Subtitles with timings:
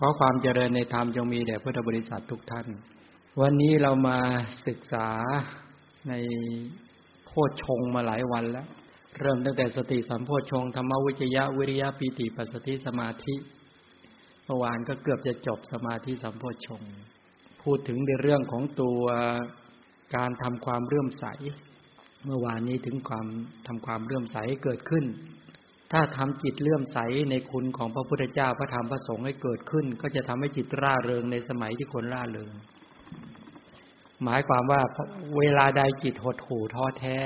[0.00, 2.66] ขอความเจริญในธรรมจงมีแด่พุทธบริษัททุกท่าน
[3.40, 4.18] วันนี้เรามา
[4.66, 5.08] ศึกษา
[6.08, 6.14] ใน
[7.26, 8.66] โพชฌงมาหลายวันแล้ว
[9.20, 13.34] เริ่มตั้งแต่สติสัมโพชฌงธรรมวิจยะวิริยะปีติปัสสติสมาธิ
[14.44, 16.82] เมื่อวานก็เกือบจะจบสมาธิสัมโพชฌง
[17.62, 19.02] พูดถึงในเรื่องของตัว
[20.16, 21.24] การทำความเรื่มใส
[22.24, 23.26] เมื่อวานนี้ถึงความ
[23.66, 25.04] ทำความเรื่มใสเกิดขึ้น
[25.92, 26.98] ถ้าทำจิตเลื่อมใส
[27.30, 32.50] ในคุณของพระพุทธเจ้าพระธรรมพระสงฆ์ให้เกิดขึ้น ก็จะทำให้จิตร่าเริงในสมัยที่คนร่าเริง
[34.24, 34.80] หมายความว่า
[35.38, 37.16] เวลาใดจิตหดหู่ท้อแท้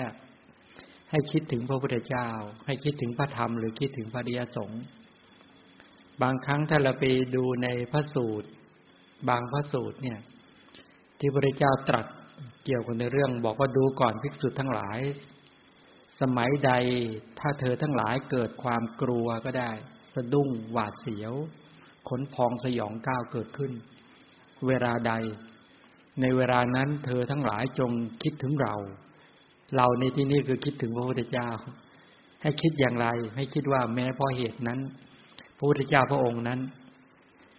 [1.11, 2.29] ให้คิดถึงพระพุทธเจ้า
[2.67, 4.83] ให้คิดถึงพระธรรม หรือคิดถึงพระดิยสงฆ์
[6.23, 7.05] บางครั้งถ้าเราไป
[7.35, 8.49] ดูในพระสูตร
[9.29, 10.19] บางพระสูตรเนี่ย
[11.19, 12.07] ที่พระพุทธเจ้าตรัส
[12.65, 14.99] เกี่ยวกับในเรื่อง บอกว่าดูก่อนภิกษุทั้งหลาย
[16.23, 16.73] สมัยใด
[17.39, 19.71] ถ้าเธอทั้งหลายเกิดความกลัวก็ได้
[20.15, 21.35] สะดุ้งหวาดเสียว
[22.09, 23.73] ขนพองสยองก้าวเกิดขึ้น
[24.67, 25.13] เวลาใด
[26.21, 27.91] ในเวลานั้นเธอทั้งหลายจง
[28.23, 28.75] คิดถึงเรา
[29.77, 31.49] เราในที่นี้คือคิดถึงพระพุทธเจ้า
[32.43, 34.81] ให้คิดอย่างไร ให้คิดว่าแม้เพราะเหตุนั้น
[35.57, 36.73] พระพุทธเจ้าพระองค์นั้น พ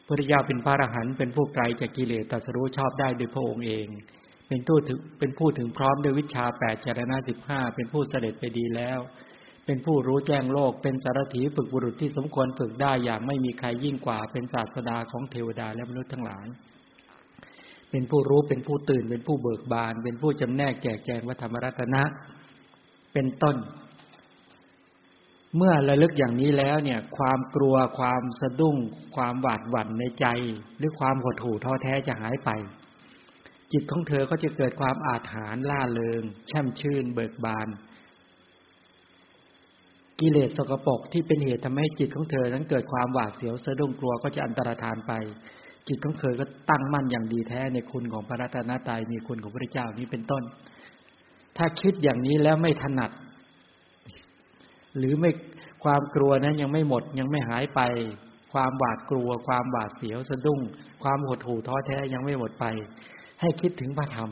[0.02, 3.88] ระพุทธเจ้าเป็นพระอรหันต์เป็นผู้ไกลจากกิเลสตัสรู้ชอบได้โดยพระองค์เอง
[4.54, 9.00] เป็นผู้ถึงเป็นผู้ถึงพร้อมด้วยวิชาแปดจารณะสิบห้าเป็นผู้เสด็จไปดีแล้ว
[9.66, 16.48] เป็นผู้รู้แจ้งโลก เป็นสารถีฝึกบุรุษที่สมควรฝึกได้อย่างไม่มีใครยิ่งกว่า เป็นศาสดาของเทวดาและมนุษย์ทั้งหลาย
[17.92, 22.04] เป็นผู้รู้เป็นผู้ตื่น เป็นผู้เบิกบาน เป็นผู้จำแนกแจกแจงวัฒธรรมรัตนะ
[23.14, 23.56] เป็นต้น
[25.58, 28.78] เมื่อระลึกอย่างนี้แล้วเนี่ย ความกลัวความสะดุ้ง
[29.16, 30.26] ความหวาดหวั่นในใจ
[30.78, 32.52] หรือความหดหู่ท้อแท้จะหายไป
[33.74, 37.68] จิตของเธอก็จะเกิดความอาถรรพ์ล่าเริง แช่มชื่น เบิกบาน
[40.20, 45.14] กิเลสสกปรกที่เป็นเหตุทำให้จิตของเธอนั้นเกิดความหวาดเสียวสะดุ้งกลัวก็จะอันตรธานไป
[45.88, 50.44] จิตของเธอก็ตั้งมั่นอย่างดีแท้ในคุณของพระรัตนตรัยมีคุณของพระเจ้านี้เป็นต้น
[51.58, 53.12] ถ้าคิดอย่างนี้แล้วไม่ถนัด
[54.98, 55.32] หรือไม่
[55.83, 57.82] ความกลัวนั้นยังไม่หมดยังไม่หายไป
[58.54, 60.60] ความหวาดกลัว ความหวาดเสียวสะดุ้ง
[61.04, 62.66] ความหดหู่ท้อแท้ยังไม่หมดไป
[63.43, 64.30] ให้คิดถึงพระธรรม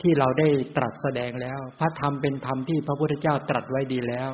[0.00, 4.30] ที่เราได้ตรัสแสดงแล้ว พระธรรมเป็นธรรมที่พระพุทธเจ้าตรัสไว้ดีแล้ว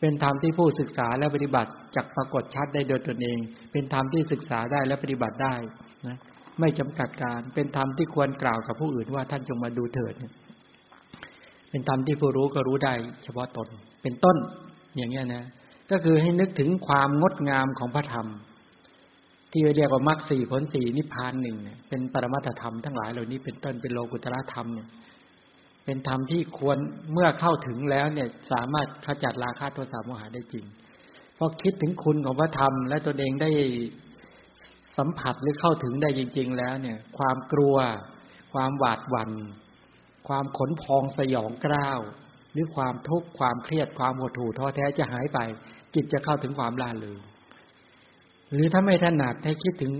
[0.00, 3.38] เป็นธรรมที่ผู้ศึกษาและปฏิบัติจักปรากฏชัดได้โดยตนเอง
[3.72, 5.54] เป็นธรรมที่ศึกษาได้และปฏิบัติได้
[6.06, 6.16] นะ
[6.60, 10.14] ไม่จำกัดการเป็นธรรมที่ควรกล่าวกับผู้อื่นว่าท่านจงมาดูเถิด
[11.70, 12.92] เป็นธรรมที่ผู้รู้ก็รู้ได้
[13.24, 13.68] เฉพาะตน
[14.02, 14.36] เป็นต้น
[14.96, 15.44] อย่างนี้นะ
[15.90, 18.26] ก็คือให้นึกถึงความงดงามของพระธรรม
[19.52, 24.88] ที่เรียกว่ามรรคสี่ผลสี่นิพพานหนึ่งเนี่ยเป็นปรมัตธรรมทั้งหลายเหล่านี้เป็นต้นเป็นโลกุตระธรรมเนี่ย
[25.84, 26.78] เป็นธรรมที่ควร
[27.12, 30.64] เมื่อเข้าถึงแล้วเนี่ยสามารถขจัดราคะโทสะโมหะได้จริง
[31.36, 33.50] เพอคิดถึงคุณของพระธรรม และตนเองได้
[34.96, 37.76] สัมผัสหรือเข้าถึงได้จริง ๆ แล้วเนี่ย ความกลัว
[38.52, 39.30] ความหวาดหวัน่น
[40.28, 42.00] ความขนพองสยองกล้าว
[42.52, 45.38] หรือความทุกข์ความเครียดความหดหู่ท้อแท้จะหายไป
[45.94, 47.18] จิตจะเข้าถึงความล่าเริง
[48.52, 49.94] หรือถ้าไม่ถนัดให้คิดถึง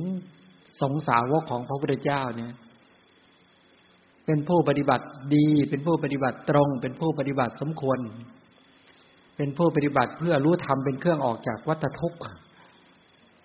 [0.82, 2.52] สงสาวกของพระพุทธเจ้าเนี่ย
[4.26, 7.98] เป็นผู้ปฏิบัติดี เป็นผู้ปฏิบัติตรง เป็นผู้ปฏิบัติสมควร
[9.36, 12.20] เป็นผู้ปฏิบัติเพื่อรู้ธรรมเป็นเครื่องออกจากวัฏทุกข์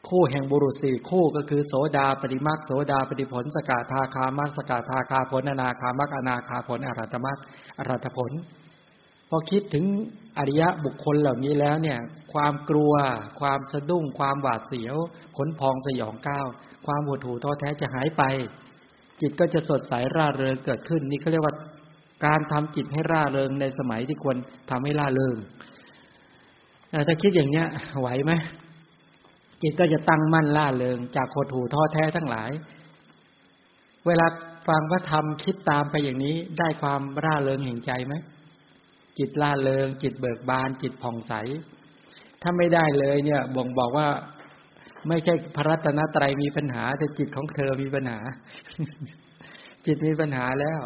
[0.09, 7.37] คู่แห่งบุรุษสี่คู่ก็คือโสดาปฏิมาโสดาปฏิผล สกาทาคามักสกาทาคาผลอนาคามักอนาคาผลอรัตมัก
[7.77, 8.31] อรัตผล
[9.29, 9.85] พอคิดถึง
[10.37, 11.99] อริยะบุคคลเหล่านี้แล้วเนี่ย
[12.35, 12.93] ความกลัว
[13.41, 14.95] ความสะดุ้ง ความหวาดเสียว
[15.37, 16.47] ขนพองสยองก้าว
[16.85, 18.23] ความหดหู่ท้อแท้จะหายไป
[19.21, 21.55] จิตก็จะสดใสร่าเริงเกิดขึ้น นี่เขาเรียกว่า
[22.25, 24.37] การทำจิตให้ร่าเริงในสมัยที่ควร
[24.69, 25.35] ทำให้ร่าเริง
[27.07, 27.67] ถ้าคิดอย่างเนี้ย
[27.99, 28.31] ไหวไหม
[29.61, 32.51] จิตก็จะตั้งมั่นร่าเริง จากหดหู่ท้อแท้ทั้งหลาย
[34.07, 34.25] เวลา
[34.67, 38.13] ฟังพระธรรมคิดตามไปอย่างนี้ได้ความร่าเริงแห่งใจไหม
[39.17, 41.33] จิตล่าเริง จิตเบิกบาน จิตผ่องใส
[42.47, 44.07] ถ้าไม่ได้เลยเนี่ยบ่งบอกว่า
[45.07, 48.19] ไม่ใช่พระรัตนตรัยมีปัญหา แต่จิตของเธอมีปัญหา
[49.85, 50.79] จิตมีปัญหาแล้ว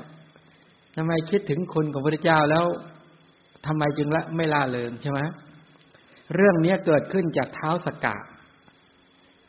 [0.95, 2.65] ทำไมคิดถึงคุณของพระเจ้าแล้ว
[3.67, 5.19] ทำไมจึงละไม่ล่าเริงใช่ไหม
[6.35, 8.17] เรื่องนี้เกิดขึ้นจากเท้าสกกะ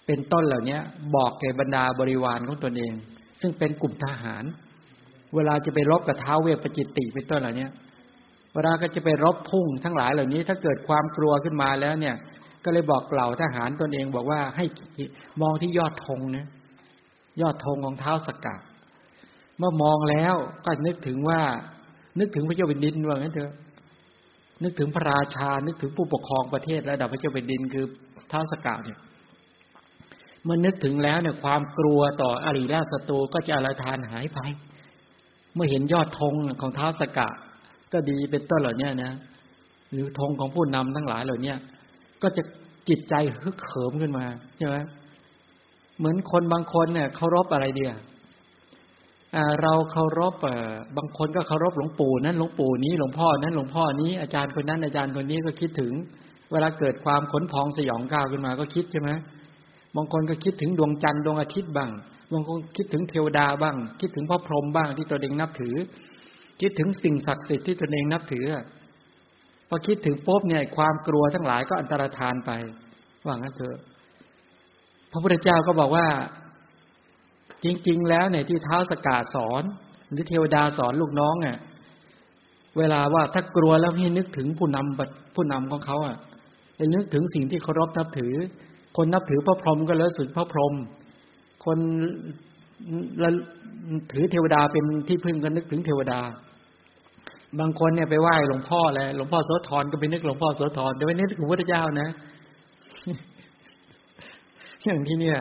[0.07, 0.79] เป็นต้นเหล่านี้
[1.17, 2.93] บอกแก่บรรดาบริวารของตนเอง
[3.41, 4.45] ซึ่งเป็นกลุ่มทหาร
[5.35, 7.67] เวลาจะไปรบกับเท้าเวปจิตติเป็นต้นเหล่านี้
[8.55, 12.17] เวลาก็จะไปรบพุ่งทั้งหลายเหล่านี้ ถ้าเกิดความกลัวขึ้นมาแล้วเนี่ย
[12.65, 14.65] ก็เลยบอกเหล่าทหารตนเองบอกว่าให้
[15.43, 16.47] มองที่ยอดธงนะ
[17.41, 18.61] ยอดธงของเท้าสกัด
[19.59, 21.41] เมื่อมองแล้วก็นึกถึงว่า
[22.19, 23.53] นึกถึงพระเจ้าแผ่นดินว่างั้นเถอะ
[24.63, 27.85] นึกถึงพระราชา นึกถึงผู้ปกครองประเทศระดับพระเจ้าแผ่นดินคือ
[28.29, 28.99] เท้าสกัดเนี่ย
[30.45, 34.41] เมื่อนึกถึงแล้วเนี่ยความกลัวต่ออริราชศัตรูก็จะอรทานหายไป
[35.55, 37.29] เมื่อเห็นยอดธงของท้าวสกะ
[37.93, 39.13] ก็ดีเป็นต้นเหล่านี้นะ
[39.93, 41.55] หรือธงของผู้นำทั้งหลายเหล่านี้
[42.23, 42.43] ก็จะ
[42.89, 44.25] จิตใจฮึกเหิมขึ้นมา
[44.57, 44.77] ใช่ไหม
[45.99, 47.93] เหมือนคนบางคนเนี่ยเคารพอะไรเดีย
[49.63, 50.35] เราเคารพ
[50.97, 55.93] บางคนก็เคารพหลวงปู่นั้นหลวงปู่นี้หลวงพ่อนั้นหลวงพ่อนี้อาจารย์คนนั้นอาจารย์คนนี้ก็คิดถึง
[56.53, 59.11] เวลาเกิดความขนพองสยองก้าวขึ้นมาก็คิดใช่ไหม
[59.97, 61.91] บางคนก็คิดถึงดวงจันทร์ดวงอาทิตย์บ้าง
[62.33, 65.77] บางคนคิดถึงเทวดาบ้าง คิดถึงพระพรหมบ้างที่ตัวเองนับถือ
[66.61, 68.47] คิดถึงสิ่งศักดิ์สิทธิ์ที่ตัวเองนับถือ
[69.69, 72.51] พอคิดถึงปุ๊บเนี่ยความกลัวทั้งหลายก็อันตรธานไป
[73.25, 73.79] ว่างั้นเถอะ
[75.11, 76.07] พระพุทธเจ้าก็บอกว่า
[77.65, 79.63] จริง ๆ แล้วเนี่ยที่เท้าสกาสอน
[80.11, 81.59] หรือเทวดาสอนลูกน้องเนี่ย
[82.79, 86.17] เวลาว่าถ้ากลัวแล้วให้นึกถึงผู้นำผู้นำของเขาอะ
[86.77, 88.35] ให้นึกถึงสิ่งที่เคารพนับถือ
[88.97, 90.75] คนนับถือพระพรหมก็เลิศสุดพระพรหม
[91.65, 91.79] คน
[94.13, 96.21] ถือเทวดาเป็นที่พึ่งก็นึกถึงเทวดา
[97.59, 102.09] บางคนเนี่ยไปไหว้หลวงพ่อเลยหลวงพ่อโสธรก็ไปนึกหลวงพ่อโสธรเดี๋ยวไปนึกถึงพระเจ้านะ
[104.85, 105.39] อย่างที่เนี่ย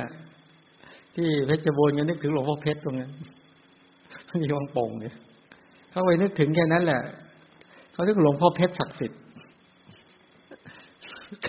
[1.15, 3.11] ที่เพชรบูรณ์ก็นึกถึงหลวงพ่อเพชรตรงนั้น
[4.41, 5.15] มีวังโป่งเนี่ย
[5.91, 7.01] เขาไปนึกถึงแค่นั้นแหละ
[7.91, 9.21] เขาเรียกหลวงพ่อเพชรศักดิ์สิทธิ์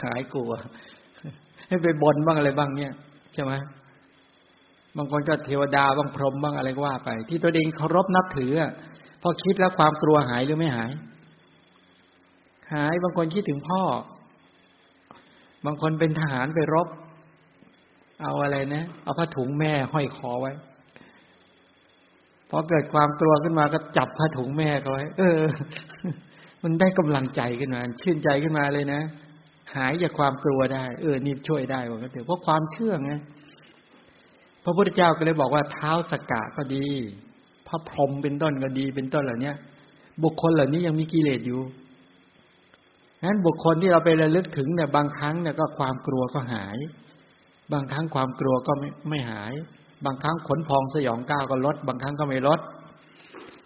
[0.01, 0.51] ขายกลัว
[1.69, 2.93] ให้ไปบนบ้างอะไรบ้างเนี่ย
[3.35, 3.53] ใช่ไหม
[4.97, 8.53] บางคนก็เทวดาบางพรหมบ้างอะไรก็ว่าไป ที่ตัวเองเคารพนับถือ
[9.23, 10.93] พอคิดแล้วความกลัวหายหรือไม่หาย
[12.75, 13.83] หายบางคนคิดถึงพ่อ
[15.67, 16.89] บางคนเป็นทหารไปรบ
[18.23, 20.53] เอาอะไรนะ เอาผ้าถุงแม่ห้อยคอไว้
[22.51, 25.41] พอเกิดความกลัวขึ้นมาก็จับผ้าถุงแม่เขาไว้ เออ
[26.63, 29.01] มันได้กำลังใจขึ้นมา ชื่นใจขึ้นมาเลยนะ
[29.77, 33.13] หายจากความกลัวได้ เออ นี่ช่วยได้ว่ากันเถอะเพราะความเชื่อไง
[34.65, 36.87] พระพุทธเจ้าก็เลยบอกว่าเท้าสกกะก็ดี
[37.71, 39.53] พระพรหมเป็นต้นก็ดีเป็นต้นเหล่านี้
[40.23, 41.61] บุคคลเหล่านี้ยังมีกิเลสอยู่
[43.25, 46.79] นั้นบุคคลที่เราไประลึกถึงเนี่ยบางครั้งเนี่ยก็ความกลัวก็หาย
[47.73, 49.53] บางครั้งความกลัวก็ไม่ไม่หาย
[50.05, 52.61] บางครั้งขนพองสยองก้าวก็ลด บางครั้งก็ไม่ลด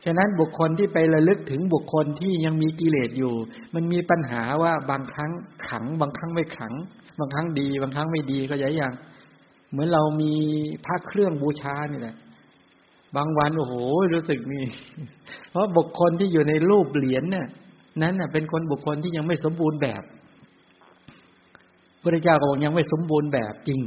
[0.04, 3.34] ฉะนั้นบุคคลที่ไประลึกถึงบุคคลที่ยังมีกิเลสอยู่
[3.74, 5.30] มันมีปัญหาว่าบางครั้ง
[5.68, 6.72] ขัง บางครั้งไม่ขัง
[7.18, 8.92] บางครั้งดี บางครั้งไม่ดีก็อย่าง
[9.70, 10.32] เหมือนเรามี
[10.84, 12.16] พระเครื่องบูชาเนี่แหละ
[13.16, 13.74] บางวันโอ้โห
[14.14, 14.64] รู้สึกนี่
[15.50, 17.46] เพราะบุคคลที่อยู่ในรูปเหรียญเนี่ย
[18.02, 20.02] นั้นน่ะเป็นคนบุคคลที่ยังไม่สมบูรณ์แบบ
[22.02, 23.80] พระเจ้าก็บอกยังไม่สมบูรณ์แบบจริง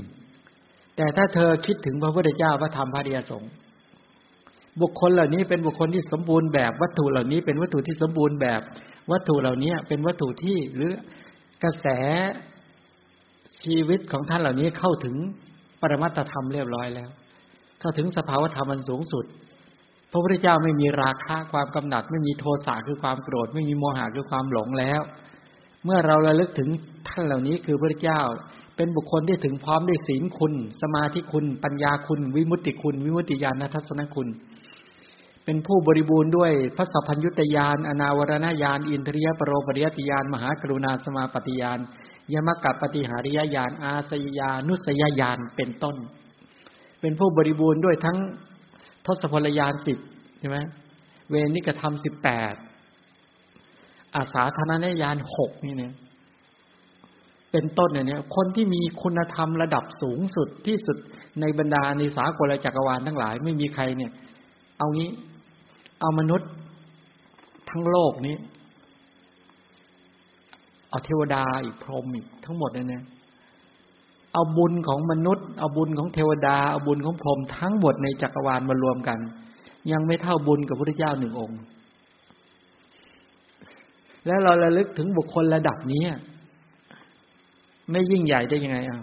[0.96, 3.52] แต่ถ้าเธอคิดถึงพระพุทธเจ้าพระธรรมพระเดียสงฆ์
[4.82, 8.62] บุคคลเหล่านี้เป็นบุคคลที่สมบูรณ์แบบ วัตถุเหล่านี้เป็นวัตถุที่สมบูรณ์แบบ
[9.12, 10.92] วัตถุเหล่านี้เป็นวัตถุที่หรือ
[11.64, 11.88] กระแส
[13.62, 15.16] ชีวิตของท่านเหล่านี้เข้าถึง
[15.82, 17.10] ปรมัตธรรมเรียบร้อยแล้ว
[17.80, 19.26] เข้าถึงสภาวธรรมมันสูงสุด
[20.12, 25.02] พระพุทธเจ้าไม่มีราคะความกำหนัด ไม่มีโทสะคือความโกรธ ไม่มีโมหะคือความหลงแล้ว
[25.86, 26.70] เมื่อเราระลึกถึง
[27.08, 28.22] ท่านเหล่านี้คือพระเจ้า
[28.76, 34.28] เป็นบุคคลที่ถึงพร้อมด้วยศีลคุณ สมาธิคุณ ปัญญาคุณ วิมุตติคุณ วิมุตติญาณทัศนคุณ
[35.46, 41.80] เป็นผู้บริบูรณ์ด้วยพระสัพพัญญุตยานอนาวรณญาณอินทรียปรโรปริยติยานมหากรุณาสมาปฏิยาน
[42.34, 45.96] ยมกับปฏิหาริยญาณอาสยานุสยญาณเป็นต้น
[47.02, 48.18] เป็นผู้บริบูรณ์ด้วยทั้ง
[49.06, 49.98] ทศพลยานสิบ
[50.40, 50.58] ใช่ไหม
[51.30, 52.54] เวนิกธรรมสิบแปด
[54.16, 55.94] อาสาธนญาณหกนี่เนี่ย
[57.52, 60.98] เป็นต้นเนี่ย คนที่มีคุณธรรมระดับสูงสุดที่สุด
[61.42, 64.12] ในบรรดาในสากลจักรวาลทั้งหลาย ไม่มีใครเนี่ย
[64.78, 65.10] เอางี้
[66.02, 66.50] เอามนุษย์
[67.70, 68.36] ทั้งโลกนี้
[70.90, 73.04] เอาเทวดาอีกพรหมอีกทั้งหมดเนี่ย
[74.38, 79.20] เอาบุญของมนุษย์ เอาบุญของเทวดา เอาบุญของพรหมทั้งหมดในจักรวาลมารวมกัน
[79.92, 81.60] ยังไม่เท่าบุญกับพระเจ้าหนึ่งองค์
[84.26, 86.04] แล้วเราระลึกถึงบุคคลระดับนี้
[87.92, 89.02] ไม่ยิ่งใหญ่ได้ยังไงอะ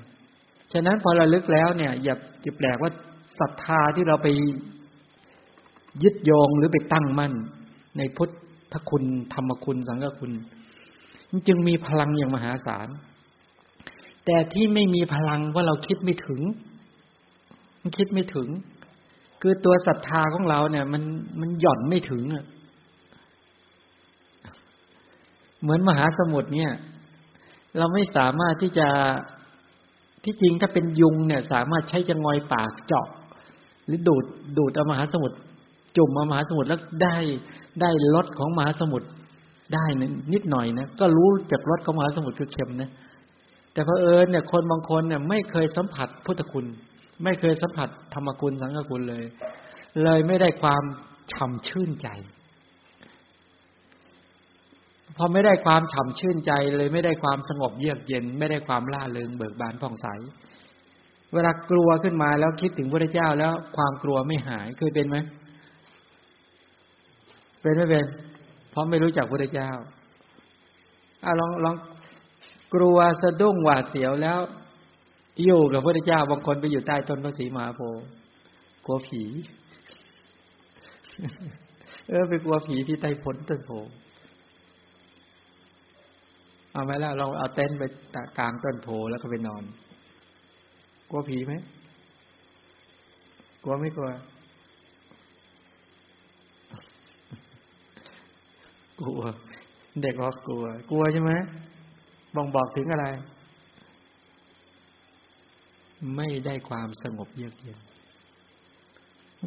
[0.72, 2.14] ฉะนั้นพอระลึกแล้วเนี่ย อย่า
[2.44, 2.90] จะแปลกว่า
[3.38, 4.28] ศรัทธาที่เราไป
[6.02, 7.32] ยึดโยงหรือไปตั้งมั่น
[7.96, 8.28] ในพุท
[8.72, 10.32] ธคุณธรรมคุณสังฆคุณ
[11.48, 12.88] จึงมีพลังอย่างมหาศาล
[14.24, 16.40] แต่ที่ไม่มีพลังว่าเราคิดไม่ถึง
[17.80, 18.48] มันคิดไม่ถึง
[19.40, 21.02] คือตัวศรัทธาของเราเนี่ย มัน
[21.40, 22.44] มันหย่อนไม่ถึงอะ
[25.62, 26.72] เหมือนมหาสมุทรเนี่ย
[27.78, 28.88] เราไม่สามารถที่จะ
[30.24, 33.06] ที่จริงถ้าเป็นยุงเนี่ย สามารถใช้จะงอยปากเจาะ
[33.86, 34.24] หรือดูด
[34.58, 35.36] ดูดเอามหาสมุทร
[35.96, 37.16] จุ่มเอามหาสมุทรแล้วได้
[37.80, 39.08] ได้รสของมหาสมุทร
[39.74, 39.84] ได้
[40.32, 42.90] นิดหน่อยนะก็รู้จากรสของมหาสมุทรคือเค็มนะ
[43.74, 46.66] แต่เพอเอิญเนี่ยคนบางคนเนี่ยไม่เคยสัมผัสพุทธคุณ
[47.24, 49.24] ไม่เคยสัมผัสธรรมคุณสังฆคุณเลย
[50.04, 50.82] เลยไม่ได้ความ
[51.32, 52.08] ฉ่ำชื่นใจ
[55.16, 60.06] พอไม่ได้ความฉ่ำชื่นใจเลยไม่ได้ความสงบเยือกเย็น ไม่ได้ความล่าเริงเบิกบานผ่องใส
[61.32, 65.16] เวลากลัวขึ้นมาแล้วคิดถึงพระเจ้าแล้วความกลัวไม่หายเคยเป็นไหม
[67.60, 68.06] เป็นไม่เป็น
[68.70, 69.70] เพราะไม่รู้จักพระเจ้า
[71.24, 71.74] อะลองลอง
[72.74, 74.38] กลัวสะดุ้งหวาดเสียวแล้ว
[75.44, 78.04] อยู่กับพระเจ้าบางคนไปอยู่ใต้ต้นพระศรีมหาโพธิ์
[78.86, 79.22] กลัวผี
[82.08, 83.70] เออไปกลัวผีที่ใต้ผลต้นโพ
[86.72, 87.82] เอาไหมล่ะเราเอาเต็นท์ไป
[88.38, 89.62] กลางต้นโพแล้วก็ไปนอน
[91.10, 91.54] กลัวผีไหม
[93.62, 94.08] กลัวไม่กลัว
[99.00, 99.22] กลัว
[100.02, 101.32] เด็กก็กลัว กลัวใช่ไหม
[102.34, 103.06] บ่งบอกถึงอะไร
[106.16, 107.78] ไม่ได้ความสงบเยือกเย็น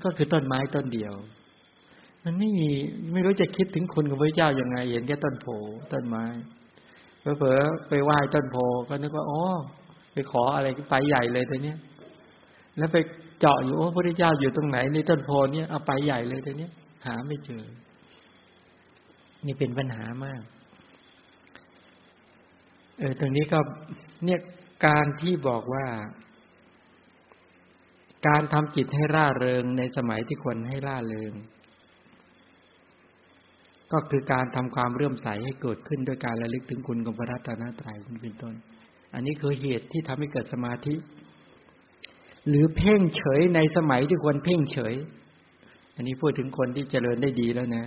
[0.06, 1.13] ก็คือต้นไม้ต้นเดียว
[2.24, 2.70] มันไม่มี
[3.13, 5.48] ไม่รู้จะคิดถึงคุณของพระเจ้ายัางไง เห็นแค่ต้นโพ
[5.94, 6.25] ต้นไม้
[7.38, 8.58] เผลอไปไหว้ต้นโพ
[8.89, 9.41] ก็นึกว่าอ๋อ
[10.13, 11.77] ไปขออะไรไปใหญ่เลยแต่เนี้ย
[12.77, 12.98] แล้วไป
[13.39, 16.72] เจาะอยู่โอ้พระเจ้าอยู่ตรงไหนในต้นโพเนี้ยเอาไปใหญ่เลยแต่เนี้ย
[17.06, 17.63] หาไม่เจอ
[19.46, 20.41] นี่เป็นปัญหามาก
[23.00, 23.60] เออตรงนี้ก็
[24.25, 24.39] เนี่ย
[24.88, 25.86] การที่บอกว่า
[28.27, 31.34] การทำจิตให้ร่าเริงในสมัยที่ควรให้ร่าเริง
[33.92, 38.54] ก็คือการทำความเรื่มใสให้เกิดขึ้นโดยการระลึกถึงคุณของพระรัตนตรัยเป็นต้น
[39.13, 40.96] อันนี้คือเหตุที่ทำให้เกิดสมาธิ
[42.48, 44.96] หรือเพ่งเฉยในสมัยที่ควรเพ่งเฉย
[45.96, 47.86] อันนี้พูดถึงคนที่เจริญได้ดีแล้วนะ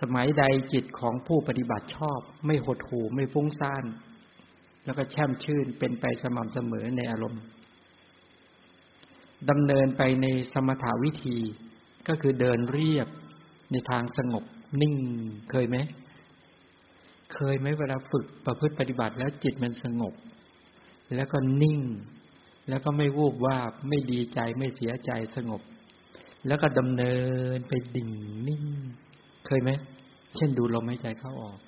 [0.00, 3.84] สมัยใดจิตของผู้ปฏิบัติชอบ ไม่หดหู่ไม่ฟุ้งซ่าน
[4.84, 7.42] แล้วก็แช่มชื่นเป็นไปสม่ำเสมอในอารมณ์
[9.50, 11.38] ดำเนินไปในสมถาวิธี
[12.08, 13.08] ก็คือเดินเรียบ
[13.72, 14.44] ในทางสงบ
[14.80, 14.94] นิ่ง
[15.50, 15.76] เคยไหม
[17.34, 20.14] เคยไหมเวลาฝึกประพฤติปฏิบัติแล้วจิตมันสงบ
[21.14, 21.80] แล้วก็นิ่ง
[22.68, 25.62] แล้วก็ไม่วูบวาบไม่ดีใจไม่เสียใจสงบ
[26.46, 27.14] แล้วก็ดำเนิ
[27.56, 28.10] นไปดิ่ง
[28.48, 28.64] นิ่ง
[29.48, 29.70] เคยไหม
[30.36, 31.58] เช่นดูลมหายใจเข้าออก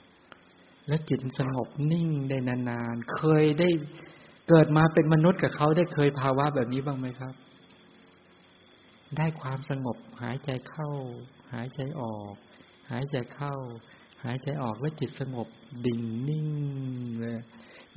[0.88, 3.68] แล้วจิตสงบนิ่งได้นานๆเคยได้
[4.48, 7.34] เกิดมาเป็นมนุษย์กับเขาได้เคยภาวะแบบนี้บ้างไหมครับ
[9.16, 10.88] ได้ความสงบหายใจเข้า
[11.52, 12.34] หายใจออก
[12.90, 13.54] หายใจเข้า
[14.24, 15.48] หายใจออกแล้วจิตสงบ
[15.86, 16.48] ดิ่งนิ่ง
[17.20, 17.38] เลย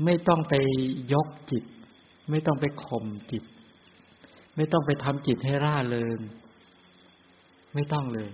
[0.04, 0.54] ไม่ต้องไป
[1.13, 1.63] ยกจิต
[2.30, 3.44] ไม่ต้องไปข่มจิต
[4.56, 6.20] ไม่ต้องไปทำจิตให้ร่าเริง
[7.74, 8.30] ไม่ต้องเลย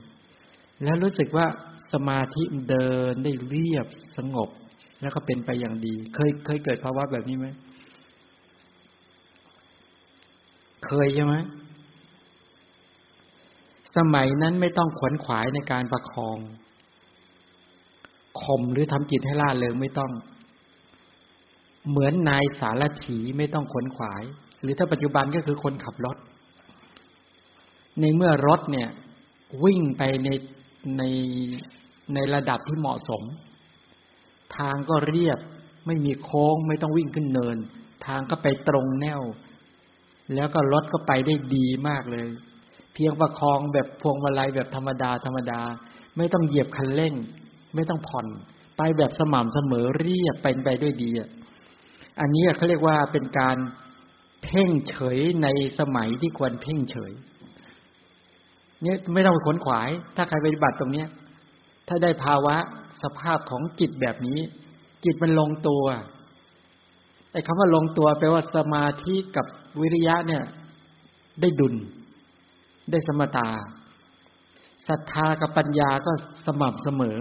[0.84, 1.48] แล้วรู้สึกว่า
[1.94, 4.50] สมาธิเดินได้เรียบสงบ
[5.02, 7.48] แล้วก็เป็นไปอย่างดี เคยเคยเกิดภาวะแบบนี้ไหม
[10.86, 11.36] เคยใช่ไหม
[13.98, 16.38] สมัยนั้นไม่ต้องขวนขวายในการประคอง
[18.42, 20.12] ข่มหรือทำจิตให้ล่าเริงไม่ต้อง
[21.90, 24.24] เหมือนนายสารถีไม่ต้องขวนขวาย
[24.62, 26.18] หรือถ้าปัจจุบันก็คือคนขับรถ
[28.00, 28.90] ในเมื่อรถเนี่ย
[29.64, 30.30] วิ่งไปใน
[30.98, 31.04] ใน
[32.14, 33.24] ในระดับที่เหมาะสม
[34.58, 35.40] ทางก็เรียบ
[35.86, 37.58] ไม่มีโค้งไม่ต้องวิ่งขึ้นเนิน
[38.06, 39.22] ทางก็ไปตรงแนว
[40.36, 42.28] แล้วก็รถก็ไปได้ดีมากเลย
[42.94, 45.62] เพียงประคองแบบพวงมาลัยแบบธรรมดาธรรมดา
[46.18, 47.14] ไม่ต้องเหยียบคันเร่ง
[47.76, 48.28] ไม่ต้องผ่อน
[48.78, 51.12] ไปแบบสม่ำเสมอเรียบเป็นไปด้วยดี
[52.20, 53.58] อันนี้เขาเรียกว่าเป็นการ
[54.44, 55.48] เพ่งเฉยใน
[55.80, 57.12] สมัยที่ควรเพ่งเฉย
[58.84, 61.08] เนี่ยไม่ต้องไปขนขวาย ถ้าใครปฏิบัติตรงเนี้ย
[61.88, 62.56] ถ้าได้ภาวะ
[63.04, 64.40] สภาพของจิตแบบนี้
[65.06, 65.84] จิตมันลงตัว
[67.32, 69.46] ไอ้คำว่าลงตัวแปลว่าสมาธิกับ
[69.82, 70.44] วิริยะเนี่ย
[71.42, 71.76] ได้ดุล
[72.92, 73.48] ได้สมตา
[74.88, 76.12] ศรัทธากับปัญญาก็
[76.46, 77.18] สม่ำเสมอ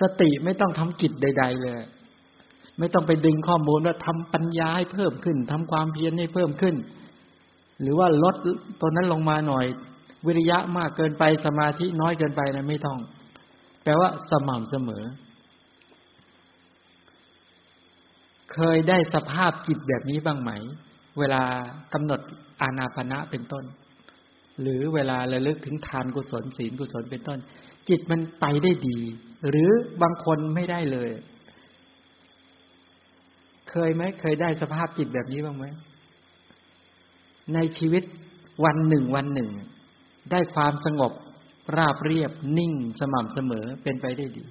[0.00, 1.80] สติไม่ต้องทำกิจใด ๆ เลย
[2.78, 6.74] ไม่ต้องไปดึงข้อมูลว่าทำปัญญาให้เพิ่มขึ้นทำความเพียรให้เพิ่มขึ้น
[7.80, 8.34] หรือว่าลด
[8.80, 9.66] ตัวนั้นลงมาหน่อย
[10.26, 12.98] วิริยะมากเกินไปสมาธิน้อยเกินไปนะไม่ต้อง
[13.82, 15.04] แปลว่าสม่ำเสมอ
[18.54, 20.50] เคยได้สภาพจิตแบบนี้บ้างไหม
[21.18, 21.42] เวลา
[21.92, 22.20] กำหนด
[22.60, 23.64] อานาปณะเป็นต้น
[24.60, 27.38] หรือเวลาระลึกถึงทานกุศลศีลกุศลเป็นต้น
[27.88, 28.98] จิตมันไปได้ดี
[29.48, 29.70] หรือ
[30.02, 31.10] บางคนไม่ได้เลย
[33.70, 35.64] เคยไหมเคยได้สภาพจิตแบบนี้บ้างไหม
[37.54, 38.02] ในชีวิต
[38.64, 39.48] วันหนึ่งวันหนึ่ง
[40.30, 41.12] ได้ความสงบ
[41.76, 44.44] ราบเรียบนิ่งสม่ำเสมอเป็นไปได้ดี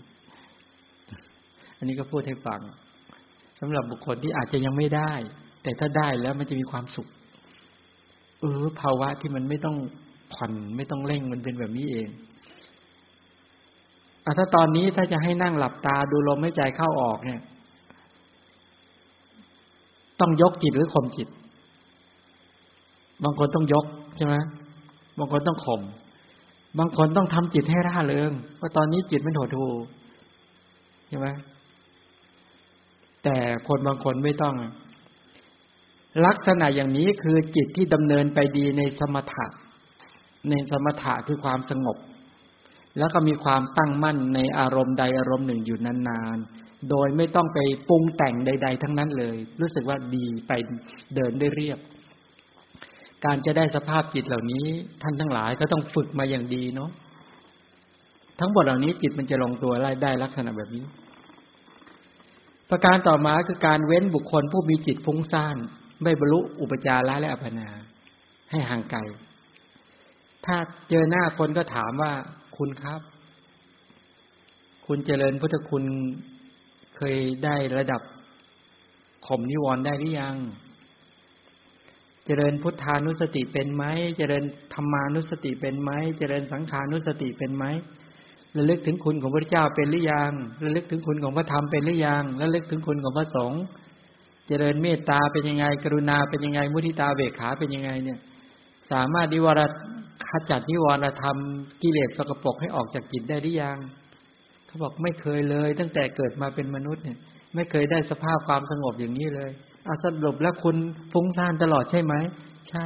[1.78, 2.62] อันนี้ก็พูดให้ฟัง
[3.60, 5.14] สำหรับบุคคลที่อาจจะยังไม่ได้
[5.64, 7.08] แต่ถ้าได้แล้วมันจะมีความสุข
[8.40, 9.78] เออภาวะที่มันไม่ต้อง
[10.34, 12.10] ผ่อนไม่ต้องเร่งมันเป็นแบบนี้เอง
[14.24, 17.42] อถ้าตอนนี้ถ้าจะให้นั่งหลับตาดูลมไม่ใจเข้าออกเนี่ย
[20.20, 21.28] ต้องยกจิตหรือข่มจิต
[23.24, 23.86] บางคนต้องยก
[24.18, 24.36] ใช่ไหม
[25.20, 25.82] บางคนต้องข่ม
[26.80, 29.70] บางคนต้องทำจิตให้ร่าเริงเพราะตอนนี้จิตมันโหดหู
[31.08, 31.28] ใช่ไหม
[33.24, 34.56] แต่คนบางคนไม่ต้อง
[36.26, 39.46] ลักษณะอย่างนี้คือจิตที่ดำเนินไปดีในสมถะ
[40.50, 41.98] ในสมถะคือความสงบ
[42.98, 47.60] แล้วก็มีความตั้งมั่นในอารมณ์ใดอารมณ์หนึ่งอยู่นานๆ โดยไม่ต้องไป
[47.90, 50.52] ปรุงแต่งใด ๆ ทั้งนั้นเลย รู้สึกว่าดีไป
[51.16, 51.80] เดินได้เรียบ
[53.26, 54.66] การจะได้สภาพจิตเหล่านี้
[55.02, 56.90] ท่านทั้งหลายก็ต้องฝึกมาอย่างดีเนาะ
[58.40, 59.74] ทั้งหมดเหล่านี้จิตมันจะลงตัว
[60.04, 60.86] ได้ลักษณะแบบนี้
[62.70, 65.58] ประการต่อมาคือการเว้นบุคคลผู้มีจิตฟุ้งซ่าน
[66.04, 67.70] ไม่บรรลุอุปจาระและอัปนา
[68.50, 69.00] ให้ห่างไกล
[70.46, 70.56] ถ้า
[70.90, 72.14] เจอหน้าคนก็ถามว่า
[72.58, 73.02] คุณครับ
[74.86, 75.84] คุณเจริญพุทธคุณ
[76.98, 78.02] เคยได้ระดับ
[79.28, 80.36] ข่มนิวรณ์ได้หรือยัง
[82.32, 83.84] เจริญพุทธานุสติเป็นไหม
[84.18, 84.44] เจริญ
[84.74, 87.66] ธรรมานุสติเป็นไหมเจริญสังขานุสติเป็นไหม
[88.58, 90.32] ระลึกถึงคุณของพระเจ้าเป็นหรือยัง
[90.64, 93.62] ระลึกถึงคุณของพระธรรมเป็นหรือยังระลึกถึงคุณของพระสงฆ์
[94.48, 98.20] เจริญเมตตาเป็นยังไง กรุณาเป็นยังไง มุทิตาเบกขาเป็นยังไงเนี่ย
[98.92, 99.62] สามารถนิวร
[100.28, 101.38] ขจัดนิวรธรรม
[101.82, 103.78] กิเลสสกปรกให้ออกจากจิตได้หรือยัง
[104.66, 107.18] เขาบอกไม่เคยเลย ตั้งแต่เกิดมาเป็นมนุษย์เนี่ย
[107.56, 109.52] ไม่เคยได้สภาพความสงบอย่างนี้เลย
[109.88, 110.78] อาสรุปแล้วคุณ
[111.12, 112.14] ฟุ้งซ่านตลอดใช่ไหม
[112.70, 112.86] ใช่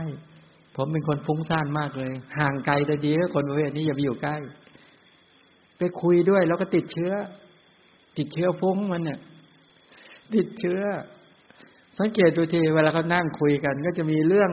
[0.75, 4.35] ผมเป็นคนฟุ้งซ่านมากเลย ห่างไกลแต่ดีแล้วคนประเภทนี้อย่าไปอยู่ใกล้
[5.77, 7.11] ไปคุยด้วยแล้วก็ติดเชื้อ
[8.17, 9.19] ติดเชื้อฟุ้งมันเนี่ย
[10.35, 10.81] ติดเชื้อ
[11.99, 14.51] สังเกตดูทีเวลาเขานั่งคุยกัน ก็จะมีเรื่อง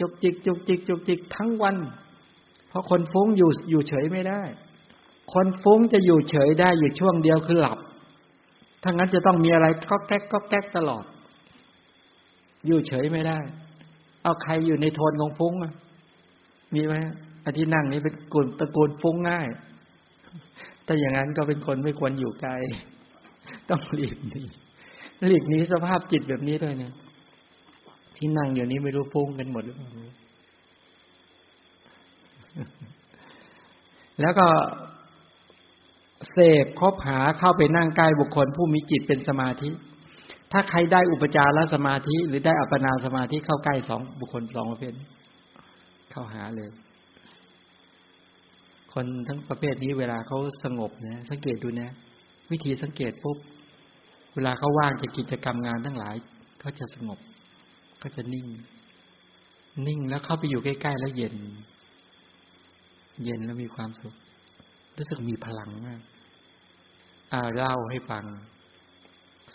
[0.00, 1.76] จุกจิกจุกจิกจุกจิกทั้งวัน
[2.68, 4.42] เพราะคนฟุ้งอยู่อยู่เฉยไม่ได้
[5.32, 7.78] คนฟุ้งจะอยู่เฉยได้อยู่ช่วงเดียวคือหลับ
[8.82, 11.04] ถ้างั้นจะต้องมีอะไรก็แก๊กก็แก๊กตลอด
[12.66, 13.38] อยู่เฉยไม่ได้
[14.22, 15.54] เอาใครอยู่ในโทนของฟุ้ง
[16.74, 16.94] มีไหม
[17.44, 19.48] อันที่นั่งนี้เป็นกลุ่มตะโกนฟุ้งง่าย
[20.86, 22.52] ถ้าอย่างนั้นก็เป็นคนไม่ควรอยู่ไกล
[23.68, 24.42] ต้องหลีกหนี
[25.28, 26.92] หลีกหนีสภาพจิตแบบนี้ด้วยเนี่ย
[28.16, 29.88] ที่นั่งอยู่นี้ไม่รู้พุ่งกันหมดหรือเปล่า
[34.20, 34.46] แล้วก็
[36.32, 39.70] เสพคบหาเข้าไปนั่งใกล้บุคคลผู้มีจิตเป็นสมาธิ
[40.52, 44.92] ถ้าใครได้อุปจารสมาธิ หรือได้อัปปนาสมาธิเข้าใกล้สองบุคคลสองประเภท
[46.10, 46.70] เข้าหาเลย
[48.92, 51.90] คนทั้งประเภทนี้เวลาเขาสงบนะสังเกตดูนะ
[52.50, 53.38] วิธีสังเกตปุ๊บ
[54.34, 56.14] เวลาเขาว่างจากกิจกรรมงานทั้งหลาย
[56.60, 57.18] เขาจะสงบ
[58.02, 58.46] ก็จะนิ่ง
[59.86, 61.34] นิ่งแล้วเข้าไปอยู่ใกล้ๆแล้วเย็น
[63.24, 64.14] เย็นแล้วมีความสุข
[64.96, 66.00] รู้สึกมีพลังมาก
[67.32, 68.24] อ่าเล่าให้ฟัง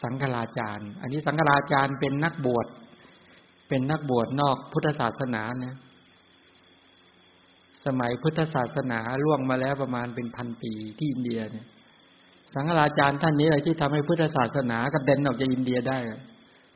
[0.02, 2.68] สังฆราจารย์ อันนี้สังฆราจารย์เป็นนักบวช
[3.68, 5.76] เป็นนักบวชนอกพุทธศาสนานะ
[7.86, 11.68] สมัยพุทธศาสนาล่วงมาแล้วประมาณเป็นพันปีที่อินเดียเนี่ย
[12.54, 15.98] สังฆราจารย์ท่านนี้อะไรที่ทำให้พุทธศาสนากระเด็นออกจากอินเดียได้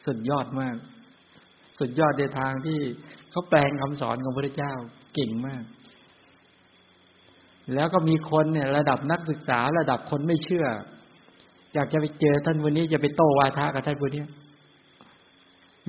[0.05, 0.75] สุดยอดมาก
[1.79, 2.79] สุดยอดในทางที่
[3.31, 4.73] เขาแปลงคำสอนของพระเจ้า
[5.13, 5.63] เก่งมาก
[7.73, 10.65] แล้วก็มีคนเนี่ย ระดับนักศึกษาระดับคนไม่เชื่อ
[11.73, 14.23] อยากจะไปเจอท่านวันนี้จะไปโต้วาทะกับท่านวันนี้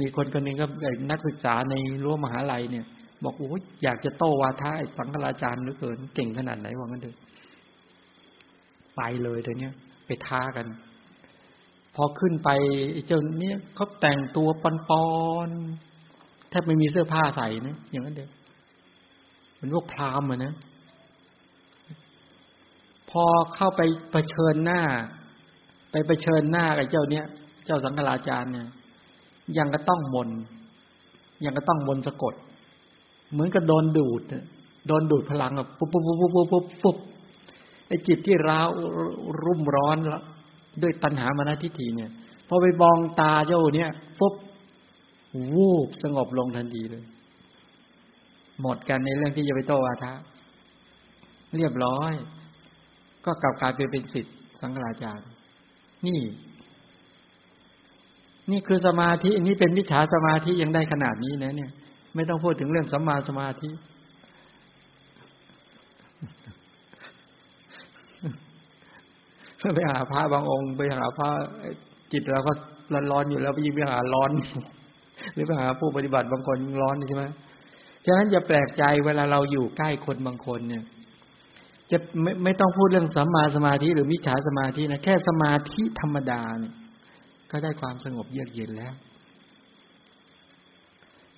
[0.01, 0.67] มีคนคนหนึ่งก็
[1.11, 2.87] นักศึกษาในรั้วมหาลัยเนี่ย
[3.25, 7.17] บอกโอ้ยอยากจะโต้วาทะสังฆราจารย์หรือเกินเก่งขนาดไหนว่างั้นเถอะ
[8.97, 9.71] ไปเลยเดี๋ยวนี้
[10.07, 10.67] ไปท้ากัน
[11.95, 12.51] พอขึ้นไป
[13.07, 15.07] เจ้าเนี้ยเขาแต่งตัวปอนปอ
[15.47, 15.51] น
[16.51, 18.29] แทบไม่มีเสื้อผ้าใส่นะอย่างนั้นเด็ก
[19.59, 20.55] มันพวกพรามอะนะ
[23.11, 24.81] พอเข้าไปเผชิญหน้า
[26.07, 27.25] ไปเชิญหน้ากับเจ้าเนี้ย
[27.67, 28.69] เจ้าสังฆราจารย์เนี่ย
[29.59, 30.29] ยังก็ต้องมน
[31.45, 32.35] ยังก็ต้องมนสะกด
[33.33, 34.23] เหมือนกับโดนดูด
[34.87, 36.97] โดนดูดพลังแบบปุ๊บปุ๊บปุ๊บปุ๊บปุ๊บปุ๊บ
[37.89, 38.69] ไอจิตที่ร้าว
[39.45, 40.23] รุ่มร้อนล้ว
[40.83, 42.11] ด้วยตัณหามานะทิฏฐิเนี่ย
[42.49, 44.35] พอไปบองตาเจ้าเนี่ยปุ๊บ
[45.55, 47.05] วูบสงบลงทันทีเลย
[48.61, 50.13] หมดกันในเรื่องที่จะไปโตวาทะ
[51.57, 52.13] เรียบร้อย
[53.25, 55.27] ก็กลับกลายไปเป็นสิทธิ์สังฆราจารย์
[56.07, 56.21] นี่
[58.51, 61.71] นี่คือสมาธินี่เป็นวิชาสมาธิยังได้ขนาดนี้นะ เนี่ย
[62.15, 63.71] ไม่ต้องพูดถึงเรื่องสัมมาสมาธิ
[69.75, 71.29] ไปหาพระบางองค์ ไปหาพระ
[72.13, 72.53] จิตเราก็
[73.11, 74.31] ร้อนๆอยู่แล้วไปยิ่งไปหาร้อน
[75.35, 77.25] หรือไปหาผู้ปฏิบัติบางคนร้อนใช่ไหม
[78.07, 80.85] ฉะนั้นอย่าแปลกใจเวลาเราอยู่ใกล้คนบางคนเนี่ย
[81.91, 86.75] จะไม่ไม่ต้องพูดเรื่องสัมมาสมาธิหรือมิจฉาสมาธินะแค่สมาธิธรรมดาเนี่ย
[87.51, 88.95] ก็ได้ความสงบเยือกเย็นแล้ว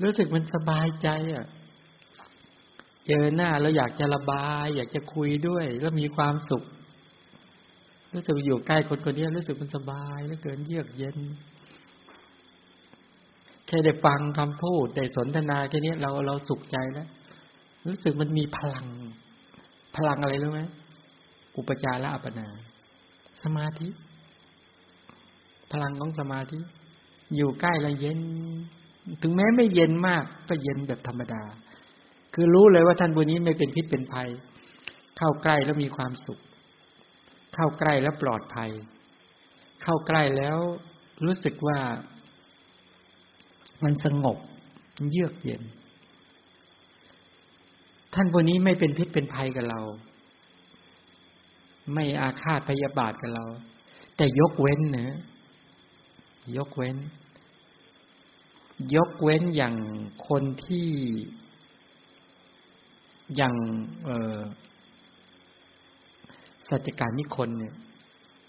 [0.02, 1.46] รู้สึกมันสบายใจอะ
[3.06, 6.64] เจอหน้าแล้วอยากจะระบาย อยากจะคุยด้วย แล้วมีความสุข
[8.12, 11.18] รู้สึกอยู่ใกล้คนคนนี้รู้สึกมันสบายแล้วเกินเยือกเย็น
[13.66, 17.08] แค่ได้ฟังคำพูดได้สนทนาแค่นี้เราเราสุขใจแล้ว
[17.86, 18.86] รู้สึกมันมีพลัง
[19.96, 20.60] พลังอะไรรู้ไหม
[21.56, 22.46] อุปจาระอัปปนา
[23.42, 23.88] สมาธิ
[25.72, 26.58] พลังของสมาธิ
[27.36, 28.20] อยู่ใกล้แล้วเย็น
[29.22, 31.42] ถึงแม้ไม่เย็นมาก ก็เย็นแบบธรรมดา
[32.34, 34.28] คือรู้เลยว่าท่านบุญนี้ไม่เป็นพิษเป็นภัย
[35.18, 36.38] เข้าใกล้แล้วมีความสุข
[37.54, 38.70] เข้าใกล้แล้วปลอดภัย
[39.82, 40.58] เข้าใกล้แล้ว
[41.24, 41.78] รู้สึกว่า
[43.84, 44.38] มันสงบ
[45.10, 45.62] เยือกเย็น
[48.14, 49.80] ท่านพวกนี้ไม่เป็นพิษเป็นภัยกับเรา
[51.94, 53.44] ไม่อาฆาตพยาบาทกับเรา
[54.16, 55.16] แต่ยกเว้นเนะ
[56.56, 56.96] ยกเว้น
[58.94, 59.74] ยกเว้นอย่าง
[60.28, 60.88] คนที่
[63.36, 63.54] อย่าง
[64.04, 64.38] เออ
[66.68, 67.74] สัจการนิคนเนี่ย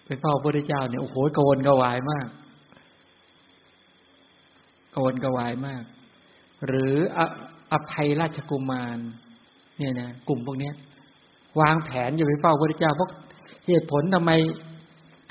[0.06, 2.28] ไปเฝ้าพระพุทธเจ้าเนี่ยโอ้โหโกนกวายมาก
[4.96, 5.84] กวนกวายมาก
[6.66, 6.94] หรือ
[7.72, 8.98] อภัยราชกุมาร
[9.78, 10.72] เนี่ยนะกลุ่มพวกนี้
[11.60, 13.10] วางแผนอยู่ไปเฝ้าพระเจ้าเพราะ
[13.68, 14.32] เหตุผลทำไม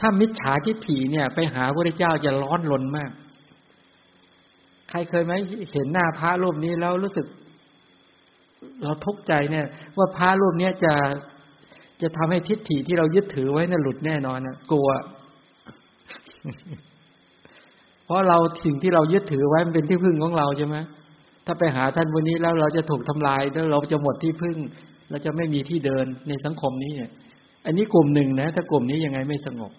[0.01, 3.11] ถ้ามิจฉาทิฏฐิเนี่ย ไปหาพระเจ้าจะร้อนรนมาก
[4.89, 5.33] ใครเคยไหม
[5.73, 7.27] เห็นหน้าพระรูปนี้แล้วรู้สึก
[8.83, 10.95] เราทุกข์ใจเนี่ย ว่าพระรูปนี้จะ
[12.03, 14.89] จะทำให้ทิฏฐิที่เรายึดถือไว้น่ะหลุดแน่นอนนะกลัว
[18.05, 20.77] เพราะเราสิ่งที่เรายึดถือไว้มันเป็นที่พึ่งของเราใช่ไหม
[21.47, 24.57] ถ้าไปหาท่านวันนี้แล้วเราจะถูกทำลายแล้วเราจะหมดที่พึ่ง
[25.11, 27.11] เราจะไม่มีที่เดินในสังคมนี้เนี่ย
[27.67, 29.73] อันนี้กลุ่มหนึ่งนะ ถ้ากลุ่มนี้ยังไงไม่สงบ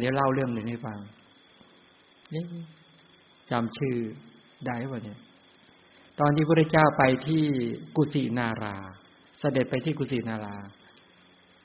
[0.00, 0.98] เดี๋ยวเล่าเรื่องหนึ่งให้ฟัง
[2.34, 2.42] นี่
[3.50, 3.96] จำชื่อ
[4.66, 5.18] ได้ป่ะเนี่ย
[6.20, 7.44] ตอนที่พระเจ้าไปที่
[7.96, 8.76] กุสินารา
[9.40, 10.56] เสด็จไปที่กุสินารา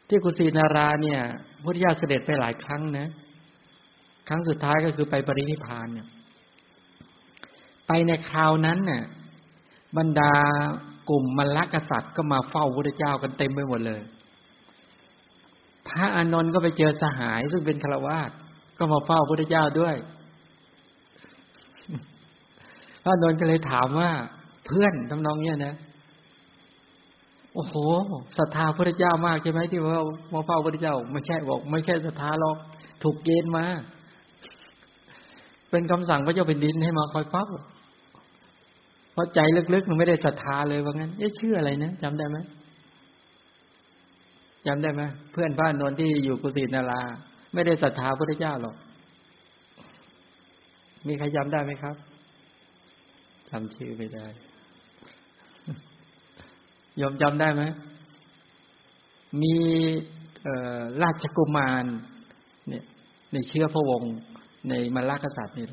[0.10, 1.20] ที่กุสินาราเนี่ย
[1.64, 3.08] พระเจ้าเสด็จไปหลายครั้งนะ
[4.30, 6.08] ครั้งสุดท้ายก็คือไปปรินิพานเนี่ย
[7.88, 9.04] ไปในคราวนั้นเนี่ย
[9.98, 10.34] บรรดา
[11.10, 14.02] กลุ่มมรรคษัตริย์ก็มาเฝ้าพระเจ้ากันเต็มไปหมดเลย
[15.88, 18.32] พระอานนท์ก็ไปเจอสหายซึ่งเป็นฆราวาส
[18.78, 19.96] ก็มาเฝ้าพระเจ้าด้วย
[23.04, 24.12] พระอานนท์ก็เลยถามว่า
[24.66, 25.76] เพื่อนทำนองเนี้ยนะ
[27.54, 27.76] โอ้โห
[28.38, 32.58] ศรัทธาพระเจ้ามากใช่ไหมที่ว่ามาเฝ้าพระเจ้า ไม่ใช่บอก ไม่ใช่ศรัทธาหรอก
[33.04, 33.66] ถูกเกณฑ์มา
[35.70, 37.46] เป็นคำสั่งพระเจ้าเป็นดินให้มาคอยเฝ้า
[39.16, 39.40] เพราะใจ
[39.74, 42.38] ลึกๆมันไม่ได้ศรัทธาเลยว่างั้นเอ๊ะชื่ออะไรนะจำได้ไหม
[44.68, 45.02] จำได้ไหม
[45.32, 47.02] เพื่อนบ้านนนที่อยู่กุฏินารา
[47.54, 48.76] ไม่ได้ศรัทธาพระเจ้าหรอก
[51.08, 51.96] มีใครจำได้ไหมครับ
[53.50, 54.26] จำชื่อไม่ได้
[57.02, 57.64] ยอมจำได้ไหม
[59.42, 59.56] มี
[61.04, 61.86] ราชกุมาร
[62.70, 62.84] เนี่ย
[63.32, 64.14] ในเชื้อพระวงศ์
[64.70, 65.66] ในมรรคกษัตริย์นี่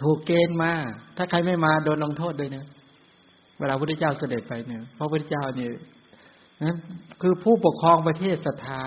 [0.00, 0.72] ถูกเกณฑ์มา
[1.16, 2.64] ถ้าใครไม่มาโดนลงโทษด้วยนะ
[3.58, 5.70] เวลาพระพุทธเจ้าเสด็จไปเนี่ยเพราะพระพุทธเจ้าเนี่ย
[6.62, 6.74] นะ
[7.22, 8.80] คือผู้ปกครองประเทศศรัทธา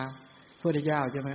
[0.57, 1.31] พระพุทธเจ้าใช่ไหม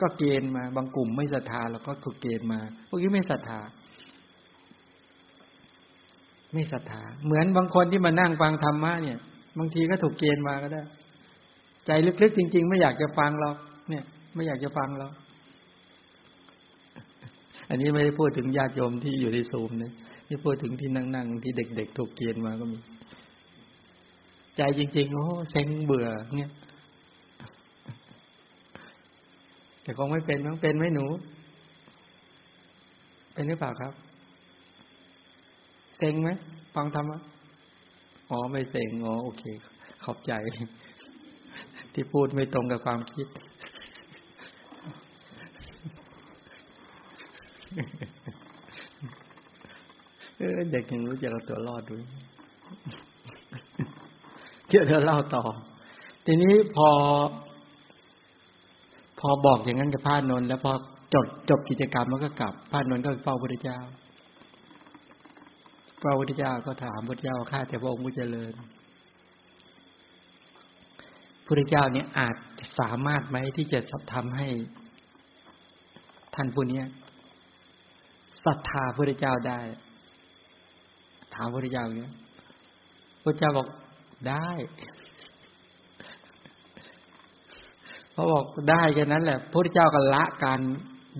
[0.00, 3.60] ก็เกณฑ์มา บางกลุ่มไม่ศรัทธาแล้วก็ถูกเกณฑ์มาพวกนี้ไม่ศรัทธา
[6.52, 9.18] ไม่ศรัทธา เหมือนบางคนที่มานั่งฟังธรรมะเนี่ย
[9.58, 10.82] บางทีก็ถูกเกณฑ์มาก็ได้
[11.86, 11.90] ใจ
[12.22, 13.50] ลึกๆจริง ๆ ไม่อยากจะฟังเรา
[13.90, 15.08] เนี่ย ไม่อยากจะฟังเรา
[17.68, 19.92] อันนี้ไม่ได้พูดถึงญาติโยมที่อยู่ในซูมนะ
[20.28, 22.78] นี่พูดถึงที่นั่งๆที่เด็ก ๆ ถูกเกณฑ์มาก็มี
[24.56, 26.50] ใจจริง ๆ โอ้เซ็งเบื่อเนี่ย
[29.82, 31.06] แต่คงไม่เป็นมั้งเป็นไหมหนู
[33.32, 33.92] เป็นหรือเปล่าครับ
[35.96, 36.28] เซ็งไหม
[36.74, 37.20] ฟังธรรมะ
[38.30, 39.42] อ๋อไม่เซ็งอ๋อโอเค
[40.04, 40.32] ขอบใจ
[41.92, 43.26] ที่พูดไม่ตรงกับความคิด
[50.38, 52.02] เออเด็กยังรู้จะเราตัวรอดด้วย
[54.68, 55.42] เชื่อเธอเล่าต่อ
[56.26, 56.88] ทีนี้พอ
[59.20, 60.72] พอบอกอย่างนั้นกับพระนนท์แล้วพอ
[61.14, 63.78] จบจบกิจกรรมมันก็กลับพระนนท์ก็ไปเฝ้าพระเจ้า
[66.00, 68.52] เฝ้าพระเจ้าก็ถามพระเจ้าข้าแต่พระองค์ผู้เจริญ
[71.46, 72.36] พระเจ้าเนี่ยอาจ
[72.80, 73.80] สามารถไหมที่จะ
[74.12, 74.48] ทำให้
[76.34, 76.82] ท่านผู้นี้
[78.44, 79.60] ศรัทธาพระเจ้าได้
[81.34, 82.10] ถามพระเจ้าอย่างนี้
[83.24, 83.68] พระเจ้าบอก
[84.28, 84.50] ได้
[88.14, 90.60] พอบอกได้แค่นั้นแหละพระเจ้าก็ละการ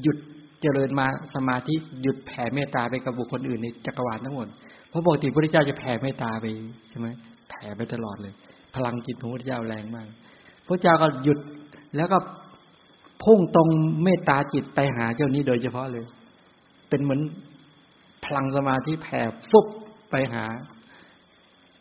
[0.02, 0.18] หยุด
[0.60, 4.48] เจริญมาสมาธิหยุดแผ่เมตตาไปกับบุคคลอื่นในจักรวาลทั้งหมด
[4.88, 6.46] เพราะปกติพระเจ้าจะแผ่เมตตาไป
[6.90, 7.08] ใช่ไหม
[7.50, 8.34] แผ่ไปตลอดเลย
[8.74, 10.06] พลังจิตของพระเจ้าแรงมาก
[10.66, 11.38] พระเจ้าก็หยุด
[11.96, 12.18] แล้วก็
[13.24, 13.68] พุ่งตรง
[14.02, 16.04] เมตตาจิตไปหาเจ้านี้โดยเฉพาะเลย
[16.88, 17.20] เป็นเหมือน
[18.24, 19.20] พลังสมาธิแผ่
[19.50, 19.66] ฟุบ
[20.10, 20.44] ไปหา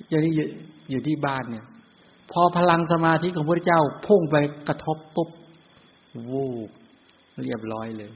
[0.08, 0.34] เจ้านี้
[0.90, 1.66] อยู่ที่บ้านเนี่ย
[2.32, 4.36] พอพลังสมาธิของพระเจ้าพุ่งไป
[4.68, 5.30] กระทบปุ๊บ
[6.30, 6.70] วูบ
[7.44, 8.12] เรียบร้อยเลย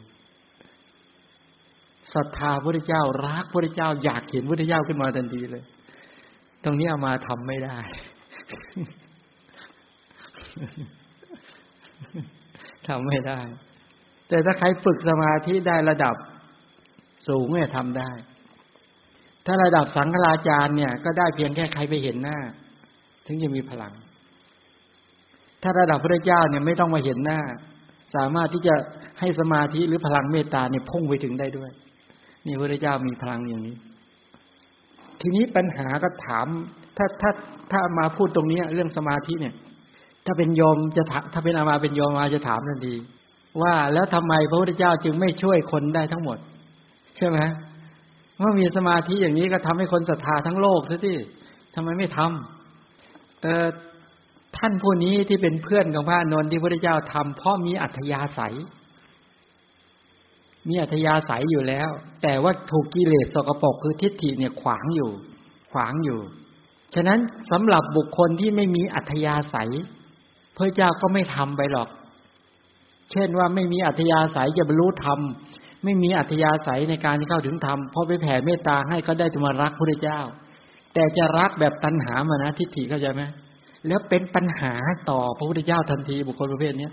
[2.13, 5.63] ศรัทธาพระเจ้ารักพระเจ้า อยากเห็นพระเจ้าขึ้นมาทันทีเลย
[6.63, 7.77] ตรงนี้เอามาทำไม่ได้
[12.87, 13.39] ทำไม่ได้
[14.27, 16.15] แต่ถ้าใครฝึกสมาธิได้ระดับ
[17.27, 18.11] สูงเนี่ยทำได้
[19.45, 22.37] ถ้าระดับสังฆราจารย์เนี่ย ก็ได้เพียงแค่ใครไปเห็นหน้า
[23.25, 23.93] ถึงจะมีพลัง
[25.63, 27.39] ถ้าระดับพระเจ้าเนี่ยไม่ต้องมาเห็นหน้า
[28.15, 28.75] สามารถที่จะ
[29.19, 31.71] ให้สมาธิหรือพลังเมตตาเนี่ยพุ่งไปถึงได้ด้วย
[32.45, 33.75] นี่พระเจ้ามีพลังอย่างนี้
[35.21, 36.47] ทีนี้ปัญหาก็ถาม
[36.97, 37.31] ถ้าถ้า
[37.71, 39.55] ถ้ามาพูดตรงนี้เรื่องสมาธิเนี่ย
[40.25, 41.03] ถ้าเป็นโยมจะ
[41.33, 42.95] ถ้าเป็นอามาเป็นโยมมาจะถามทันที
[43.61, 46.37] ว่าแล้วทำไมพระพุทธเจ้าจึงไม่ช่วยคนได้ทั้งหมด
[47.19, 47.39] ใช่ไหม
[48.37, 51.17] เมื่อมีสมาธิอย่างนี้ก็ทำให้คนศรัทธาทั้งโลกซะที่
[51.75, 53.65] ทำไมไม่ทำเออ
[54.57, 58.55] ท่านผู้นี้ที่เป็นเพื่อนของพระนนท์ที่พระเจ้าทำเพราะมีอัธยาศัย
[60.67, 61.89] มีอัธยาศัยอยู่แล้ว
[62.21, 65.11] แต่ว่าถูกกิเลสสกปรกคือทิฏฐิเนี่ยขวางอยู่
[65.71, 66.19] ขวางอยู่
[66.95, 67.19] ฉะนั้น
[67.51, 69.71] สำหรับบุคคลที่ไม่มีอัธยาศัย
[70.57, 71.89] พระเจ้าก็ไม่ทำไปหรอก
[73.11, 75.19] เช่นว่าไม่มีอัธยาศัยจะบรรลุธรรม
[75.83, 80.21] ไม่มีอัธยาศัยในการที่เข้าถึงธรรมพอไปแผ่เมตตาให้ก็ได้จะมารักพระเจ้า
[80.93, 83.23] แต่จะรักแบบตัณหามานะทิฏฐิเข้าใจไหม
[83.87, 84.73] แล้วเป็นปัญหา
[85.09, 86.89] ต่อพระพุทธเจ้าทันทีบุคคลประเภทนี้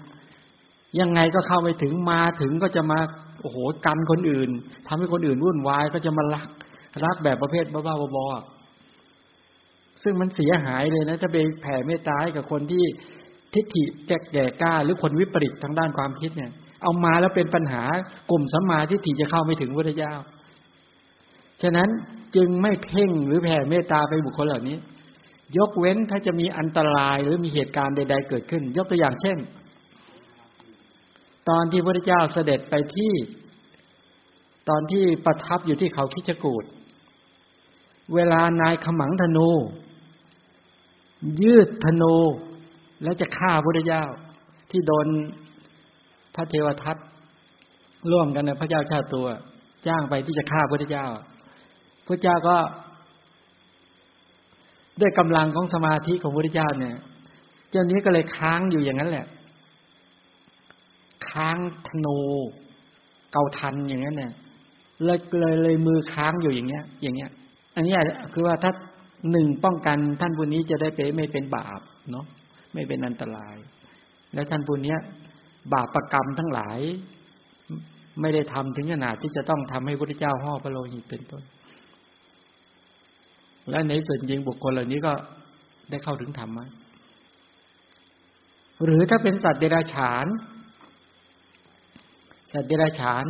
[1.00, 2.98] ยังไงก็เข้าไปถึงมาถึงก็จะมา
[3.42, 4.50] โอ้โหกันคนอื่น
[4.86, 6.48] ทำให้คนอื่นวุ่นวายก็จะมารัก
[7.04, 12.84] รักแบบประเภทบ้าๆบอๆซึ่งมันเสียหายเลยนะจะไปแผ่เมตตาให้กับคนที่
[13.54, 17.82] ทิฏฐิแก่แก่กล้า หรือคนวิปริตทางด้านความคิดเนี่ย เอามาแล้วเป็นปัญหา
[18.30, 20.14] กลุ่มสัมมาทิฏฐิจะเข้าไม่ถึงพระเจ้า
[21.62, 21.88] ฉะนั้น
[22.36, 24.76] จึงไม่เพ่งหรือแผ่เมตตาไปบุคคลเหล่านี้
[25.56, 29.38] ยกเว้นถ้าจะมีอันตรายหรือมีเหตุการณ์ใด ๆ เกิดขึ้น ยกตัวอย่างเช่น
[31.48, 33.12] ตอนที่พระเจ้าเสด็จไปที่
[34.68, 36.64] ตอนที่ประทับอยู่ที่เขาคิชกูด
[38.14, 39.50] เวลานายขมังธนู
[41.42, 42.16] ยืดธนู
[43.02, 44.04] แล้วจะฆ่าพระเจ้า
[44.70, 45.06] ที่โดน
[46.36, 46.96] พระเทวทัต
[48.12, 49.26] ร่วมกันในพระเจ้าชาติตัว
[49.86, 51.06] จ้างไปที่จะฆ่าพระเจ้า
[52.06, 52.56] พระเจ้าก็
[55.00, 56.96] ด้วยกำลังของสมาธิของพระเจ้าเนี่ย
[57.70, 59.26] เจ้านี้ก็เลยค้างอยู่อย่างนั้นแหละ
[61.30, 62.18] ค้างธนู
[63.32, 64.32] เกาทันอย่างนั้นเนี่ย
[65.04, 67.30] เลยเลยเลยมือค้างอยู่อย่างเงี้ย อย่างเงี้ย
[67.74, 67.94] อันนี้
[68.32, 68.72] คือว่าถ้า
[69.32, 72.26] หนึ่งป้องกันท่านผู้นี้จะได้ไปไม่เป็นบาปเนาะ
[72.74, 73.56] ไม่เป็นอันตราย
[74.34, 74.96] และท่านผู้นี้
[75.72, 76.78] บาปรกรรมทั้งหลาย
[78.20, 81.42] ไม่ได้ทำถึงขนาดที่จะต้องทำให้พระเจ้าห่อพระโลหิตเป็นต้น
[83.70, 85.12] และในส่วนจริงบุคคลเหล่านี้ก็
[85.90, 86.60] ได้เข้าถึงธรรมไหม
[88.84, 90.26] หรือถ้าเป็นสัตว์เดรัจฉาน
[92.52, 93.24] สัตว์เดรัจฉาน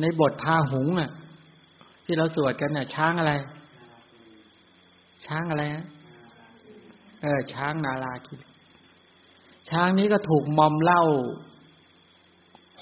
[0.00, 1.10] ในบทพาหุงอะ
[2.04, 3.32] ที่เราสวดกันน่ะ ช้างอะไร
[5.26, 5.84] ช้างอะไรฮะ
[7.22, 8.34] เออช้างนาลาคิ
[9.70, 11.02] ช้างนี้ก็ถูกมอมเหล้า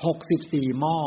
[0.05, 0.99] หกสิบสี่หม้อ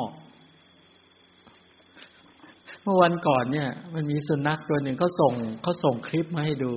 [2.83, 6.71] เมื่อวันก่อนเนี่ย มันมีสุนัขตัวหนึ่งเขาส่งเขาส่งคลิปมาให้ดู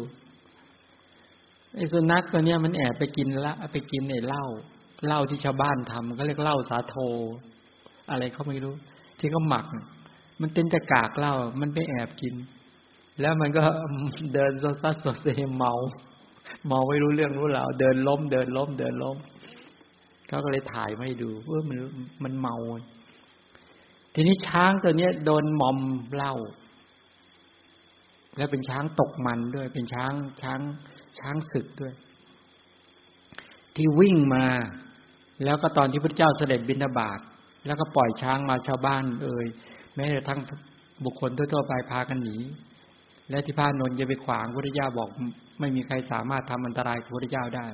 [1.77, 4.45] ไอ้สุนัขตัวเนี้ยมันแอบไปกินละไปกินในเหล้า
[5.07, 6.97] เหล้าที่ชาวบ้านทำเขาเรียกเหล้าสาโท
[8.11, 8.75] อะไรเขาไม่รู้
[9.19, 9.67] ที่เขาหมัก
[10.41, 12.35] มันเป็นจะกากเหล้ามันไปแอบกิน
[13.21, 13.63] แล้วมันก็
[14.35, 15.73] เดินโซซัสโซเซเมา
[16.71, 19.17] มองไม่รู้เรื่องรู้ราวเดินล้ม เดินล้ม เดินล้ม
[20.29, 21.79] เขาก็เลยถ่ายมาให้ดูว่ามัน
[22.25, 22.57] มันเมา
[24.15, 25.79] ทีนี้ช้างตัวเนี้ยโดนมอม
[26.15, 26.35] เหล้า
[28.37, 30.61] แล้วเป็นช้างตกมันด้วย เป็นช้างช้าง
[31.19, 31.95] ช้างศึกด้วย
[33.77, 34.45] ที่วิ่งมา
[35.45, 37.21] แล้วก็ตอนที่พระเจ้าเสด็จบินาบาต
[37.67, 39.47] แล้วก็ปล่อยช้างมาชาวบ้าน เอ่ย
[39.95, 40.41] แม้แต่ทั้ง
[41.05, 42.39] บุคคลทั่วๆไปพากันหนี
[43.33, 45.09] และที่พระนนท์จะไปขวางพระเจ้าบอก
[45.61, 47.67] ไม่มีใครสามารถทำอันตรายพระพุทธเจ้าได้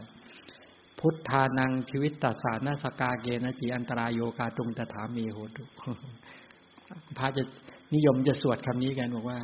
[1.01, 5.65] พุทธานังชีวิตตัสสานาสกาเกนจีอันตรายโยกาตุงตถามีโหตุ
[7.19, 7.43] พระจะ
[7.95, 9.39] นิยมจะสวดคำนี้กันบอกว่า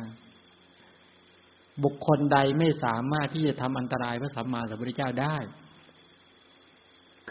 [1.83, 5.37] บุคคลใดไม่สามารถที่จะทำอันตรายพระสัมมาสัมพุทธเจ้าได้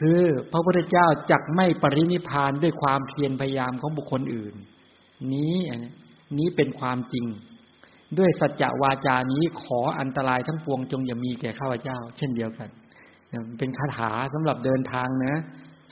[0.01, 4.55] คือพระพุทธเจ้าจักไม่ปรินิพานด้วยความเพียรพยายามของบุคคลอื่น
[5.33, 5.57] นี้
[6.39, 7.27] นี้เป็นความจริง
[8.19, 12.69] ด้วยสัจจะวาจานี้ขออันตรายทั้งปวงจงอย่ามีแก่ข้าพเจ้า เช่นเดียวกัน
[13.59, 15.37] เป็นคาถาสำหรับเดินทางนะ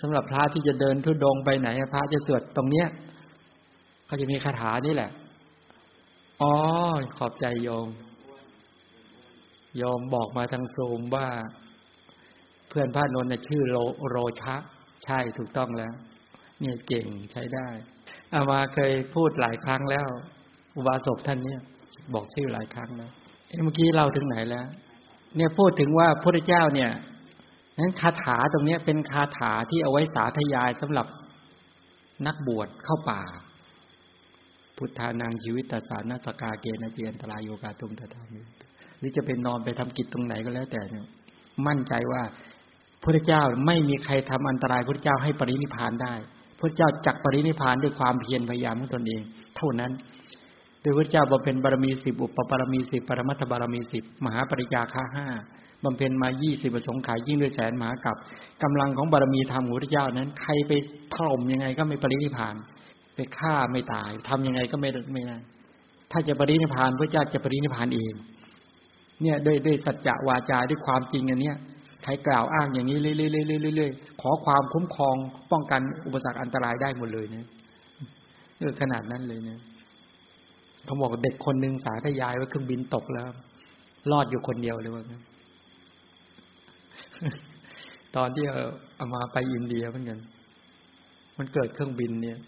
[0.01, 2.89] สำหรับพระที่จะเดินทุดงไปไหนพระจะสวดตรงเนี้ย
[4.07, 5.11] เขาจะมีคาถานี่แหละ
[6.43, 6.53] อ๋อ
[7.17, 7.89] ขอบใจโยม
[9.77, 11.29] โยมบอกมาทางโซมว่า
[12.69, 13.77] เพื่อนพระนนท์ชื่อโร
[14.09, 14.55] โรชะ
[15.05, 15.95] ใช่ถูกต้องแล้ว
[16.61, 17.69] เนี่ยเก่งใช้ได้
[18.33, 20.09] อามาเคยพูดหลายครั้งแล้ว
[20.77, 21.61] อุบาสกท่านเนี่ย
[22.15, 23.11] บอกชื่อหลายครั้งแล้ว
[23.65, 24.67] เมื่อกี้เราถึงไหนแล้ว
[25.37, 26.91] เนี่ยพูดถึงว่าพระเจ้าเนี่ย
[27.79, 31.07] นั้นคาถาตรงนี้เป็นคาถาที่เอาไว้สาธยายสำหรับ
[32.27, 33.23] นักบวชเข้าป่า
[34.77, 38.41] พุทธานังชีวิตตสารนาสกาเกณเจียนตรายโยกาตุมตถามิ
[38.99, 41.07] หรือจะเป็นนอนไปทำกิจตรงไหนก็แล้วแต่เนี่ย
[41.67, 42.23] มั่นใจว่า
[43.03, 46.15] พระเจ้าไม่มีใครทำอันตรายพระเจ้าให้ปรินิพานได้
[46.61, 49.23] พระเจ้าจักปรินิพานด้วยความเพียรพยายามของตนเอง
[49.57, 49.93] เท่านั้น
[50.83, 55.27] โดยพระเจ้าบำเพ็ญบารมีสิบอุปปารมีสิบปรมัตถบารมีสิบมหาปริยาค่าห้า
[55.85, 58.17] บำเพ็ญมายี่สิบประสงค์ขายยิ่งด้วยแสนมหากับ
[58.63, 60.73] กำลังของบารมีธรรมของพระเจ้านั้น ใครไป
[61.15, 62.55] ถล่มยังไงก็ไม่ปรินิพาน
[63.15, 65.39] ไปฆ่าไม่ตายทำยังไงก็ไม่ไม่ได้
[66.11, 68.13] ถ้าจะปรินิพานพระเจ้าจะปรินิพานเอง
[69.23, 71.57] เนี่ยด้วยด้วยสัจจะวาจาด้วยความจริงอันเนี้ย
[72.05, 75.17] ใครกล่าวอ้างอย่างนี้เรื่อยๆๆๆขอความคุ้มครอง
[75.53, 77.47] ป้องกันอุปสรรคอันตรายได้หมดเลยเนี่ย
[78.81, 79.61] ขนาดนั้นเลยเนี่ย
[80.85, 83.27] เขาบอกเด็กคนหนึ่งสาธยายว่าเครื่องบินตกแล้ว
[84.11, 85.05] รอดอยู่คนเดียวเลยว่า
[88.17, 88.45] ตอนที่
[88.97, 90.19] เอามาไปอินเดียเหมือนกัน
[91.39, 92.39] มันเกิดเครื่องบินเนี่ย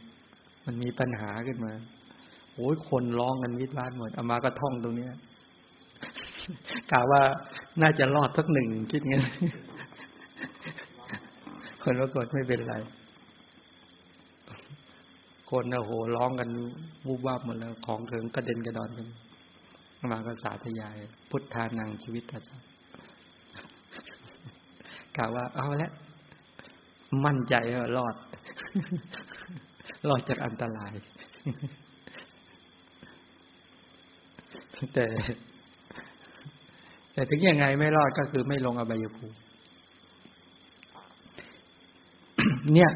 [0.67, 1.73] มันมีปัญหาขึ้นมา
[2.55, 5.13] โอ้ยคนร้องกันวิทวานหมดเอามาก็ท่องตรงเนี้ย
[6.93, 7.23] กล่าวว่า
[7.83, 9.25] น่าจะรอดสักหนึ่งคิดงั้น
[11.83, 12.75] คนรากฏไม่เป็นไร
[15.51, 16.49] คนโอ้โหร้องกัน
[17.07, 19.09] วูบวาบหมดแล้วของเถิงกระเด็นกระดอนกัน
[20.13, 20.97] มาก็สาธยาย
[21.31, 22.51] พุทธานังชีวิตทัศ
[25.17, 25.91] กล่าวว่าเอาละ
[27.25, 28.17] มั่นใจว่ารอด
[30.09, 30.95] รอดจากอันตราย
[34.95, 35.07] แต่
[37.13, 39.37] แต่ถึงยังไงไม่รอดก็คือไม่ลงอบายภูมิ
[42.75, 42.91] เนี่ย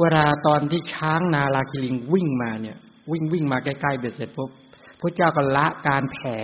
[0.00, 2.76] เวลาตอนที่ช้างนาลาคิลิงวิ่งมาเนี่ย
[3.12, 4.50] วิ่งวิ่งมาใกล้ๆเบ็ดเสร็จปุ๊บ
[5.00, 6.38] พระเจ้าก็ละการแผ่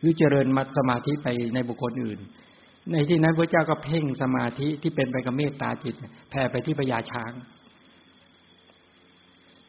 [0.00, 2.18] หรือเจริญมัสมาธิไปในบุคคลอื่น
[2.92, 5.94] ในที่นั้นพระเจ้าก็เพ่งสมาธิที่เป็นไปกับเมตตาจิต
[6.30, 7.32] แผ่ไปที่พญาช้าง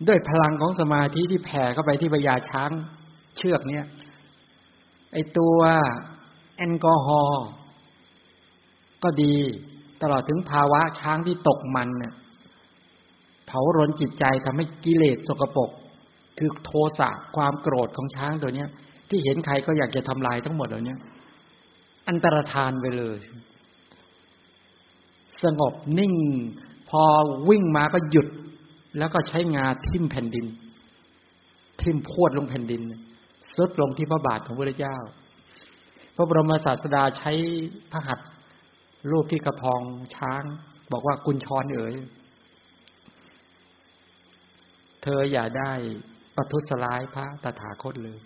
[0.07, 2.71] ด้วยพลังของสมาธิที่แผ่เข้าไปที่พญาช้าง
[3.37, 3.85] เชือกเนี้ย
[5.13, 5.57] ไอตัว
[6.57, 7.45] แอลกอฮอล์
[9.03, 9.35] ก็ดี
[10.01, 12.13] ตลอดถึงภาวะช้างที่ตกมันเนี่ย
[13.45, 15.69] เผารนจิตใจทำให้กิเลสสกปรก
[16.37, 18.69] คือโทสะความโกรธของช้างตัวเนี้ย
[19.09, 20.95] ที่เห็นใครก็อยากจะทำลายทั้งหมดเหล่านี้
[22.07, 23.19] อันตรธานไปเลย
[25.43, 26.13] สงบนิ่ง
[26.89, 27.01] พอ
[27.49, 28.27] วิ่งมาก็หยุด
[28.97, 30.45] แล้วก็ใช้งาทิ่มแผ่นดิน
[31.81, 32.81] ทิ่มพวดลงแผ่นดิน
[33.55, 34.97] ซุดลงที่พระบาทของพระเจ้า
[36.15, 37.31] พระบรมศาสดาใช้
[37.91, 38.29] พระหัตถ์
[39.11, 39.81] รูปที่กระพอง
[40.15, 40.43] ช้าง
[40.91, 41.95] บอกว่ากุญชรเอ๋ย
[45.07, 45.71] เธออย่าได้
[46.35, 48.19] ประทุษร้ายพระตถาคตเลย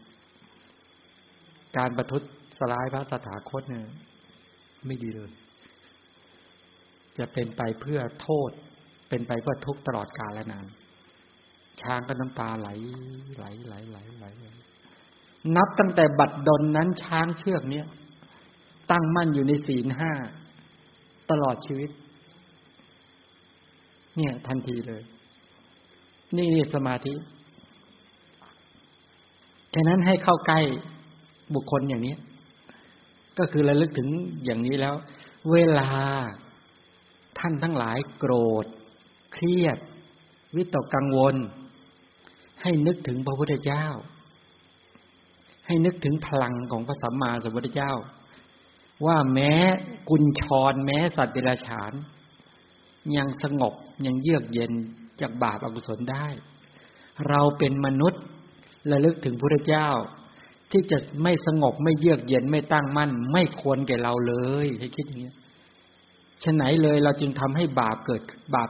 [1.78, 2.22] การประทุษ
[2.60, 3.88] สลายพระสถาคตเนี่ย
[4.86, 5.32] ไม่ดีเลย
[7.18, 8.52] จะเป็นไปเพื่อโทษ
[9.10, 10.66] เป็นไปเพื่อทุกตลอดกาลและนาน
[11.82, 12.70] ช้างก็น้ำตาไหล
[13.38, 14.26] ไหลไหลไหลไหล
[15.56, 17.88] นับตั้งแต่บัดดลนั้นช้างเชือกเนี้ย
[18.92, 20.12] ตั้งมั่นอยู่ในศีลห้า
[21.32, 21.92] ตลอดชีวิต
[24.18, 25.04] เนี่ย ทันทีเลย
[26.38, 27.14] นี่สมาธิ
[29.72, 30.60] แค่นั้นให้เข้าใกล้
[31.54, 32.16] บุคคลอย่างนี้
[33.38, 34.10] ก็คือระลึกถึง
[34.46, 34.96] อย่างนี้แล้ว
[35.52, 35.90] เวลา
[37.40, 38.66] ท่านทั้งหลายโกรธ
[39.34, 39.78] เครียด
[40.56, 41.36] วิตกกังวล
[42.62, 43.86] ให้นึกถึงพระพุทธเจ้า
[45.68, 47.94] ให้นึกถึงพลังของพระสัมมาสัมพุทธเจ้า
[49.06, 49.54] ว่าแม้
[50.10, 51.94] กุญชรแม้สัตว์เดรัจฉาน
[53.16, 53.74] ยังสงบ
[54.06, 54.74] ยังเยือกเย็น
[55.22, 56.28] จากบาปอกุศลได้
[57.30, 58.22] เราเป็นมนุษย์
[58.92, 59.88] ระลึกถึงพระเจ้า
[60.72, 64.34] ที่จะไม่สงบไม่เยือกเย็นไม่ตั้งมั่น ไม่ควรแก่เราเล
[64.66, 65.32] ยให้คิดอย่างนี้
[66.44, 68.22] ฉะไหนเลยเราจึงทำให้บาปเกิด
[68.56, 68.68] บาป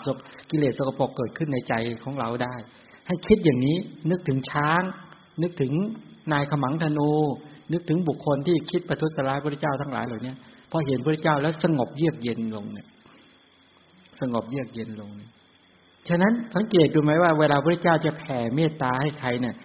[0.49, 1.73] กิเลสสกปรกเกิดขึ้นในใจ
[2.03, 2.55] ของเราได้
[3.07, 3.77] ให้คิดอย่างนี้
[4.09, 4.81] นึกถึงช้าง
[5.41, 5.73] นึกถึง
[6.31, 7.11] นายขมังธนู
[7.71, 10.33] นึกถึงบุคคลที่คิดประทุษร้ายพระเจ้าทั้งหลายเหล่านี้
[10.71, 12.87] พอเห็นพระเจ้าแล้วสงบเยือกเย็นลงเนี่ย
[14.21, 15.09] สงบเยือกเย็นลง
[16.07, 19.55] ฉะนั้นสังเกตดูไหมว่าเวลาพระเจ้าจะแผ่เมตตาให้ใครเนี่ย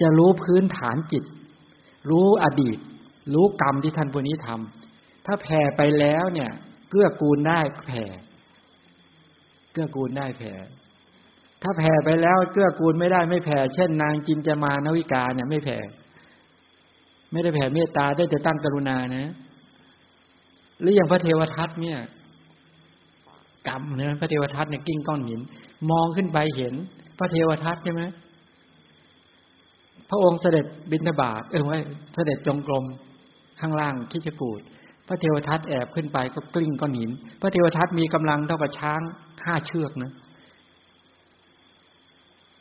[0.00, 1.24] จะรู้พื้นฐานจิต
[2.10, 2.78] รู้อดีต
[3.34, 6.50] รู้กรรมที่ท่านพวกนี้ทำถ้าแผ่ไปแล้วเนี่ย
[6.90, 8.04] เกื้อกูลได้แผ่
[9.72, 10.52] เกื้อกูลได้แผ่
[11.62, 15.78] ถ้าแผ่ไปแล้วเกื้อกูลไม่ได้ไม่แผ่ เช่น นางจินจามานวิกาเนี่ยไม่แผ่
[17.32, 19.32] ไม่ได้แผ่เมตตาได้แต่ตั้งกรุณานะ
[20.80, 21.98] หรืออย่างพระเทวทัตเนี่ย
[23.68, 25.40] กรรมเนี่ยพระเทวทัตเนี่ยกิ้งก้อนหิน
[25.90, 26.74] มองขึ้นไปเห็น
[27.18, 28.02] พระเทวทัตใช่ไหม
[30.10, 31.78] พระองค์เสด็จบิณฑบาตเออไว้
[32.14, 32.84] เสด็จจงกรม
[33.60, 34.60] ข้างล่างคิจกูด
[35.08, 37.10] พระเทวทัตแอบขึ้นไปก็กลิ้งก้อนหิน
[37.40, 39.00] พระเทวทัตมีกำลังเท่ากับช้าง
[39.44, 40.12] ห้าเชือกนะ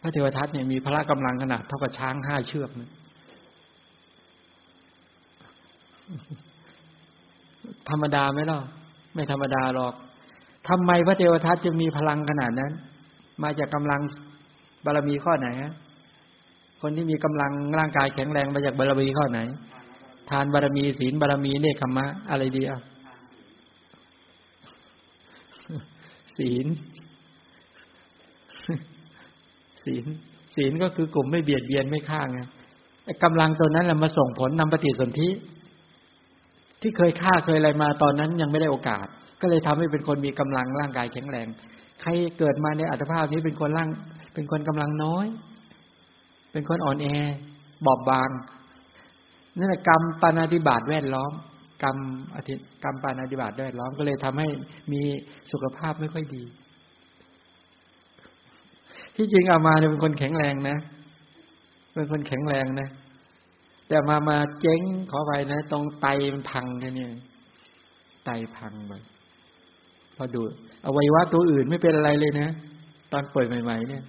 [0.01, 2.91] พระเทวทัตเนี่ยมีพละกำลังขนาดเท่ากับช้างห้าเชือกนะ
[7.89, 8.59] ธรรมดาไหมล่ะ
[9.13, 9.93] ไม่ธรรมดาหรอก
[10.69, 12.73] ทำไมพระเทวทัตจะมีพลังขนาดนั้น
[13.43, 14.01] มาจากกำลัง
[14.85, 15.73] บารมีข้อไหนฮะ
[16.81, 19.39] คนที่มีกำลังร่างกายแข็งแรงมาจากบารมีข้อไหน
[20.29, 22.79] ทานบารมีศีลบารมีเนคขมะ อะไรดีอะ
[26.37, 26.67] ศีล
[29.83, 30.05] ศีล
[30.55, 32.39] ศีลก็คือกลุ่มไม่เบียดเบียนไม่ฆ่าไง
[33.23, 35.29] กำลังตัวนั้นแหละมาส่งผลนำปฏิสนธิ
[36.81, 39.07] ที่เคยฆ่าเคยอะไรมาตอนนั้นยังไม่ได้โอกาส
[39.41, 41.47] ก็เลยทำให้เป็นคนมีกำลังร่างกายแข็งแรง
[42.01, 43.89] ใครเกิดมาในอัตภาพนี้เป็นคนร่าง
[44.33, 45.27] เป็นคนกำลังน้อย
[46.51, 47.07] เป็นคนอ่อนแอ
[47.85, 48.29] บอบบาง
[49.57, 51.31] นั่นแหละกรรมปานาติบาตแวดล้อม
[51.83, 51.97] กรรม
[52.35, 54.47] อธิกรรมปานาติบาตแวดล้อมก็เลยทำให้
[54.91, 55.01] มี
[55.51, 56.43] สุขภาพไม่ค่อยดี
[59.15, 60.77] ที่จริงอามาเนี่ยเป็นคนแข็งแรงนะ
[61.95, 62.89] เป็นคนแข็งแรงนะ
[63.87, 64.81] แต่มามาเจ๊ง
[65.11, 67.05] ขอไปนะ ตรงไตมันพังแค่นี้
[68.25, 68.93] ไตพังไป
[70.19, 70.41] พอดู
[70.85, 72.49] อวัยวะตัวอื่นไม่เป็นอะไรเลยนะ
[73.11, 74.03] ตอนป่วยใหม่ ๆ เนี่ย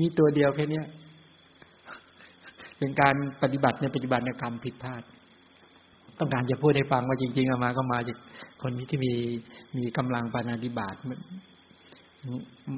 [0.00, 0.86] มีตัวเดียวแค่นี้ย
[2.78, 5.02] เป็นการปฏิบัติในปฏิบัติในกรรมผิดพลาด
[6.18, 8.16] ต้องการจะพูดให้ฟังว่าจริง ๆอามาก็มาจาก
[8.62, 9.12] คนนี้ที่มี
[9.76, 10.94] มีกำลังปานาธิบาต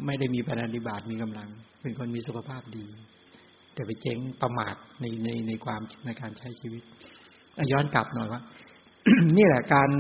[0.07, 1.49] ไม่ได้มีปานาธิบาตมีกำลัง
[1.83, 2.85] เป็นคนมีสุขภาพดี
[3.75, 6.83] แต่ไปเจ๊งประมาทในในในความในการใช้ชีวิต
[7.73, 8.43] ย้อนกลับหน่อยว่า
[9.37, 9.91] นี่แหละการ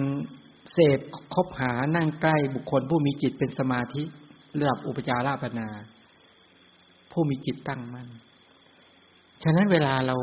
[0.72, 0.98] เสพ
[1.34, 4.02] คบหานั่งใกล้บุคคล ผู้มีจิตเป็นสมาธิ
[4.58, 5.68] ระดับอุปจาระปนา
[7.12, 8.08] ผู้มีจิตตั้งมั่น
[9.42, 10.16] ฉะนั้นเวลาเรา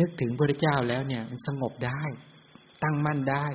[0.00, 2.02] นึกถึงพระเจ้าแล้วเนี่ย มันสงบได้
[2.82, 3.46] ตั้งมั่นได้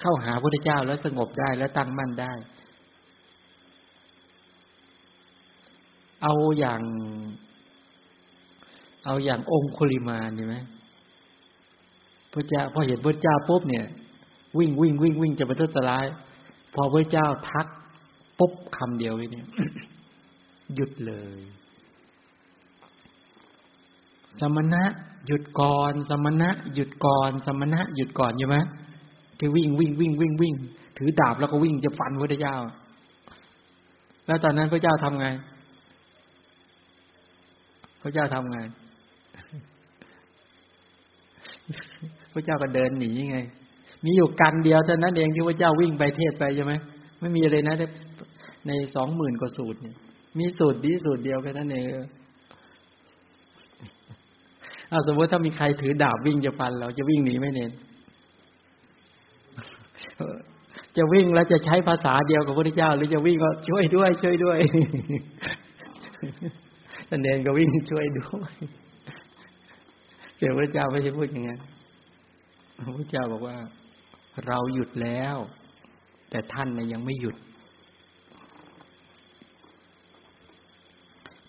[0.00, 2.32] เข้าหาพระเจ้าแล้วสงบได้แล้วตั้งมั่นได้
[6.22, 6.82] เอาอย่าง
[9.04, 10.56] เอาอย่างองคุลิมาเห็นไหม
[12.32, 13.86] พระเจ้าพอเห็นพระเจ้าปุ๊บเนี่ย
[14.58, 16.04] วิ่งวิ่งวิ่งวิ่งจะไปทุสลาย
[16.74, 17.66] พอพระเจ้าทัก
[18.38, 19.46] ปุ๊บคำเดียวเนี่ย
[20.74, 21.40] หยุดเลย
[24.40, 24.82] สมณะ
[25.26, 28.58] หยุดก่อน สมณะ หยุดก่อน สมณะ หยุดก่อนใช่ไหม
[29.38, 30.54] ที่วิ่งวิ่งวิ่งวิ่งวิ่ง
[30.98, 32.56] ถือดาบแล้วก็วิ่งจะฟันพระเจ้า
[34.26, 35.26] แล้วตอนนั้นพระเจ้าทำไง
[38.02, 38.58] พระเจ้าทำไง
[42.32, 43.38] พระเจ้าก็เดินหนีไง
[44.06, 46.72] มีอยู่กันเดียวเท่านั้นเองที่พระเจ้าวิ่งไปเทศไปใช่ไหม
[47.20, 47.74] ไม่มีอะไรนะ
[48.66, 49.96] ในสองหมื่นกว่าสูตรเนี่ย
[50.38, 51.84] มีสูตรดีสูตรเดียวแค่นั้นเอง
[54.90, 57.72] เอาสมมติถ้ามีใครถือดาบวิ่งจะฟัน เราจะวิ่งหนีไหมเน้น
[60.96, 64.58] จะวิ่งแล้วจะใช้ภาษาเดียวกับพระเจ้า หรือจะวิ่งก็ช่วยด้วย ช่วยด้วย
[67.08, 68.52] ท่านเนนก็วิ่งช่วยด้วย
[70.38, 71.58] เจ้าพระเจ้าไม่ใช่พูดอย่างนั้น
[72.98, 73.56] พระเจ้าบอกว่า
[74.46, 75.36] เราหยุดแล้ว
[76.30, 77.36] แต่ท่านนะยังไม่หยุด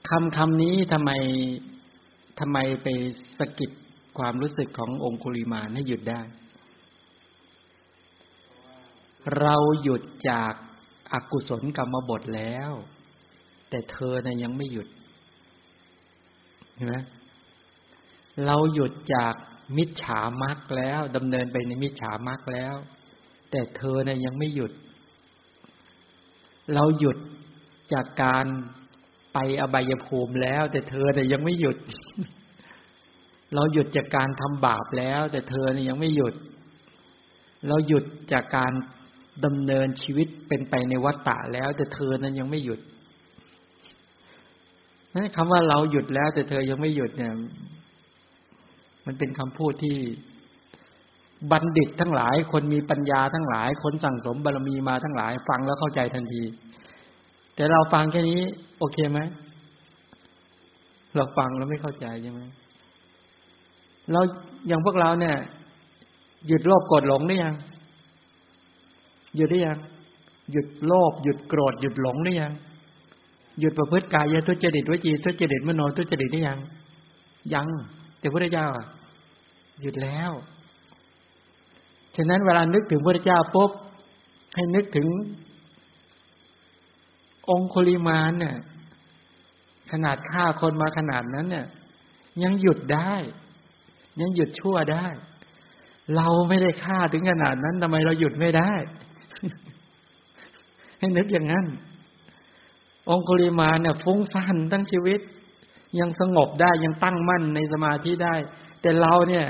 [0.10, 1.12] คำคำนี้ทำไม
[2.40, 2.88] ทำไมไป
[3.38, 3.72] สะกิด
[4.18, 6.22] ความรู้สึกขององคุลิมาให้หยุดได้
[9.40, 10.54] เราหยุดจาก
[11.14, 12.72] อากุศลกรรมบทแล้ว
[13.70, 14.88] แต่เธอนะ่ยยังไม่หยุด
[16.76, 16.96] เห็นไหม
[18.46, 19.34] เราหยุดจาก
[19.76, 22.76] มิจฉามักแล้วดำเนินไปในมิจฉามักแล้ว
[23.52, 24.72] แต่เธอเนะ่ยยังไม่หยุด
[26.74, 27.18] เราหยุด
[27.94, 28.46] จากการ
[29.34, 31.78] ไปอบายภูมิแล้ว แต่เธอแต่ยังไม่หยุด
[33.56, 36.36] เราหยุดจากการทำบาปแล้ว แต่เธอเนี่ยยังไม่หยุด
[37.68, 38.72] เราหยุดจากการ
[39.46, 42.80] ดำเนินชีวิตเป็นไปในวัฏฏะแล้ว แต่เธอนั้นยังไม่หยุด
[45.36, 47.34] คำว่าเราหยุดแล้ว แต่เธอยังไม่หยุดเนี่ย
[49.08, 49.98] มันเป็นคำพูดที่
[51.52, 56.44] บัณฑิตทั้งหลาย คนมีปัญญาทั้งหลาย คนสั่งสมบารมีมาทั้งหลาย ฟังแล้วเข้าใจทันที
[57.56, 58.42] แต่เราฟังแค่นี้
[58.80, 59.20] โอเคไหม
[61.16, 62.42] เราฟังแล้วไม่เข้าใจใช่ไหม
[64.12, 64.22] เรา
[64.68, 65.36] อย่างพวกเราเนี่ย
[66.48, 67.56] หยุดโลภโกรธหลงได้ยัง
[69.36, 69.78] หยุดได้ยัง
[70.52, 72.54] หยุดโลภหยุดโกรธหยุดหลงได้ยัง
[73.60, 76.60] หยุดประพฤติกายทุจริตวจีทุจริตมโนทุจริตได้ยัง
[77.54, 77.68] ยัง
[78.20, 78.68] แต่พระเจ้า
[79.82, 80.32] หยุดแล้ว
[82.16, 83.72] ฉะนั้นเวลานึกถึงพระเจ้าปุ๊บ
[84.56, 85.08] ให้นึกถึง
[87.50, 88.56] องคุลิมานเนี่ย
[89.92, 91.66] ขนาดฆ่าคนมาขนาดนั้นเนี่ย
[92.44, 93.14] ยังหยุดได้
[94.22, 95.08] ยังหยุดชั่วได้
[96.16, 98.72] เราไม่ได้ฆ่าถึงขนาดนั้นทำไมเราหยุดไม่ได้
[101.00, 101.66] ให้นึกอย่างนั้น
[103.10, 105.20] องคุลิมาเนี่ยฟุ้งซ่านทั้งชีวิต
[106.00, 108.36] ยังสงบได้ยังตั้งมั่นในสมาธิได้
[108.82, 109.46] แต่เราเนี่ย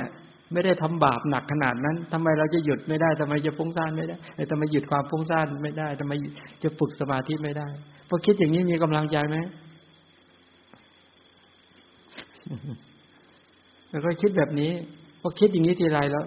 [0.52, 4.16] ไม่ได้ทำบาปหนักขนาดนั้นทำไมเราจะหยุดไม่ได้ทำไมจะฟุ้งซ่านไม่ได้
[4.50, 6.12] ทำไมหยุดความฟุ้งซ่านไม่ได้ทำไม
[6.62, 7.68] จะฝึกสมาธิไม่ได้
[8.08, 9.36] พอคิดอย่างนี้มีกำลังใจไหม
[13.90, 14.72] แล้วก็คิดแบบนี้
[15.20, 16.24] พอคิดอย่างนี้ทีไรแล้ว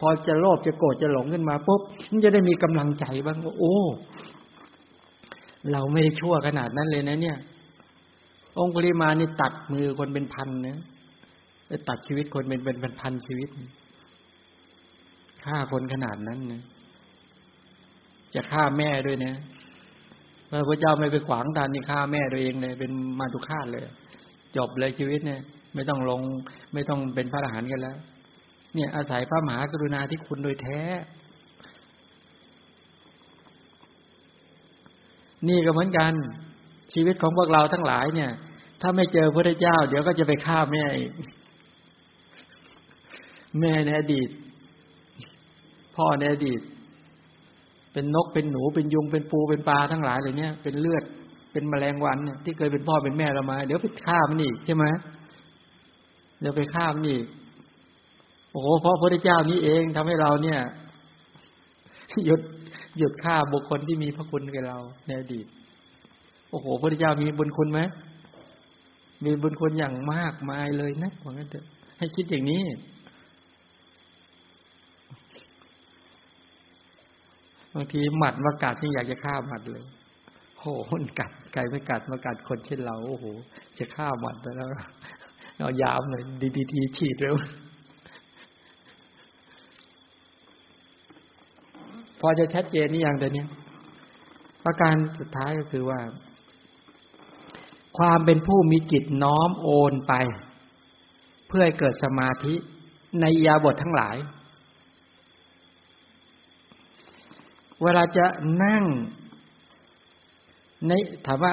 [0.00, 1.80] พอจะโลภจะโกรธจะหลงขึ้นมาปุ๊บ
[2.10, 3.76] มันจะได้มีกำลังใจบ้างว่าโอ้
[5.72, 7.38] เราไม่ได้ชั่วขนาดนั้นเลยนะ เนี่ย
[8.58, 10.78] องคุลิมานี่ตัดมือคนเป็นพันนะ
[11.88, 13.48] ตัดชีวิตคนเป็นเป็นพันชีวิต
[15.44, 16.62] ฆ่าคนขนาดนั้นนะ
[18.34, 19.34] จะฆ่าแม่ด้วยนะ
[20.50, 23.82] พระพุทธเจ้าไม่ไปขวางทานนี่ฆ่าแม่ตัวเองเลย เป็นมาตุฆาตเลย
[24.56, 25.40] จบเลยชีวิตเนี่ย
[25.74, 26.20] ไม่ต้องลง
[26.74, 27.96] ไม่ต้องเป็นพระอรหันต์กันแล้ว
[28.74, 30.80] เนี่ย อาศัยพระมหากรุณาที่คุณโดยแท้
[35.48, 36.12] นี่ก็เหมือนกัน
[36.92, 38.30] ชีวิตของพวกเราทั้งหลายเนี่ย
[38.80, 41.12] ถ้าไม่เจอพระเจ้า เดี๋ยวก็จะไปฆ่าแม่อีก
[43.60, 44.28] แม่ในอดีต
[45.96, 46.60] พ่อในอดีต
[47.92, 51.04] เป็นนกเป็นหนูเป็นยุงเป็นปูเป็นปลาทั้งหลายเลยเนี่ยเป็นเลือด
[51.52, 54.84] เป็นแมลงวันเนี่ยที่เคยเป็นพ่อเป็นแม่เรามา เดี๋ยวไปฆ่ามันอีกใช่ไหม
[56.40, 57.24] เดี๋ยวไปฆ่ามันอีก
[58.50, 60.60] โอ้โหเพราะพระพุทธเจ้านี้เองทำให้เราเนี่ย
[62.26, 62.40] หยุด
[62.98, 65.46] หยุดฆ่าบุคคลที่มีพระคุณกับเราในอดีต
[66.50, 67.80] โอ้โหพระพุทธเจ้ามีบุญคุณไหม
[69.24, 71.64] มีบุญคุณอย่างมากมายเลยนะว่างั้นเถอะ
[71.98, 72.62] ให้คิดอย่างนี้
[77.74, 79.84] บางทีหมัดมากัดนี่อยากจะฆ่าหมัดเลย
[80.58, 83.24] โหมันกัดไก่ไม่กัดมากัดคนเช่นเราโอ้โห
[83.78, 84.68] จะฆ่าหมัดแล้ว
[85.58, 87.34] เอายาวหน่อยดีดีทีฉีดเร็ว
[92.20, 93.44] พอจะชัดเจนนี่อย่างเดียวนี้
[94.64, 96.00] ประการสุดท้ายก็คือว่า
[97.98, 100.14] ความเป็นผู้มีจิตน้อมโอนไป
[101.48, 102.54] เพื่อให้เกิดสมาธิ
[103.20, 104.16] ในยาบททั้งหลาย
[107.84, 108.26] เวลาจะ
[108.64, 108.84] นั่ง
[110.86, 110.92] ใน
[111.26, 111.52] ถามว่า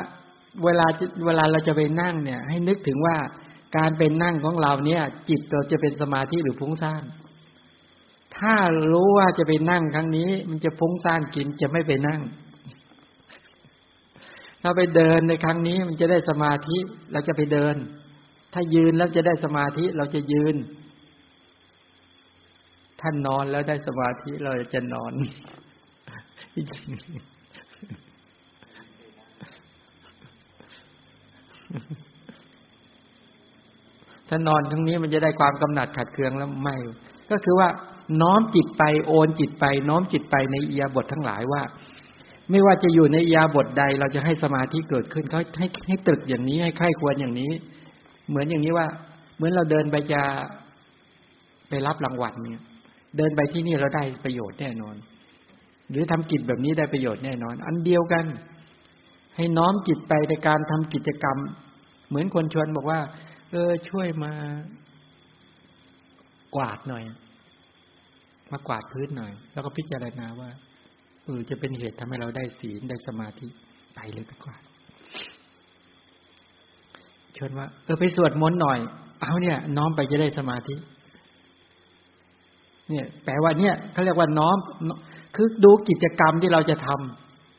[0.64, 0.88] เวลา
[1.26, 3.18] เวลาเราจะไปนั่งเนี่ย ให้นึกถึงว่า
[3.78, 7.04] การเป็นนั่งของเราเนี่ย จิตเราจะเป็นสมาธิหรือฟุ้งซ่าน
[8.38, 8.56] ถ้า
[8.92, 12.22] รู้ว่าจะไปนั่งครั้งนี้ มันจะฟุ้งซ่านกินจะไม่ไปนั่ง
[14.62, 16.78] ถ้าไปเดินในครั้งนี้มันจะได้สมาธิ
[17.12, 17.76] เราจะไปเดิน
[18.54, 20.56] ถ้ายืนแล้วจะได้สมาธิเราจะยืน
[23.02, 25.14] ท่านนอนแล้วได้สมาธิเราจะนอน
[26.54, 36.76] ถ้านอนครั้งนี้มันจะได้ความกำหนัดขัดเคืองแล้วไม่
[37.32, 37.70] ก็คือว่า
[38.22, 41.62] น้อมจิตไปโอนจิตไป น้อมจิตไปในอียาบททั้งหลายว่า
[42.50, 47.52] ไม่ว่าจะอยู่ในอียาบทใด เราจะให้สมาธิเกิดขึ้นเขาให้ให้ตรึกอย่างนี้ให้ใคร่ควรอย่างนี้
[48.30, 48.88] เหมือนอย่างนี้ว่า
[49.36, 50.22] เหมือนเราเดินไปจะ
[51.70, 52.64] ไปรับรางวัลเนี่ย
[53.18, 54.96] เดินไปที่นี่เราได้ประโยชน์แน่นอน
[55.92, 58.26] หรือทำกิจแบบนี้ได้ประโยชน์แน่นอน อันเดียวกัน
[59.36, 61.38] ให้น้อมจิตไปในการทำกิจกรรม
[62.10, 63.00] เหมือนคนชวนบอกว่า
[63.52, 64.34] เออช่วยมา
[66.56, 67.04] กวาดหน่อย
[68.52, 70.50] มากวาดพื้นหน่อย แล้วก็พิจารณาว่า
[71.24, 73.48] เออจะเป็นเหตุทำให้เราได้ศีลได้สมาธิ
[73.96, 74.62] ไปเลยไปกวาด
[77.38, 78.80] ชวนว่า เออไปสวดมนต์หน่อย
[79.22, 80.76] เอาเนี่ย น้อมไปจะได้สมาธิ
[82.90, 84.58] เนี่ย แปลว่าเนี่ยเขาเรียกว่าน้อม
[85.36, 86.88] คือดูกิจกรรมที่เราจะท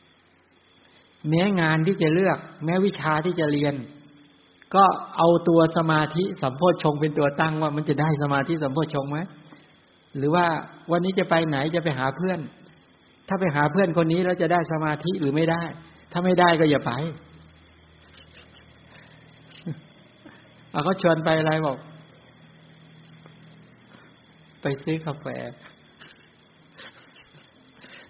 [0.09, 3.75] ำแม้งานที่จะเลือก แม้วิชาที่จะเรียน
[4.75, 4.83] ก็
[5.17, 9.19] เอาตัวสมาธิสัมโพชงเป็นตัวตั้งว่ามันจะได้สมาธิสัมโพชงไหม
[10.17, 10.45] หรือว่า
[10.91, 12.39] วันนี้จะไปไหนจะไปหาเพื่อน
[13.27, 15.63] ถ้าไปหาเพื่อนคนนี้แล้วจะได้สมาธิหรือไม่ได้
[16.11, 16.91] ถ้าไม่ได้ก็อย่าไป
[20.71, 21.77] เอาเขาชวนไปอะไรบอก
[24.61, 25.25] ไปซื้อกาแฟ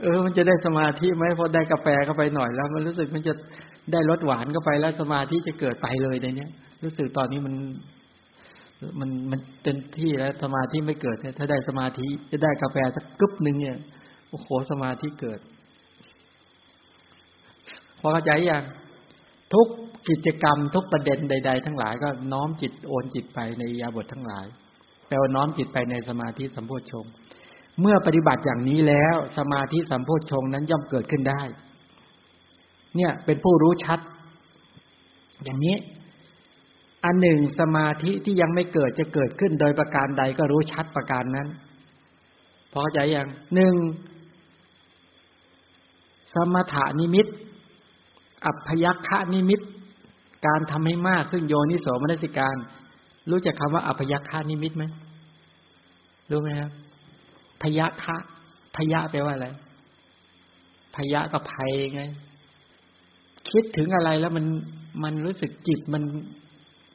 [0.02, 3.34] เออ มันจะได้สมาธิไหมพอได้กาแฟเข้าไปหน่อยแล้ว มันรู้สึกมันจะ
[3.92, 6.48] ได้รสหวานเข้าไปแล้วสมาธิจะเกิดไปเลยในนี้
[6.84, 7.56] รู้สึกตอนนี้มัน
[9.00, 13.78] มันมันเต็มที่แล้วสมาธิไม่เกิดถ้าได้สมาธิจะได้กาแฟสักกึ๊บหนึ่งเนี่ย
[14.30, 15.40] โอ้โหสมาธิเกิด
[18.00, 18.64] พอเข้าใจยัง
[19.54, 19.68] ทุก
[20.10, 24.46] กิจกรรมทุกประเด็นใด ๆ ทั้งหลายก็น้อมจิตโอนจิตไปในยาบททั้งหลาย
[25.08, 27.06] แปลว่าน้อมจิตไปในสมาธิสัมโพชฌง
[27.82, 31.42] เมื่อปฏิบัติอย่างนี้แล้วสมาธิสัมโพชฌงนั้นย่อมเกิดขึ้นได้
[32.96, 34.00] เนี่ยเป็นผู้รู้ชัด
[35.44, 35.76] อย่างนี้
[37.06, 41.48] อันหนึ่งสมาธิที่ยังไม่เกิดจะเกิดขึ้นโดยประการใดก็รู้ชัดประการนั้น
[42.74, 43.74] พอใจอย่างหนึ่ง
[46.34, 47.26] สมถานิมิต
[48.46, 49.60] อัพยัคคะนิมิต
[50.48, 52.56] การทำให้มากซึ่งโยนิโสมนสิการ
[53.30, 54.84] รู้จักคำว่าอัพยัคคะนิมิตไหม
[56.32, 56.72] รู้ไหมครับ
[57.64, 58.18] พยัคะ
[58.76, 59.48] พยะแปลว่าอะไร
[60.96, 62.02] พยะก็ภัยไง
[63.50, 64.46] คิดถึงอะไรแล้วมัน
[65.04, 66.04] มันรู้สึกจิตมัน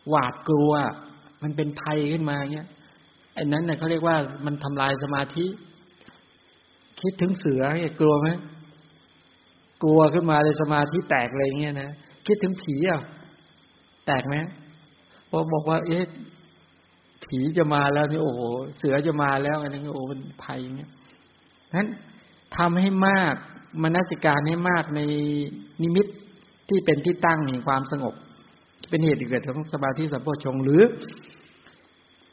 [0.09, 0.73] หวาดกลัว
[1.43, 2.69] มันเป็นภัยขึ้นมาเงี้ย
[3.35, 4.17] ไอ้นั้นเน่ยเขาเรียกว่า
[4.47, 5.47] มันทำลายสมาธิ
[7.01, 8.29] คิดถึงเสือเนี่ยกลัวไหม
[9.83, 11.91] กลัวขึ้นมาเลยสมาธิแตกเลยเงี้ยนะ
[12.27, 13.03] คิดถึงผีอะ
[14.07, 14.37] แตกไหม
[15.31, 16.05] พอบอกว่า เอ๊ะ
[17.29, 18.41] ผีจะมาแล้วนี่โอ้โห
[18.79, 20.91] เสือจะมาแล้วอันนี้โอ้มันภัยเงี้ย
[21.77, 21.89] นั้น
[22.57, 23.35] ทำให้มาก
[23.83, 25.01] มนสิการให้มากใน
[25.83, 26.07] นิมิต
[26.69, 28.15] ที่เป็นที่ตั้งแห่งความสงบ
[28.91, 30.83] เป็นเหตุเกิดของสมาธิสัมโพชงหรือ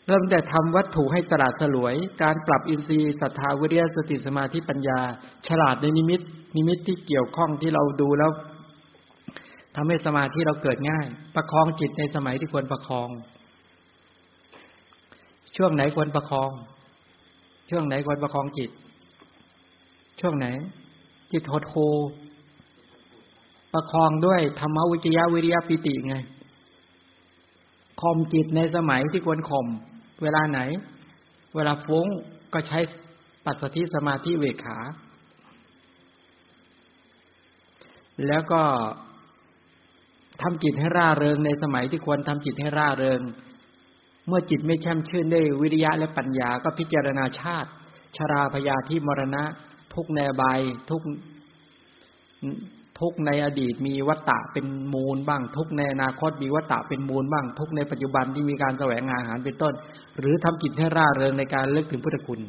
[0.08, 5.00] เริ่มแต่ทำวัตถุให้สลาดสลวย การปรับอินทรีย์ศรัทธาวิริยสติสมาธิปัญญา
[5.48, 6.22] ฉลาดในนิมิต
[6.56, 8.32] นิมิตที่เกี่ยวข้องที่เราดูแล้ว
[9.76, 13.10] ทำให้สมาธิเราเกิดง่าย ประคองจิตในสมัยที่ควรประคอง
[15.58, 16.52] ช่วงไหนควรประคอง
[17.70, 18.72] ช่วงไหนควรประคองจิต
[20.20, 20.48] ช่วงไหน
[21.32, 21.76] จิตหดโห
[23.74, 26.16] ประคองด้วยธรรมวิจยะวิริยปิติไง
[28.02, 29.68] ข่มจิตในสมัยที่ควรข่ม
[30.22, 30.60] เวลาไหน
[31.56, 32.08] เวลาฟุ้ง
[32.54, 32.80] ก็ใช้
[33.46, 34.78] ปัสสติสมาธิเวขา
[38.28, 38.62] แล้วก็
[40.42, 43.22] ทำจิตให้ร่าเริงในสมัยที่ควรทำจิตให้ร่าเริง
[44.28, 47.70] เมื่อจิตไม่แช่มชื่นด้วยวิริยะและปัญญาก็พิจารณาชาติ
[48.18, 49.44] ชราพยาธิมรณะ
[49.94, 50.60] ทุกในบาย
[50.90, 51.02] ทุก
[53.00, 59.74] ทุกในอดีตมีวัตตะเป็นมูลบ้าง ทุกในอนาคตมีวัตตะเป็นมูลบ้าง ทุกในปัจจุบันที่มีการแสวงอาหารเป็นต้น
[60.20, 62.42] หรือทำจิตให้ร่าเริงในการเลิกถึงพุทธคุณ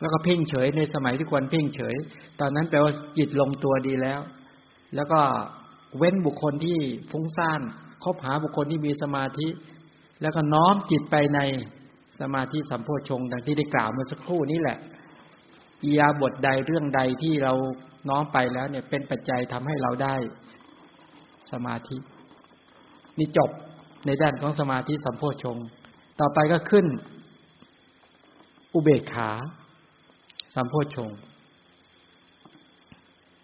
[0.00, 1.94] แล้วก็เพ่งเฉยในสมัยที่ควรเพ่งเฉย
[2.40, 4.20] ตอนนั้นแปลว่าจิตลงตัวดีแล้ว
[4.94, 5.20] แล้วก็
[5.98, 6.78] เว้นบุคคลที่
[7.10, 7.60] ฟุ้งซ่าน
[8.04, 9.48] คบหาบุคคลที่มีสมาธิ
[10.24, 11.40] แล้วก็น้อมจิตไปใน
[12.20, 14.78] สมาธิสัมโพชงดังที่ได้กล่าวเมื่อสักครู่นี้แหละ
[15.84, 17.52] อียาบทใดเรื่องใดที่เรา
[18.08, 20.14] น้อมไปแล้วเนี่ยเป็นปัจจัยทำให้เราได้
[21.50, 21.96] สมาธิ
[23.18, 23.50] นี่จบ
[24.06, 25.56] ในด้านของสมาธิสัมโพชง
[26.20, 26.86] ต่อไปก็ขึ้น
[28.74, 29.30] อุเบกขา
[30.54, 31.10] สัมโพชง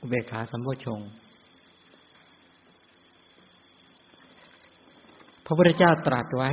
[0.01, 1.01] อุเบกขาสัมโพชง
[5.51, 6.51] ระพุทธเจ้าตรัสไว้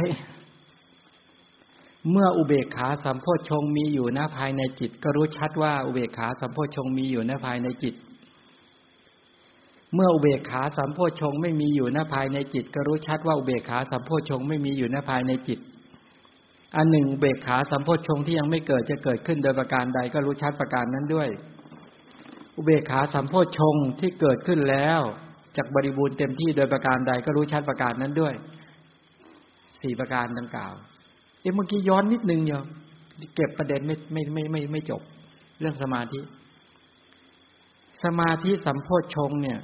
[2.11, 7.95] เมื่ออุเบกขาสัมโพชงมีอยู่น้าภายในจิต ก็รู้ชัดว่าอุเบกขาสัมโพชงมีอยู่น้าภายในจิต
[9.93, 15.59] เมื่ออุเบกขาสัมโพชงไม่มีอยู่น้าภายในจิต ก็รู้ชัดว่าอุเบกขาสัมโพชงไม่มีอยู่น้าภายในจิต
[16.75, 21.29] อันหนึ่งอุเบกขาสัมโพชงที่ยังไม่เกิดจะเกิดขึ้นโดยประการใดก็รู้ชัดประการนั้นด้วย
[22.57, 24.99] อุเบกขาสัมโพชงที่เกิดขึ้นแล้ว
[25.57, 28.33] จากบริบูรณ์เต็มที่โดยประการใดก็รู้ชัดประการนั้นด้วย
[29.81, 30.73] สี่ประการดังกล่าว
[31.41, 32.63] เดี๋ยวเมื่อกี้ย้อนนิดนึงเดียว
[33.35, 35.01] เก็บประเด็นไม่ไม่ไม่ไม่ไม่จบ
[35.59, 36.19] เรื่องสมาธิ
[38.03, 39.59] สมาธิสัมโพชฌงเนี่ย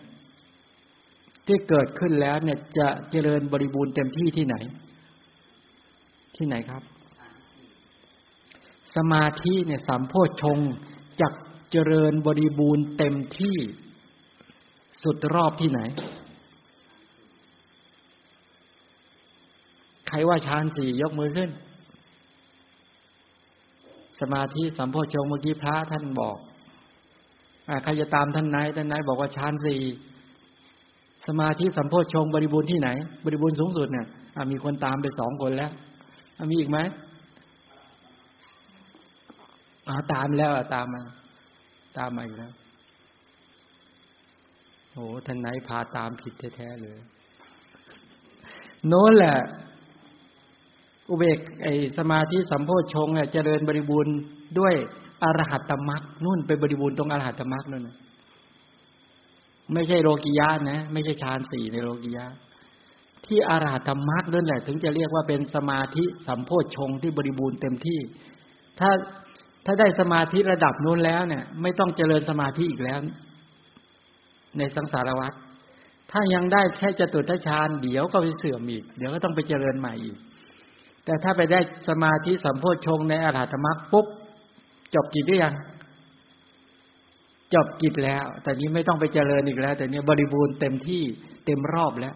[1.48, 4.56] ที่เกิดขึ้นแล้วเนี่ยจะเจริญบริบูรณ์เต็มที่ที่ไหน
[6.38, 6.84] ที่ไหนครับ
[8.96, 10.60] สมาธิเนี่ยสัมโพชฌง
[11.22, 11.34] จาก
[11.72, 13.58] เจริญบริบูรณ์เต็มที่
[15.04, 15.80] สุดรอบที่ไหน
[20.03, 21.50] ใครว่าฌานสี่ยกมือขึ้น
[24.22, 26.38] สมาธิสัมโพชงเมื่อกี้พระท่านบอก
[27.68, 29.82] อใครจะตามท่านไหนท่านไหนบอกว่าฌานสี่
[31.28, 32.90] สมาธิสัมโพชงบริบูรณ์ที่ไหน
[33.26, 34.08] บริบูรณ์สูงสุดเนี่ย
[34.52, 35.72] มีคนตามไปสองคนแล้ว
[36.52, 36.80] มีอีกไหม
[40.14, 41.04] ตามแล้วตามมา
[41.98, 42.52] ตามมาอยู่แล้ว
[44.92, 46.98] โอ้ท่านไหนพาตามผิดแท้ๆเลย
[48.88, 49.38] โน้นแหละ
[51.10, 54.16] อุเบกไอสมาธิสัมโพชงเนี่ยเจริญบริบูรณ์
[54.60, 54.74] ด้วย
[55.24, 57.90] อรหัตตมรรคนู่นไปบริบูรณ์ตรงอรหัตตมรรคนั่น
[59.74, 62.26] ไม่ใช่โลกิยะนะ ไม่ใช่ฌานสี่ในโลกิยะ
[63.26, 68.00] ที่อรหัตมรรคนั่นแหละ ถึงจะเรียกว่าเป็นสมาธิสัมโพชงที่บริบูรณ์เต็มที่
[68.80, 68.90] ถ้า
[69.66, 73.00] ถ้าได้สมาธิระดับนู้นแล้วเนี่ย ไม่ต้องเจริญสมาธิอีกแล้ว
[74.58, 75.34] ในสังสารวัฏ
[76.12, 80.18] ถ้ายังได้แค่จตุทัชฌานเดี๋ยวก็ไปเสื่อมอีก เดี๋ยวก็ต้องไปเจริญใหม่อีก
[81.06, 84.08] แต่ถ้าไปได้สมาธิสัมโพชงในอรหัตมรรคปุ๊บ
[84.96, 85.54] จบกิจหรือยัง
[87.54, 91.04] จบกิจแล้ว แต่นี้ไม่ต้องไปเจริญอีกแล้ว แต่นี้บริบูรณ์เต็มที่
[91.46, 92.16] เต็มรอบแล้ว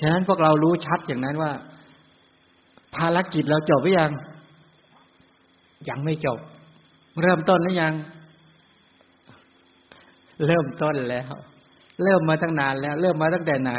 [0.00, 1.52] ฉะนั้นพวกเรารู้ชัดอย่างนั้นว่า
[2.96, 4.12] ภารกิจเราจบหรือยัง
[5.88, 6.38] ยังไม่จบ
[7.22, 7.94] เริ่มต้นหรือยัง
[10.46, 11.30] เริ่มต้นแล้ว
[12.02, 13.72] เริ่มมาตั้งนานแล้ว เริ่มมาตั้งแต่ไหน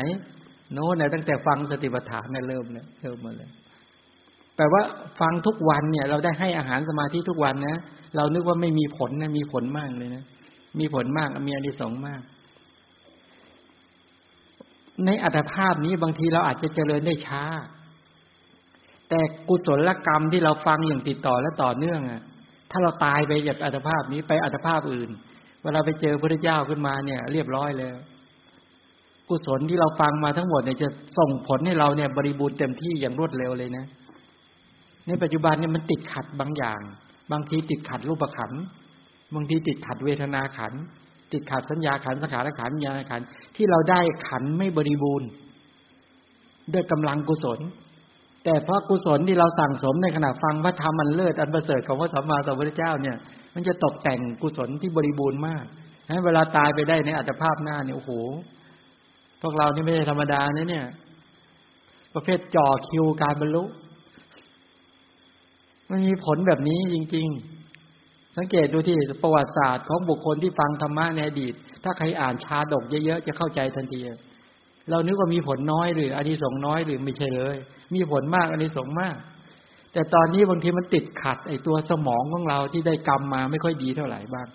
[0.73, 3.49] โน้นเนี่ยตั้งแต่ฟังสติปัฏฐานเนี่ยเริ่มเลยเริ่มมาเลย
[4.55, 4.81] แปลว่า
[5.19, 7.79] ฟังทุกวันเนี่ย เราได้ให้อาหารสมาธิทุกวันนะ
[8.15, 10.23] เรานึกว่าไม่มีผลนะมีผลมากเลยนะ
[10.79, 12.21] มีผลมากมีอนิสงส์มาก
[15.05, 17.43] ในอัตภาพนี้บางทีเราอาจจะเจริญได้ช้า
[19.09, 22.21] แต่กุศลกรรมที่เราฟังอย่างติดต่อและต่อเนื่องอะ
[22.71, 25.09] ถ้าเราตายไปจากอัตภาพนี้ไปอัตภาพอื่น
[25.63, 27.97] เวลาไปเจอพระเจ้าขึ้นมาเนี่ย เรียบร้อยแล้ว
[29.29, 33.85] กุศลที่เราฟังมาทั้งหมดเนี่ยจะส่งผลให้เราเนี่ยบริบูรณ์เต็มที่อย่างรวดเร็วเลยนะ
[35.07, 36.79] ในปัจจุบันเนี่ยมันติดขัดบางอย่าง
[37.31, 38.51] บางทีติดขัดรูปขัน
[39.35, 40.73] บางทีติดขัดเวทนาขัน
[41.31, 43.21] ติดขัดสัญญาขันสังขารขันญาณขัน
[43.55, 45.29] ที่เราได้ขันไม่บริบูรณ์
[46.73, 47.59] ด้วยกำลังกุศล
[48.43, 53.17] แต่เพราะกุศลที่เราสั่งสมในขณะฟังพระธรรมมันเลิศอันประเสริฐของพระสัมมาสัมพุทธเจ้าเนี่ย
[53.53, 55.65] มันจะตกแต่งกุศลที่บริบูรณ์มาก
[56.09, 58.11] ให้เวลาตายไปได้ในอัตภาพหน้าเนี่ยโอ้โห
[59.41, 60.85] พวกเรานี่ไม่ใช่ธรรมดานะเนี่ย
[62.13, 63.63] ประเภทจ่อคิวการบรรลุ
[65.89, 67.27] มันมีผลแบบนี้จริง
[67.81, 73.99] ๆ สังเกตดูที่ประวัติศาสตร์ของบุคคลที่ฟังธรรมะในอดีต ถ้าใครอ่านชาดกเยอะๆจะเข้าใจทันที
[74.89, 77.55] เรานึกว่ามีผลน้อยหรืออานิสงส์น้อยหรือไม่ใช่เลย
[77.95, 79.15] มีผลมากอานิสงส์มาก
[79.93, 84.47] แต่ตอนนี้บางทีมันติดขัดไอตัวสมองของเราที่ได้กรรมมาไม่ค่อยดีเท่าไหร่บ้าง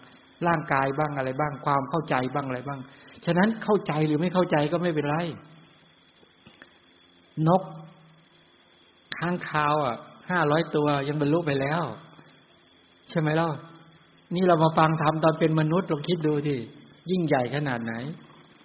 [0.47, 2.81] ร่างกายบ้างอะไรบ้างความเข้าใจบ้างอะไรบ้าง
[3.25, 5.17] ฉะนั้นเข้าใจหรือไม่เข้าใจก็ไม่เป็นไร
[7.49, 7.63] นก
[9.19, 9.97] ข้างคาวอะ
[10.31, 11.83] ห้าร้อยตัวยังบรรลุไปแล้ว
[13.11, 13.49] ใช่ไหมล่ะ
[14.35, 16.59] นี่เรามาฟังธรรมตอนเป็นมนุษย์ลองคิดดูที่
[17.11, 17.95] ยิ่งใหญ่ขนาดไหน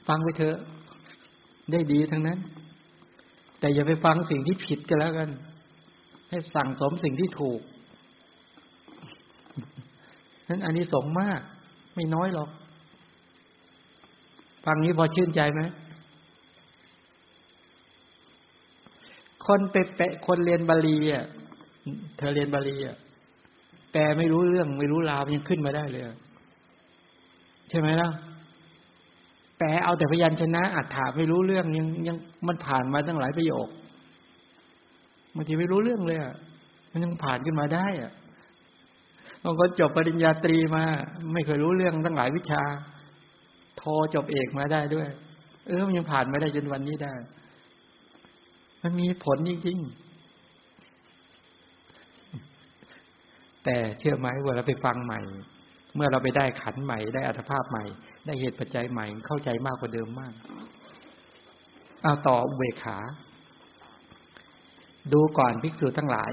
[0.07, 0.57] ฟังไปเถอะ
[1.71, 2.39] ได้ดีทั้งนั้น
[3.59, 5.29] แต่อย่าไปฟังสิ่งที่ผิดกันแล้วกัน
[6.29, 7.61] ให้สั่งสมสิ่งที่ถูก
[10.49, 11.39] นั้นอันนี้สงมาก
[11.95, 12.49] ไม่น้อยหรอก
[14.69, 15.61] ฟังนี้พอชื่นใจไหม
[19.45, 21.25] คนไปเปะคนเรียนบาลีอะ
[22.17, 22.97] เธอเรียนบาลีอะ
[23.91, 26.03] แปลไม่รู้เรื่องไม่รู้ราวยังขึ้นมาได้เลย
[27.69, 28.09] ใช่ไหมล่ะ
[29.57, 33.67] แปลเอาแต่พยัญชนะอัฏฐาไม่รู้เรื่องยังยังมันผ่านมาตั้งหลายประโยค
[35.35, 36.33] บางทีไม่รู้เรื่องเลยอะ
[36.91, 38.11] มันยังผ่านขึ้นมาได้อะ
[39.43, 40.83] บางคนจบปริญญาตรีมา
[41.33, 42.63] ไม่เคยรู้เรื่องตั้งหลายวิชา
[43.89, 45.09] โทจบเอกมาได้ด้วย
[45.67, 47.13] เออมันยังผ่านมาได้จนวันนี้ได้
[48.81, 55.21] มันมีผลจริงๆแต่เชื่อไหมว่าเราไปฟังใหม่
[55.95, 57.83] เมื่อเราไปได้ขันใหม่ ได้อัตภาพใหม่
[58.25, 60.33] ได้เหตุปัจจัยใหม่เข้าใจมากกว่าเดิมมาก
[62.03, 62.97] เอาต่อเวขา
[65.13, 66.31] ดูก่อนภิกษุทั้งหลาย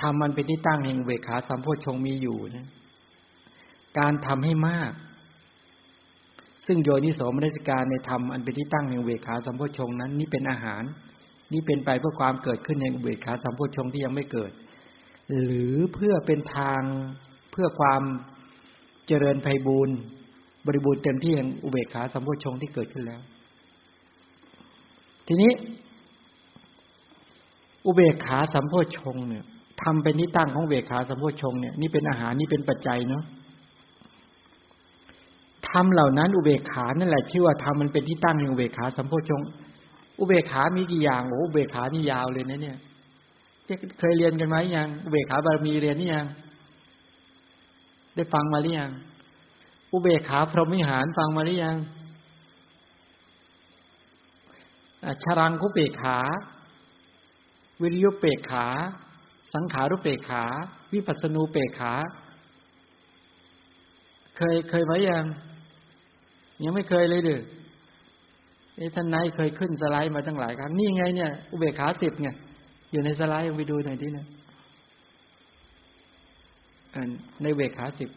[0.00, 2.68] ทำมันเป็นที่ตั้งแห่งเวขาสัมโพชงมีอยู่นะ
[3.98, 4.92] การทำให้มาก
[6.66, 10.82] ซึ่งโยนิโสมนสิการในธรรมอันเป็นที่ตั้งแห่งเวขาสัมโพชงนั้น นี่เป็นอาหาร
[11.52, 14.52] นี่เป็นไปเพื่อความเกิดขึ้นแห่งเวขาสัมโพชงที่ยังไม่เกิด
[15.44, 16.82] หรือเพื่อเป็นทาง
[17.52, 18.02] เพื่อความ
[19.06, 19.96] เจริญไพบูรณ์
[20.66, 23.20] บริบูรณ์เต็มที่แห่งอุเบกขาสัมโพชงที่เกิดขึ้นแล้ว
[25.26, 25.52] ทีนี้
[27.86, 29.44] อุเบกขาสัมโพชงเนี่ย
[29.82, 33.24] ทำเป็นนิตั้งของอุเบขาสัมโพชงเนี่ยนี่เป็นอาหารนี่เป็นปัจจัยเนาะ
[35.76, 39.42] ทำเหล่านั้น อุเบกขานั่นแหละชื่อว่าทำมันเป็นที่ตั้งแห่งอุเบกขาสัมโพชง
[40.18, 42.76] อุเบกขามีกี่อย่างโอ้อุเบกขานี่ยาวเลยนะเนี่ย
[43.98, 46.26] เคยเรียนกันไหมยังอุเบกขาบารมีเรียนนี่ยัง
[48.14, 48.90] ได้ฟังมาหรือยัง
[49.92, 51.76] อุเบกขาพรหมิหารฟังมาหรือยัง
[55.24, 56.18] ชรังคุเปกขา
[57.80, 58.66] วิริยุเปกขา
[59.54, 60.44] สังขารุเปกขา
[60.92, 61.92] วิปัสสนูเปกขา
[64.36, 65.24] เคยเคยไหมยัง
[66.64, 67.40] ยังไม่เคยเลยดือ
[68.94, 72.28] ท่านนายเคยขึ้นสไลด์มาตั้งหลายครั้งนี่ไงเนี่ย อุเบกขาสิบไง
[72.92, 74.26] อยู่ในสไลด์ลองไปดูหน่อยที่นะ
[77.42, 78.10] ในเวขาสิบ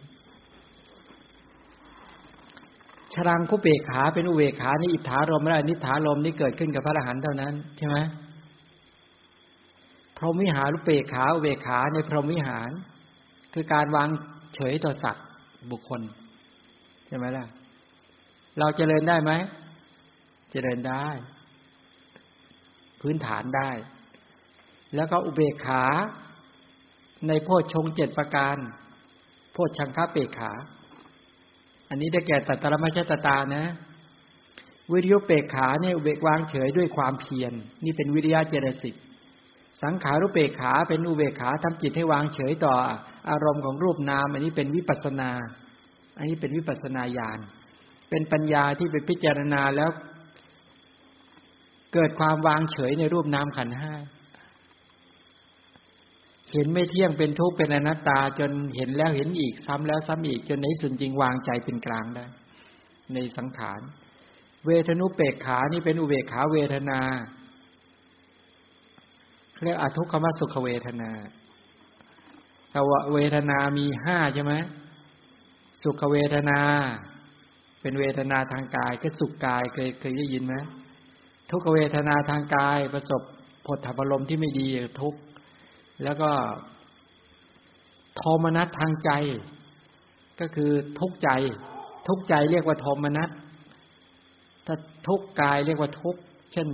[3.13, 7.97] ชรังคุเบกขาเป็นอุเบกขานี่อิทธารมไม่ได้นิธารมนี่เกิดขึ้นกับพระอรหันต์เท่านั้นใช่ไหม
[10.17, 12.71] พรหมวิหารุเบกขาอุเบกขาในพรหมวิหาร
[13.53, 14.09] คือการวาง
[14.55, 15.25] เฉยต่อสัตว์
[15.71, 16.01] บุคคล
[17.07, 17.45] ใช่ไหมล่ะ
[18.59, 19.31] เราจเจริญได้ไหม
[20.51, 21.07] เจริญได้
[23.01, 23.69] พื้นฐานได้
[24.95, 25.83] แล้วก็อุเบกขา
[27.27, 28.57] ในโพชฌงเจ็ดประการ
[29.53, 30.51] โพชชังคาเปกขา
[31.89, 33.65] อันนี้ได้แก่ตัตรมชตตานะ
[34.91, 37.53] วิริยุเปกขาเนี่ยอุเบกวางเฉยด้วยความเพียร
[37.85, 38.95] นี่เป็นวิริยะเจรสิก
[39.83, 42.73] สังขารุเปกขาเป็นอุเบกขาทำจิตให้วางเฉยต่อ
[43.29, 45.31] อารมณ์ของรูปนาม อันนี้เป็นวิปัสนา
[46.17, 47.39] อันนี้เป็นวิปัสนาญาณ
[48.09, 49.89] เป็นปัญญาที่ไปพิจารณาแล้ว
[51.93, 53.93] เกิดความวางเฉยในรูปนามขันห้า
[56.53, 62.25] เห็นไม่เที่ยงเป็นทุกข์เป็นอนัตตา จนเห็นแล้วเห็นอีกซ้ำแล้วซ้ำอีกจนในส่วนจริงวางใจเป็นกลางได้
[63.13, 63.81] ในสังขาร
[64.65, 66.99] เวทนุเปกขานี่เป็นอุเบกขาเวทนา
[69.63, 71.11] เรียกอทุกขมสุขเวทนา
[72.71, 74.53] แต่ว่าเวทนามีห้าใช่ไหม
[75.83, 76.59] สุขเวทนา
[77.81, 80.55] เป็นเวทนาทางกายก็สุขกายเคยเคยได้ยินไหม
[81.51, 83.21] ทุกเวทนาทางกายประสบ
[83.65, 84.67] ผลถับอารมณ์ที่ไม่ดี
[85.01, 85.15] ทุก
[86.03, 86.29] แล้วก็
[88.15, 89.11] โทมนัสทางใจ
[90.39, 91.29] ก็คือทุกใจ
[92.07, 93.29] ทุกใจเรียกว่าโทมนัส
[94.65, 94.75] ถ้า
[95.07, 96.15] ทุกกายเรียกว่าทุก
[96.53, 96.67] เช่น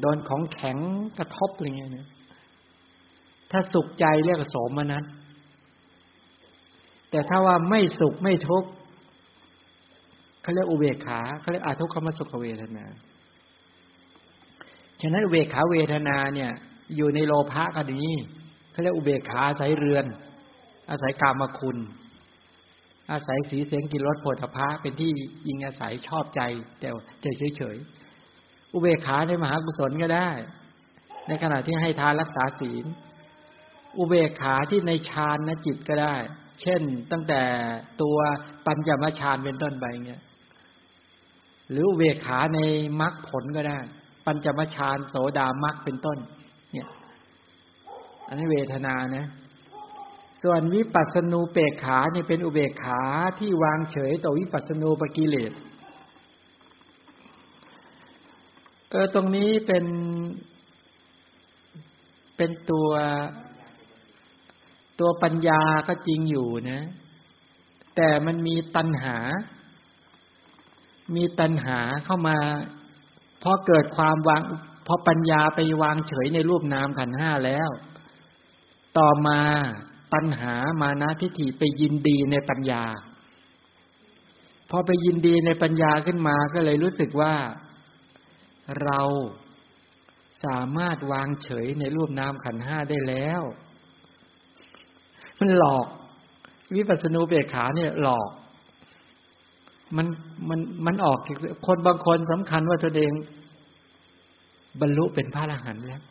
[0.00, 0.78] โดนของแข็ง
[1.18, 2.08] กระทบอะไรเงี้ยนะ
[3.50, 5.04] ถ้าสุขใจเรียกว่าโสมนัส
[7.10, 8.68] แต่ถ้าว่าไม่สุขไม่ทุกข์
[10.42, 12.84] เขาเรียกอุเบกขาเขาเรียกอาทุกขมสุขเวทนา
[15.00, 16.50] ฉะนั้นอุเบกขาเวทนาเนี่ย
[16.96, 18.02] อยู่ในโลภะก็ดี
[18.72, 20.04] เขาเรียกอุเบกขาอาศัยเรือน
[20.90, 21.78] อาศัยกามคุณ
[23.12, 25.10] อาศัยสีเสียงกินรสโผฏฐะเป็นที่
[25.48, 26.40] ยิงอาศัยชอบใจ
[26.80, 26.88] แต่
[27.22, 27.26] ใจ
[27.56, 30.30] เฉยๆอุเบกขาในมหากุศลก็ได้
[31.28, 32.84] ในขณะที่ให้ทานรักษาศีล
[33.98, 36.14] อุเบกขาที่ในฌานนจิตก็ได้
[36.62, 36.82] เช่น
[37.12, 37.42] ตั้งแต่
[38.02, 38.16] ตัว
[38.66, 40.22] ปัญจมฌานเป็นต้นไปเงี้ย
[41.72, 42.58] หรือเบกขาใน
[43.00, 43.78] มรรคผลก็ได้
[44.26, 46.18] ปัญจมชานโสดามักเป็นต้น
[46.72, 46.88] เนี่ย
[48.26, 49.26] อันนี้เวทนานะ
[50.42, 53.02] ส่วนวิปัสสนูเปกขาเนี่ยเป็นอุเบกขา
[53.38, 55.52] ที่วางเฉยต่อวิปัสสนูปกิเลส
[58.90, 59.84] เออตรงนี้เป็น
[62.36, 62.90] เป็นตัว
[65.00, 66.80] ตัวปัญญาก็จริงอยู่นะ
[67.96, 69.16] แต่มันมีตัณหา
[71.14, 72.38] มีตัณหาเข้ามา
[73.42, 74.42] พอเกิดความวาง
[74.86, 77.70] พอปัญญาไปวางเฉยในรูปนามขันห้าแล้ว
[78.98, 79.40] ต่อมา
[80.12, 82.84] ปัญหามานะทิฏฐิไปยินดีในปัญญา
[84.70, 87.34] พอไปยินดีในปัญญาขึ้นมาก็เลยรู้สึกว่า
[88.82, 89.00] เรา
[90.44, 93.42] สามารถวางเฉยในรูปนามขันห้าได้แล้ว
[95.38, 95.86] มันหลอก
[96.74, 98.30] วิปัสสนูเบกขาเนี่ยหลอก
[99.96, 100.06] มัน
[100.48, 101.18] มันมันออก
[101.66, 103.12] คนบางคนสำคัญว่าตัวเอง
[104.80, 106.02] บรรลุเป็นพระอรหันต์แล้ว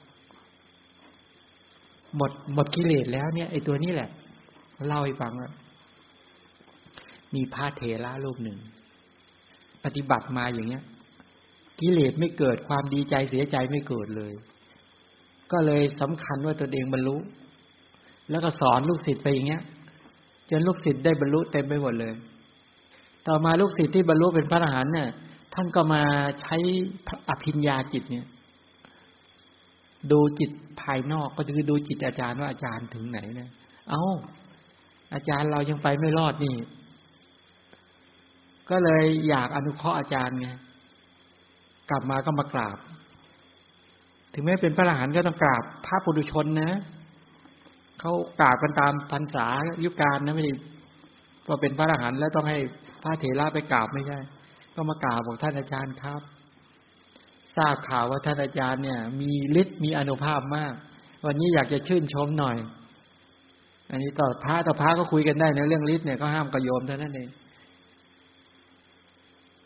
[2.17, 4.09] หมดหมดกิเลสแล้วเนี่ยไอตัวนี้แหละ
[4.87, 5.49] เล่าให้ฟังว่า
[7.35, 8.57] มีพระเถระรูปหนึ่ง
[9.83, 10.83] ปฏิบัติมาอย่างเงี้ย
[11.79, 14.33] กิเลสไม่เกิดความดีใจเสียใจไม่เกิดเลย
[15.51, 17.17] ก็เลยสำคัญว่าตัวเองบรรลุ
[18.29, 19.63] แล้วก็สอนลูกศิษย์ไปอย่างเงี้ย
[20.49, 22.13] จนลูกศิษย์ได้บรรลุเต็มไปหมดเลย
[23.27, 25.09] ต่อมาลูกศิษย์ที่บรรลุเป็นพระอรหันต์เนี่ย
[25.53, 26.01] ท่านก็มา
[26.41, 26.55] ใช้
[27.29, 28.25] อภิญญาจิตเนี่ย
[30.11, 30.51] ดูจิต
[30.81, 33.49] ภายนอกก็คือดูจิตอาจารย์ว่าอาจารย์ถึงไหนเนี่ย
[33.89, 34.03] เอา้า
[35.13, 36.55] อาจารย์เรายังไปไม่รอดนี่
[38.69, 40.47] ก็เลยอยากอนุเคราะห์อาจารย์ไง
[41.89, 42.77] กลับมาก็มากราบ
[44.33, 46.79] ถึงแม้เป็นพระอรหันต์ก็ต้องกราบพระปุถุชนนะ
[47.99, 49.45] เขากราบกันตามพรรษา
[49.83, 50.53] ยุการนะไม่ได้
[51.45, 52.57] พอเป็นพระอรหันต์แล้วต้องให้
[53.03, 54.19] พระเถระไปกราบไม่ใช่
[54.75, 56.21] ก็มากราบบอกท่านอาจารย์ครับ
[57.55, 59.31] ทราบข่าวว่าท่านอาจารย์เนี่ย มี
[59.61, 60.73] ฤทธิ์มีอนุภาพมาก
[61.25, 62.57] วันนี้อยากจะชื่นชมหน่อย
[63.89, 67.29] อันนี้ต่อพระต่อพระก็คุยกันได้ในเรื่องฤทธิ์เนี่ยก็ห้ามกระโยมเท่านั้นเอง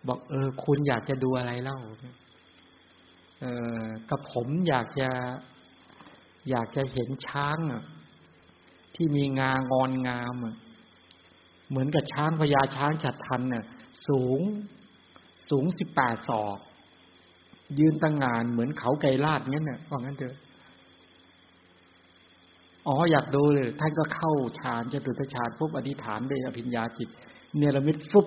[0.08, 1.80] บอกเออ คุณอยากจะดูอะไรเล่า
[3.42, 3.46] เอ
[3.80, 5.10] อกับผมอยากจะ
[6.50, 7.84] อยากจะเห็นช้างอะ
[8.96, 10.56] ที่มีงางอนงามอะ
[11.70, 13.64] เหมือนกับช้างพญาช้างฉัดทันเนี่ย
[14.08, 14.42] สูง
[15.50, 16.58] สูงสิบแปดศอก
[17.80, 20.36] ยืนตั้งงานเหมือนเขาไกรลาดงั้นเนี่ยว่างั้นเถอะ
[22.88, 27.10] อ๋ออยากดูเลย ท่านก็เข้าฌานจตุตฌานปุ๊บอธิษฐานด้วยอภิญญาจิต
[27.58, 28.26] เนรมิตฟุบ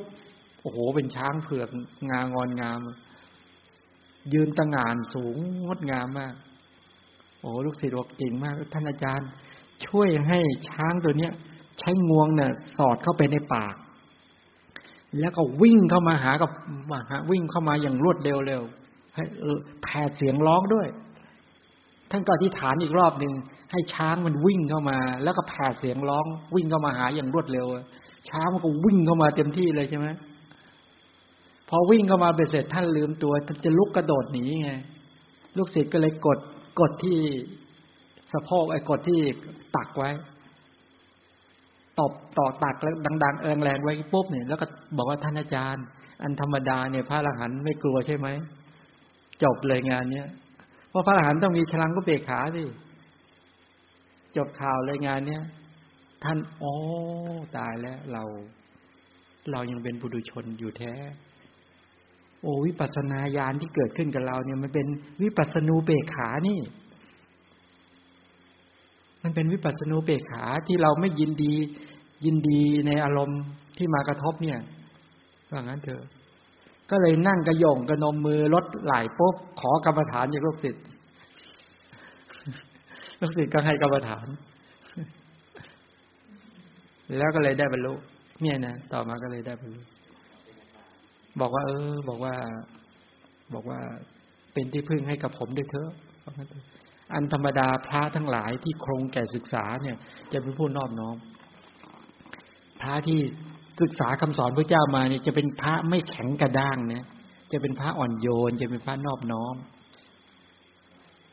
[0.63, 1.69] โอ้โห เป็นช้างเผือก
[2.11, 2.81] งางอนงาม
[4.33, 5.37] ยืนตั้งงานสูง
[5.67, 6.35] งดงามมาก
[7.41, 9.29] โอ้ลูกศิษย์บอกเก่งมาก ท่านอาจารย์
[9.87, 10.39] ช่วยให้
[10.71, 11.33] ช้างตัวเนี้ย
[11.79, 13.75] ใช้งวงเนี่ยสอดเข้าไปในปาก
[15.21, 16.51] แล้วก็วิ่งเข้ามาหากับ
[16.91, 18.63] มาหาวิ่งเข้ามาอย่างรวดเร็วเร็ว
[19.15, 19.25] ให้
[19.83, 20.89] แผดเสียงร้องด้วย
[22.11, 23.33] ท่านก็อธิษฐานอีกรอบหนึ่ง
[23.73, 27.67] ให้ช้างมันวิ่งเข้ามา แล้วก็แผดเสียงร้อง วิ่งเข้ามาหาอย่างรวดเร็ว
[28.31, 30.09] ช้างมันก็วิ่งเข้ามาเต็มที่เลยใช่ไหม
[31.69, 34.73] พอวิ่งเข้ามาเบ็ดเสร็จท่านลืมตัวท่านจะลุกกระโดดหนีไง
[35.57, 36.39] ลูกศิษย์ก็เลยกด
[36.81, 37.19] กดที่
[38.33, 39.21] สะโพกไอ้กดที่
[39.77, 40.11] ตักไว้
[42.01, 42.95] ตบต่อตักแล้ว
[43.25, 45.85] ดัง ๆ เอิงแรงไว้ปุ๊บเนี่ยแล้วก็บอกว่าท่านอาจารย์
[46.23, 48.29] อันธรรมดาเนี่ยพระอรหันต์ไม่กลัวใช่ไหม
[49.43, 50.29] จบเลยงานเนี้ย
[50.91, 52.63] เพราะพระอรหันต์ต้องมีฉลังก็เบกขาสิ
[54.37, 55.43] จบข่าวเลยงานเนี้ย
[56.25, 56.75] ท่านโอ้
[57.57, 58.23] ตายแล้ว เรา
[59.53, 60.95] เรายังเป็นบุรุชนอยู่แท้
[62.43, 64.87] โอ้วิปัสนาญาณที่เกิดขึ้นกับเราเนี่ยมันเป็น
[65.23, 66.59] วิปัสนูเบกขานี่
[69.29, 71.55] มันเป็นวิปัสสนูเบกขาที่เราไม่ยินดี
[72.25, 73.41] ยินดีในอารมณ์
[73.77, 74.59] ที่มากระทบเนี่ย
[75.51, 76.03] ว่างั้นเถอะ
[76.91, 80.85] ก็เลยนั่งกระยงกระนมมือลดไหลปุ๊บขอกรรมฐานจากลูกศิษย์
[83.21, 84.27] ลูกศิษย์ก็ให้กรรมฐาน
[87.19, 87.95] แล้วก็เลยได้บรรลุ
[88.43, 89.81] เนี่ยนะต่อมาก็เลยได้บรรลุ
[91.41, 92.35] บอกว่า เออ บอกว่า
[93.55, 93.79] บอกว่า
[94.53, 95.91] เป็นที่พึ่งให้กับผมด้วยเถอะ
[97.15, 99.97] อันธรรมดาพระทั้งหลายที่โครงแก่ศึกษาเนี่ย
[100.33, 101.17] จะเป็นผู้นอบน้อม
[102.81, 103.19] พระที่
[103.81, 107.05] ศึกษาคำสอนพระเจ้ามาเนี่ยจะเป็นพระไม่แข็งกระด้างเนี่ย
[107.53, 109.55] จะเป็นพระอ่อนโยน จะเป็นพระนอบน้อม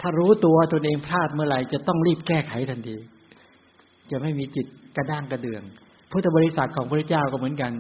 [0.02, 2.98] ถ้ารู้ตัวตนเองพลาดเมื่อไหร่จะต้องรีบแก้ไขทันที
[4.12, 4.66] จะไม่มีจิต
[4.98, 5.64] กระด้างกระเดือง
[6.12, 7.72] พุทธบริษัทของพระเจ้าก็เหมือนกัน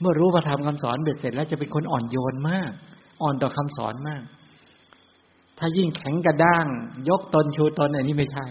[0.00, 2.70] เมื่อรู้พระธรรมคำสอนเบ็ดเสร็จแล้วจะเป็นคนอ่อนโยนมาก
[3.22, 4.22] อ่อนต่อคำสอนมาก
[5.64, 6.66] ถ้ายิ่งแข็งกระด้าง
[7.08, 8.46] ยกตนชูตนอันนี้ไม่ใช่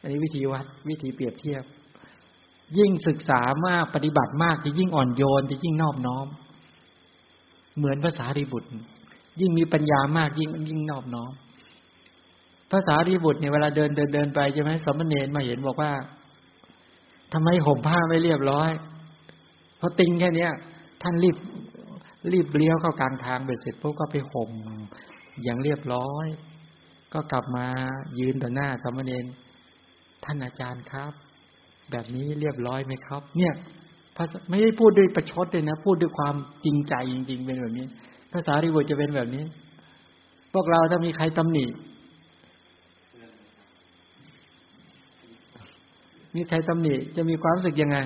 [0.00, 1.64] อันนี้วิธีวัดวิธีเปรียบเทียบ
[2.78, 6.26] ยิ่งศึกษามากปฏิบัติมากจะยิ่งอ่อนโยนจะยิ่งนอบน้อม
[7.76, 8.68] เหมือนภาษารีบุตร
[9.40, 11.32] ยิ่งมีปัญญามากยิ่งยิ่งนอบน้อม
[12.72, 15.92] ภาษารีบุตรเนี่ยเวลาเดินเดินเดินไปใช่ไหมสมณเณรมาเห็นบอกว่า
[17.32, 18.70] ทำไมห่มผ้าไม่เรียบร้อย
[19.78, 20.52] เพราะติงแค่เนี้ย
[21.02, 21.36] ท่านรีบ
[22.32, 24.50] รีบเลี้ยวเข้ากลางทางเบ็ดเสร็จปุ๊บก็ไปห่ม
[25.42, 26.26] อย่างเรียบร้อย
[27.12, 27.66] ก็กลับมา
[28.18, 29.24] ยืนต่อหน้าสมณเณร
[30.24, 31.12] ท่านอาจารย์ครับ
[31.90, 33.54] แบบนี้เรียบร้อยไหมครับ เนี่ย
[34.16, 36.34] ภาษาไม่ได้พูดด้วยประชดเลยนะ พูดด้วยความ
[36.64, 37.86] จริงใจจริง ๆ เป็นแบบนี้
[38.32, 39.44] ภาษาริบุตรจะเป็นแบบนี้
[40.52, 41.66] พวกเราถ้ามีใครตำหนิ
[46.34, 47.98] มีใครตำหนิจะมีความรู้สึกยังไง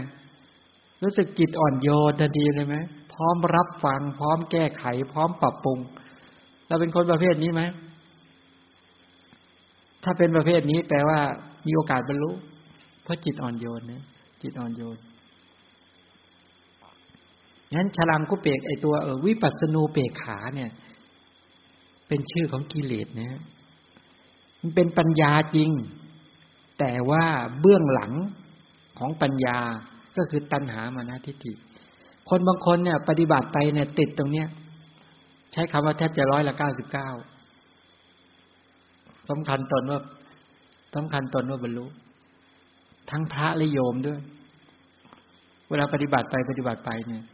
[1.03, 2.77] รู้สึกจิตอ่อนโยนทันทีเลยไหม
[3.13, 5.79] พร้อมรับฟัง พร้อมแก้ไข พร้อมปรับปรุง
[6.73, 7.63] เราเป็นคนประเภทนี้ไหม
[10.05, 11.21] ถ้าเป็นประเภทนี้แปลว่า
[11.67, 12.33] มีโอกาสบรรลุ
[13.03, 14.03] เพราะจิตอ่อนโยนนี่ย
[14.43, 14.99] จิตอ่อนโยน
[17.75, 20.71] งั้นฉลังกุเปกไอตัวเออวิปัสนูเปกขาเนี่ย
[22.09, 23.41] เป็นชื่อของกิเลสนะ
[24.61, 25.71] มันเป็นปัญญาจริง
[26.79, 27.25] แต่ว่า
[27.61, 28.13] เบื้องหลัง
[28.99, 29.59] ของปัญญา
[30.17, 31.53] ก็คือตัณหามานะทิฏฐิ
[32.29, 34.49] คนบางคนเนี่ย ปฏิบัติไปเนี่ย ติดตรงเนี้ย
[35.53, 37.09] ใช้คำว่าแทบจะร้อยละเก้าสิบเก้า
[39.31, 40.01] สำคัญตนว่า
[40.95, 41.87] สำคัญตนว่าบรรลุ
[43.11, 44.21] ทั้งพระและโยมด้วย
[45.69, 47.25] เวลาปฏิบัติไปปฏิบัติไปเนี่ย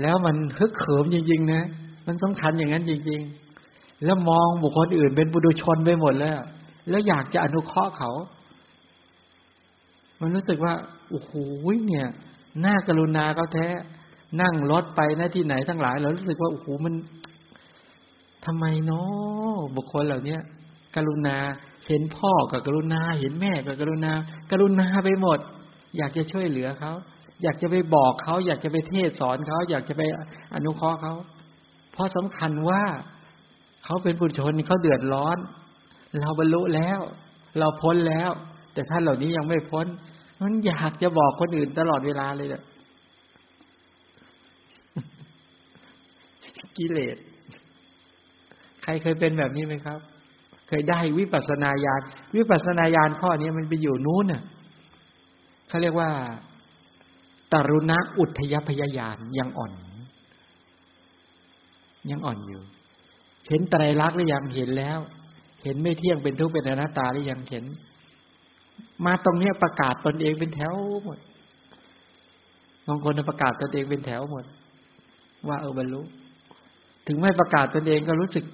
[0.00, 1.62] แล้วมันฮึกเขิมจริง ๆ นะ
[2.06, 3.20] มันสำคัญอย่างนั้นจริง
[3.62, 6.38] ๆ แล้วมองบุคคลอื่นเป็นบุรุชนไปหมดแล้ว
[6.88, 8.10] แล้วอยากจะอนุเคราะห์เขา
[10.20, 10.74] มันรู้สึกว่า
[11.10, 11.32] โอ้โห
[11.86, 12.06] เนี่ย
[12.64, 13.68] น่ากรุณาเขาแท้
[14.40, 16.94] นั่งรถไปนะที่ไหนทั้งหลายเรารู้สึกว่าโอ้โหมัน
[18.46, 20.36] ทำไมเนาะบุคคลเหล่านี้
[20.96, 21.36] กรุณา
[21.86, 24.12] เห็นพ่อกับกรุณา เห็นแม่กับกรุณา
[24.50, 25.38] กรุณาไปหมด
[25.96, 26.92] อยากจะช่วยเหลือเขา
[27.42, 30.02] อยากจะไปบอกเขา อยากจะไปเทศสอนเขาอยากจะไป
[30.54, 31.14] อนุเคราะห์เขา
[31.92, 32.82] เพราะสำคัญว่า
[33.84, 35.38] เขาเป็นบุญชนเขาเดือดร้อน
[36.20, 37.00] เราบรรลุแล้ว
[37.58, 38.30] เราพ้นแล้ว
[38.74, 39.86] แต่ท่านเหล่านี้ยังไม่พ้น
[40.40, 42.62] มันอยากจะบอกคนอื่นตลอดเวลาเลยเนี่ย
[46.78, 47.16] กิเลส
[48.82, 49.98] ใครเคยเป็นแบบนี้ไหมครับ
[50.68, 52.00] เคยได้วิปัสนาญาณ
[52.36, 54.42] วิปัสนาญาณข้อนี้มันไปอยู่นู้นน่ะ
[55.68, 56.10] เขาเรียกว่า
[57.52, 59.72] ตรุณะอุทยพยายานยังอ่อน
[62.10, 62.62] ยังอ่อนอยู่
[63.48, 64.98] เห็นไตรลักษณ์หรือยังเห็นแล้ว
[65.64, 67.64] เห็นไม่เที่ยงเป็นทุกข์เป็นอนัตตาหรือยังเห็น
[69.04, 70.74] มาตรงเนี้ยประกาศตนเองเป็นแถว
[71.04, 71.18] หมด
[72.88, 74.44] บางคนประกาศตนเองเป็นแถวหมด
[75.48, 76.02] ว่าเออบรรลุ
[77.08, 78.44] ถึงไม่ประกาศตนเองก็รู้สึก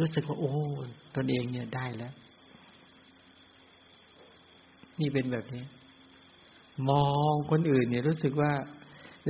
[0.00, 0.52] รู้สึกว่าโอ้
[1.16, 2.12] ตนเองเนี่ยได้แล้ว
[5.00, 5.64] นี่เป็นแบบนี้
[6.90, 8.52] มองคนอื่นเนี่ยรู้สึกว่า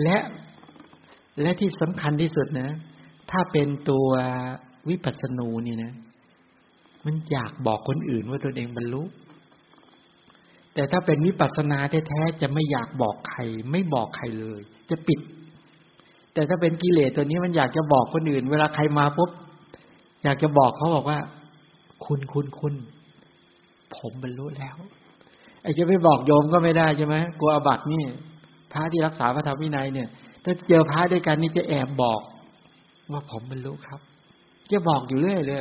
[0.02, 0.18] และ
[1.40, 2.70] และที่สำคัญที่สุดนะ
[3.30, 4.08] ถ้าเป็นตัว
[4.88, 5.92] วิปัสสนูนี่นะ
[7.04, 9.02] มันอยากบอกคนอื่นว่าตนเองบรรลุ
[10.74, 11.78] แต่ถ้าเป็นวิปัสสนา
[12.08, 13.40] แท้ๆจะไม่อยากบอกใคร
[13.70, 15.20] ไม่บอกใครเลย จะปิด
[16.36, 19.30] แต่ถ้าเป็นกิเลสตัวนี้มันอยากจะบอกคนอื่น เวลาใครมาปุ๊บ
[20.24, 21.18] อยากจะบอกเขาบอกว่า
[22.04, 22.74] คุณคุณคุณ
[23.96, 24.76] ผมบรรลุแล้ว
[25.62, 28.02] ไอ้จะไปบอกโยมก็ไม่ได้ใช่ไหมกลัวอบัตนี่
[28.72, 30.08] พระที่รักษาพระธรรมวินัยเนี่ย
[30.44, 32.20] ถ้าเจอพระด้วยกันนี่จะแอบบอก
[33.12, 34.00] ว่าผมบรรลุครับ
[34.70, 35.58] จะบอกอยู่เรื่อยเลย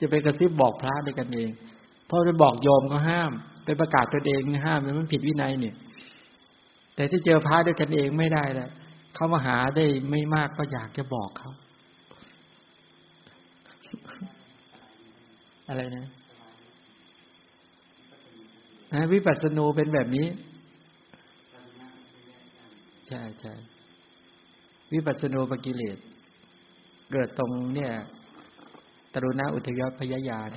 [0.00, 1.50] จะไปกระซิบบอกพระด้วยกันเอง
[2.08, 3.32] พอไปบอกโยมก็ห้าม
[3.64, 5.74] ไปประกาศตัวเองห้ามมันผิดวินัยเนี่ย
[6.94, 8.70] แต่ที่เจอพระด้วยกันเองไม่ได้แล้ว
[9.14, 11.50] เขามาหาได้ไม่มากก็อยากจะบอกเขา
[15.68, 16.06] อะไรนะ
[19.12, 20.26] วิปัสสนูเป็นแบบนี้
[23.08, 23.54] ใช่ใช่
[24.92, 25.98] วิปัสสนูปกิเลส
[27.12, 27.92] เกิดตรงเนี่ย
[29.14, 30.48] ตรุณาอุทยพยายาน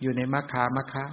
[0.00, 1.04] อยู่ในมัคคามัคคะ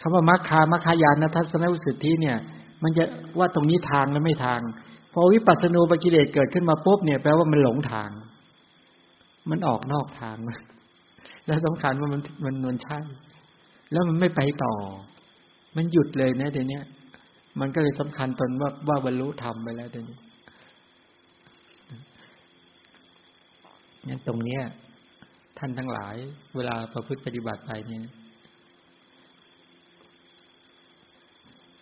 [0.00, 2.38] คำว่ามัคคามัคคายานทัศนวิสุทธิเนี่ย
[2.82, 3.04] มันจะ
[3.38, 4.60] ว่าตรงนี้ทางแล้วไม่ทาง
[5.12, 8.10] พอวิปัสสนูปกิเลสเกิดขึ้นมาปุ๊บเนี่ยแปลว่ามันหลงทาง
[9.50, 10.36] มันออกนอกทาง
[11.46, 12.98] แล้วสำคัญว่ามันมันนวลใช่
[13.92, 14.74] แล้วมันไม่ไปต่อ
[15.76, 16.80] มันหยุดเลยนะเดี๋ยวนี้
[17.60, 20.18] มันก็เลยสำคัญตนว่าว่าบรรลุธรรมไปแล้วเดี๋ยวนี้
[24.08, 24.62] งั้นตรงเนี้ย
[25.58, 26.16] ท่านทั้งหลาย
[26.56, 28.04] เวลาประพฤติปฏิบัติไปเนี่ย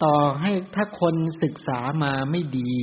[0.04, 2.74] ต่อให้ถ้าคนศึกษามาไม่ดี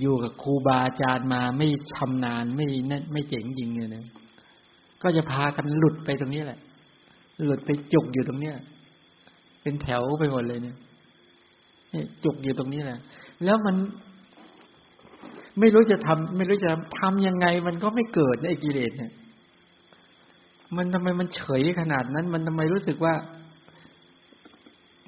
[0.00, 4.04] อยู่กับครูบาอาจารย์มาไม่ชำนาญไม่นั่นไม่เจ๋งจริงเลยนะ
[5.02, 6.60] ก็จะพากันหลุดไปตรงนี้แหละ
[7.44, 8.56] หลุดไปจุกอยู่ตรงเนี้ย
[9.62, 10.76] เป็นแถวไปหมดเลยเนี่ย
[12.24, 12.98] จุกอยู่ตรงนี้แหละ
[13.44, 13.76] แล้วมัน
[15.58, 16.70] ไม่รู้จะทำไม่รู้จะ
[17.00, 19.12] ทำยังไง มันก็ไม่เกิดในกิเลสเนี่ย
[20.76, 23.14] มันทำไมมันเฉยขนาดนั้น มันทำไมรู้สึกว่า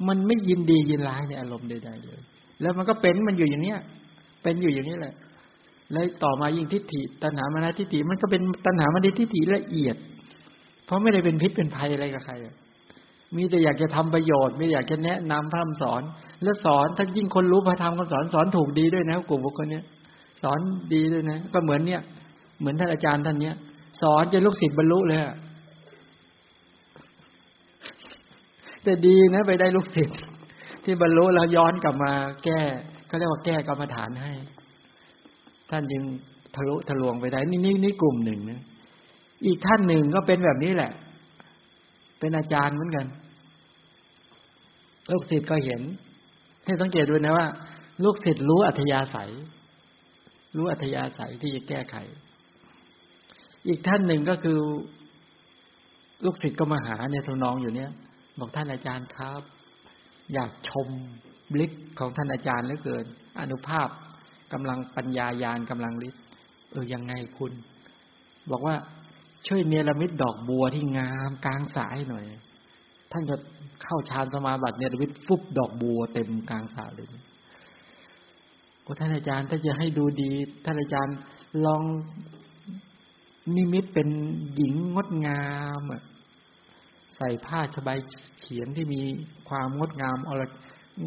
[0.08, 2.20] มันไม่ยินดียินร้ายในอารมณ์ใดๆเลย
[2.60, 3.78] แล้วมันก็เป็นมันอยู่อย่างเนี้ย
[4.42, 5.14] เป็นอยู่อย่างนี้แหละ
[5.92, 9.96] แล้วต่อมายิ่งทิฏฐิตัณหามานะทิฏฐิมันก็เป็นตัณหามานะทิฏฐิละเอียด
[10.84, 12.34] เพราะไม่ได้เป็นพิษเป็นภัยอะไรกับใคร
[13.36, 16.02] มีแต่อยากจะทำประโยชน์ไม่อยากจะแนะนำพร่ำสอน
[16.42, 19.84] แล้วสอนถ้ายิ่งคนรู้พระธรรมก็สอนสอนถูกดีด้วยนะกลุ่มบุคคลเนี้ย
[20.42, 20.58] สอน
[20.94, 22.00] ดีด้วยนะ ก็เหมือนเนี่ย
[22.60, 23.54] เหมือนท่านอาจารย์ท่านเนี้ย
[24.02, 25.34] สอนจนลูกศิษย์บรรลุเลยอะ
[28.84, 30.20] แต่ดีนะ ไปได้ลูกศิษย์
[30.84, 32.12] ที่บรรลุแล้วย้อนกลับมา
[32.44, 32.60] แก้
[33.06, 34.32] เขาเรียกว่าแก้กรรมฐานให้
[35.70, 36.02] ท่านยัง
[36.54, 38.62] ทะลุทะลวงไปได้ นี่นี่นี่กลุ่มหนึ่งนะ
[39.46, 40.92] อีกท่านหนึ่งก็เป็นแบบนี้แหละ
[42.18, 43.06] เป็นอาจารย์เหมือนกัน
[45.10, 45.80] ลูกศิษย์ก็เห็น
[46.64, 47.48] ให้สังเกตดูนะว่า
[48.04, 49.30] ลูกศิษย์รู้อัธยาศัย
[50.56, 51.96] รู้อัธยาศัยที่จะแก้ไข
[53.68, 54.58] อีกท่านหนึ่งก็คือ
[56.24, 57.90] ลูกศิษย์ก็มาหาเนี่ยทนองอยู่เนี่ย
[58.38, 59.42] บอกท่านอาจารย์ครับ
[60.32, 60.88] อยากชม
[61.52, 63.04] บลิกของท่านอาจารย์เหลือเกิน
[63.40, 63.88] อนุภาพ
[64.52, 66.22] กำลังปัญญายานกำลังฤทธิ์
[66.70, 67.52] เออยังไงคุณ
[68.50, 68.74] บอกว่า
[69.46, 72.24] ช่วยเนรมิตดอกบัวที่งามกลางสายหน่อย
[73.12, 73.36] ท่านจะ
[73.82, 77.06] เข้าฌานสมาบัติเนรมิตฟุบดอกบัวเต็มกลางสายเลย
[78.84, 80.32] ก็ท่านอาจารย์ถ้าจะให้ดูดี
[80.64, 81.16] ท่านอาจารย์
[81.64, 81.82] ลอง
[83.56, 84.08] นิมิตเป็น
[84.54, 85.42] หญิงงดงา
[85.80, 85.80] ม
[87.16, 87.98] ใส่ผ้าสบาย
[88.38, 89.02] เฉียนที่มี
[89.48, 90.42] ความงดงามอร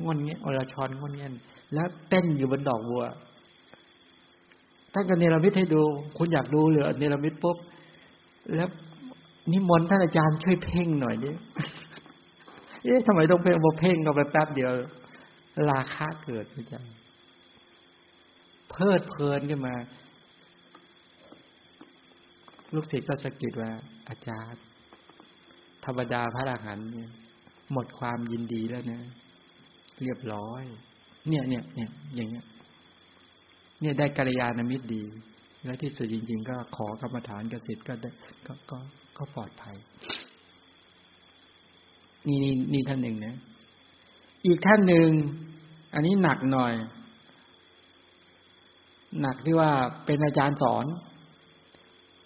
[0.04, 1.32] งอนเงี้ยอรชรงอนเงี้ย
[1.74, 3.04] แล้วเต้นอยู่บนดอกบัว
[4.94, 5.82] ท่านก็เนรมิตให้ดู
[6.18, 7.58] คุณอยากดูหรือเนรมิตปุ๊บ
[8.56, 8.70] แล้ว
[9.52, 11.32] นิมนต์ท่านอาจารย์ช่วยเพ่งหน่อยดิ
[12.84, 14.72] เอ๊ะทำไมต้องเพ่งพอเพ่งก็ไปแป๊บเดียว
[15.72, 16.94] ราคาเกิดอาจารย์
[18.72, 19.76] เพิดเพลินขึ้นมา
[22.74, 23.72] ลูกศิษย์ก็สะกิดว่า
[24.10, 24.62] อาจารย์
[25.88, 27.10] ธรรมดาพระอรหันต์เนี่ย
[27.74, 29.02] หมดความยินดีแล้วนะ
[30.04, 30.64] เรียบร้อย
[31.30, 32.46] เนี่ยเนี่ยเนี่ยอย่างเงี้ย
[33.82, 35.04] เนี่ยได้กัลยาณมิตรดี
[35.66, 38.10] แล้วที่สุดจริง ๆ ก็ขอกรรมฐานกสิทธิ์ก็ได้
[38.48, 38.78] ก็ก็
[39.18, 39.76] ก็ปลอดภัย
[42.28, 43.36] นี่นี่นี่ท่านหนึ่งนะ
[44.46, 45.10] อีกท่านหนึ่ง
[45.94, 46.74] อันนี้หนักหน่อย
[49.22, 49.72] หนักที่ว่า
[50.06, 50.86] เป็นอาจารย์สอน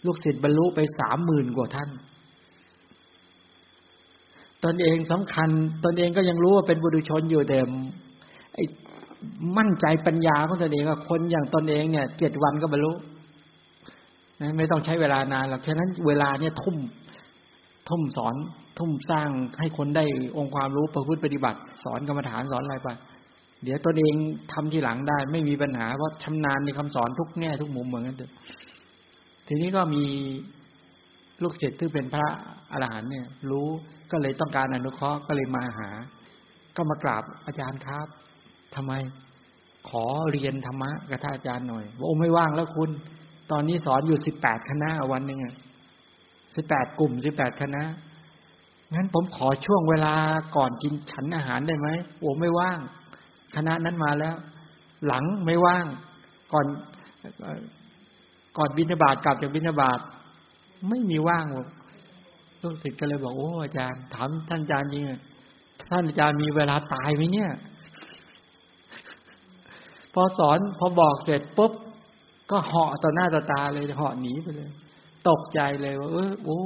[0.06, 1.90] ลูกศิษย์บรรลุไปสามหมื่นกว่าท่าน
[4.66, 5.50] ตนเองสำคัญ
[5.86, 7.58] ตนเองก็ยังรู้ว่าเป็นบุรุชนอยู่แต่
[8.54, 8.64] ไอ้
[9.58, 12.92] มั่นใจปัญญาของตนเองว่าคนอย่างตนเองเนี่ยเจ็ดวันก็บรรลุ
[14.42, 16.78] นะไม่ต้องใช้เวลานานหรอกฉะนั้นเวลาเนี่ยทุ่ม
[17.90, 18.36] ทุ่มสอน
[18.80, 19.30] ทุ่มสร้าง
[19.60, 20.06] ให้คนได้
[20.38, 22.90] องค์ความรู้ประพฤติปฏิบัติ สอนกรรมฐานสอนอะไรไป
[23.64, 24.16] เดี๋ยวตัวเอง
[24.54, 28.32] ทำทีหลังได้ ไม่มีปัญหาเพราะชำนาญในคำสอนทุกแง่ทุกมุมเหมือนกันเถอะ
[29.48, 30.04] ทีนี้ก็มี
[31.44, 32.26] ลูกศิษย์ที่เป็นพระ
[32.72, 33.68] อรหันต์เนี่ย รู้
[34.12, 35.90] ก็เลยต้องการอนุเคราะห์ก็เลยมาหา
[36.76, 38.08] ก็มากราบอาจารย์ครับ
[38.76, 38.94] ทำไม
[39.90, 42.90] ขอเรียนธรรมะกับท่านอาจารย์หน่อยว่าโอ้ไม่ว่างแล้วคุณ
[43.52, 45.56] ตอนนี้สอนอยู่สิบแปดคณะวันหนึ่งอะ
[46.56, 47.84] สิบแปดกลุ่มสิบแปดคณะ
[48.94, 50.14] งั้นผมขอช่วงเวลา
[50.56, 51.88] ก่อนกินฉันอาหารได้ไหม
[52.20, 52.80] โอ้ไม่ว่าง
[53.56, 54.36] คณะนั้นมาแล้ว
[55.08, 55.86] หลังไม่ว่าง
[56.54, 56.66] ก่อน
[58.58, 60.00] ก่อนบินาบาตกลับจากบินาบาต
[60.90, 61.46] ไม่มีว่าง
[62.62, 65.04] ลูกศิษย์ก็เลยบอกโอ้อาจารย์ถามท่านอาจารย์จริง
[65.90, 67.52] ท่านอาจารย์มีเวลาตายไหมเนี่ย
[70.14, 71.72] พอสอนพอบอกเสร็จปุ๊บ
[72.52, 74.72] ก็เหาะต่อหน้าต่อตาเลยเหาะหนีไปเลย
[75.30, 76.60] ตกใจเลยว่า เออโอ้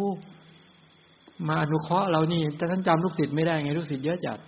[1.47, 4.39] มาอนุเคราะห์เรานี่แต่ท่านจำลูกศิษย์ไม่ได้ไงลูกศิษย์เยอะจัด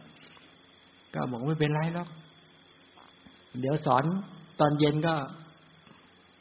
[1.14, 2.08] ก็บอกไม่เป็นไรหรอก
[3.62, 4.04] เดี๋ยวสอน
[4.60, 5.14] ตอนเย็นก็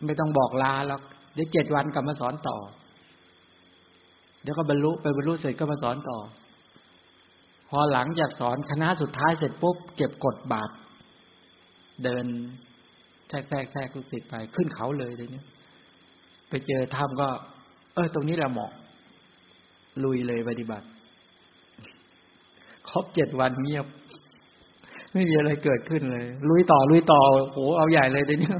[0.04, 1.02] ไม่ต้องบอกลาหรอก
[1.34, 2.56] เดี๋ยวเจ็ดวันกลับมาสอนต่อ
[4.46, 6.18] ดี๋ยวก็บรรลุไปบรรลุเสร็จก็มาสอนต่อ
[7.68, 10.70] พอหลังจากสอนคณะสุดท้ายเสร็จปุ๊บเก็บกดบาท
[12.04, 12.24] เดิน
[13.28, 15.46] แทรกแทรกแทรกลูกศิษย์ไปขึ้นเขาเลยเลยเนี่ย
[16.48, 17.28] ไปเจอถ้ำก็
[17.94, 18.72] เออตรงนี้แหละเหมาะ
[20.04, 20.86] ลุยเลยปฏิบัติ
[22.90, 23.86] ครบเจ็ดวันเงียบ
[25.12, 27.20] ไม่มีอะไรเกิดขึ้นเลย ลุยต่อลุยต่อ
[27.52, 28.50] โอ้เอาใหญ่เลยเดี๋ยวนี้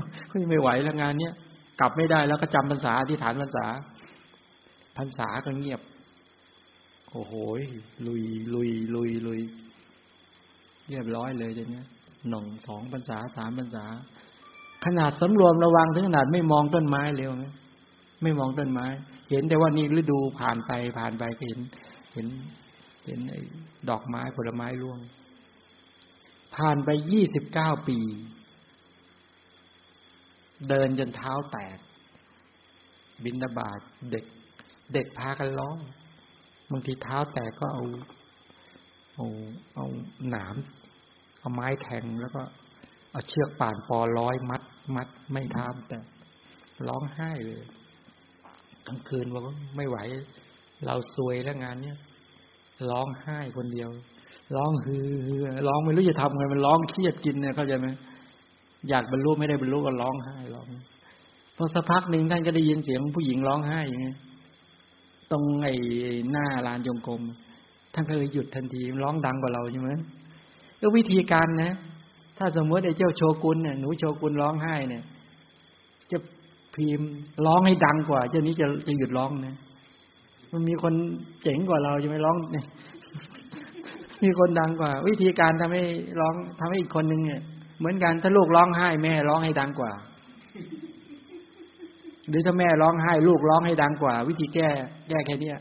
[0.51, 1.35] ไม่ไหวแล้วงานเนี้ย
[1.81, 3.67] กลับไม่ได้แล้วก็จำพรรษาที่ฐานพรรษา
[4.97, 5.81] พรรษาก็เงียบ
[7.10, 7.32] โอ้โห
[8.06, 8.23] ลุย
[8.55, 9.40] ลุยลุยลุย
[10.90, 11.86] เรียบร้อยเลยเดี๋ยวนี้ย
[12.28, 13.85] หน่องสองพรรษาสามพรรษา
[14.85, 17.44] ขนาดสำรวมระวังถึงขนาดไม่มองต้นไม้เร็วไหม
[18.23, 18.86] ไม่มองต้นไม้
[19.31, 21.60] เห็นแต่ว่านี่ฤดูผ่านไปผ่านไปก็เห็น
[22.12, 22.27] เห็น
[23.06, 23.40] เห็นไอ้
[23.89, 24.98] ดอกไม้ผลไม้ร่วง
[26.56, 27.98] ผ่านไปยี่สิบเก้าปี
[30.68, 31.78] เดินจนเท้าแตก
[33.24, 34.24] บินบาตเด็ก
[34.93, 35.77] เด็กพากันร้อง
[36.73, 37.85] บางทีเท้าแตกก็เอา
[39.15, 39.27] เอา
[39.75, 39.87] เอา
[40.31, 40.57] หนาม
[41.41, 42.43] เอาไม้แทงแล้วก็
[43.11, 44.63] เอาเชือกป่านปอร้อยมัด
[44.97, 45.99] มัดไม่ทามแต่
[46.89, 47.63] ร้องไห้เลย
[48.87, 49.43] ทั้งคืนว่า
[49.77, 49.99] ไม่ไหว
[50.87, 51.99] เราซวยแล้วงานเนี้ย
[52.91, 53.91] ร้องไห้คนเดียว
[54.57, 57.89] ร้องฮือฮือร้องไม่รู้จะทำไงมันร้องเครียดกินเนี่ยเข้าใจไหม
[58.89, 60.67] อยากบรรลุไม่ได้บรรลุก็ร้องไห้ร้อง
[61.57, 64.17] พอสักพักหนึ่งท่านก็ได้ยินเสียงผู้หญิงร้องไห้อย่างเงี้ย
[65.32, 65.74] ตรงไอ้
[66.31, 67.23] หน้าลานจงกรม
[67.94, 69.90] ท่านก็เลยหยุดทันทีร้องดังกว่าเราใช่ไหม
[70.81, 71.73] ก็วิธีการนะ
[72.39, 75.03] ถ้าสมมติไอ้เจ้าโชกุนเนี่ยหนูโชกุนร้องไห้เนี่ย
[76.11, 76.19] จะ
[76.74, 77.11] พิมพ์
[77.47, 79.57] ร้องให้ดังกว่า เจ้านี้จะจะหยุดร้องนะ
[80.53, 80.94] มันมีคน
[81.43, 82.66] เจ๋งกว่าเราจะไม่ร้องเนี่ย
[84.24, 85.85] มีคนดังกว่า วิธีการทำให้
[86.20, 87.43] ร้องทำให้อีกคนหนึ่งเนี่ย
[87.78, 89.93] เหมือนกันถ้าลูกร้องไห้แม่ร้องให้ดังกว่า
[92.28, 94.69] หรือถ้าแม่ร้องไห้ลูกร้องให้ดังกว่า วิธีแก้
[95.09, 95.59] แก้แค่เนี้ย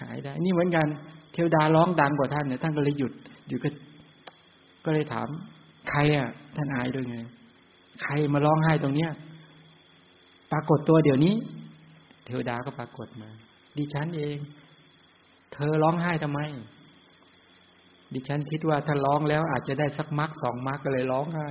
[0.00, 0.86] หายได้ นี่เหมือนกัน
[1.32, 3.12] เทวดาร้องดังกว่าท่านเนี่ยท่านก็เลยหยุด
[3.48, 3.70] หยุดก็
[4.84, 5.28] ก็เลยถาม
[5.90, 7.18] ใครอะ ท่านอายด้วยไง
[8.02, 9.10] ใครมาร้องไห้ตรงเนี้ย
[10.52, 11.34] ปรากฏตัวเดี๋ยวนี้
[12.26, 13.30] เทวดาก็ปรากฏมา
[13.78, 14.36] ดิฉันเอง
[15.52, 16.40] เธอร้องไห้ทำไม
[18.14, 21.48] ดิฉันคิดว่าถ้าร้องแล้วอาจจะได้สักมักสองมักก็เลยร้องไห้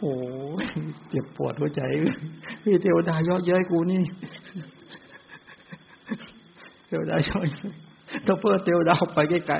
[0.00, 0.12] โอ้
[1.08, 1.82] เจ็บปวดหัวใจ
[2.62, 4.02] พี่เทวดายอเย้ยกูนี่
[6.86, 7.46] เทวดายอด
[8.26, 9.18] ถ้าเพื่อเทวดาไป
[9.48, 9.56] ไกล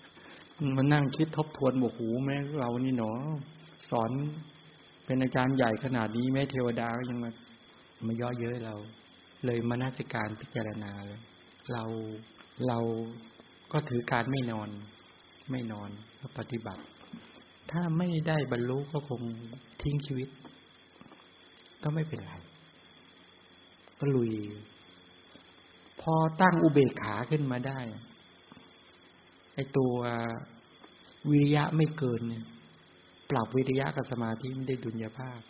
[0.00, 3.12] ๆมันนั่งคิดทบทวนบอกหูแม่เรานี่หนอ
[3.90, 4.10] สอน
[5.04, 7.30] เป็นอาจารย์ใหญ่ขนาดนี้แม่เทวดาก็ยังมา
[8.06, 8.74] มาย่อเย้ยเรา
[9.44, 11.20] เลยมานาสิการพิจารณาเลย
[11.72, 11.84] เรา
[12.66, 12.78] เรา
[13.72, 14.68] ก็ถือการไม่นอน
[15.50, 15.90] ไม่นอน
[16.20, 16.82] ก็ปฏิบัติ
[17.70, 19.22] ถ้าไม่ได้บรรลุก็คง
[19.82, 20.28] ทิ้งชีวิต
[21.82, 22.32] ก็ไม่เป็นไร
[23.98, 24.32] ก็ลุย
[26.00, 27.80] พอตั้งอุเบกขาขึ้นมาได้
[29.54, 29.94] ไอตัว
[31.30, 32.44] วิริยะไม่เกินเนี่ย
[33.30, 35.40] ปรับวิริยะกับสมาธิไม่ได้ดุลยภาพ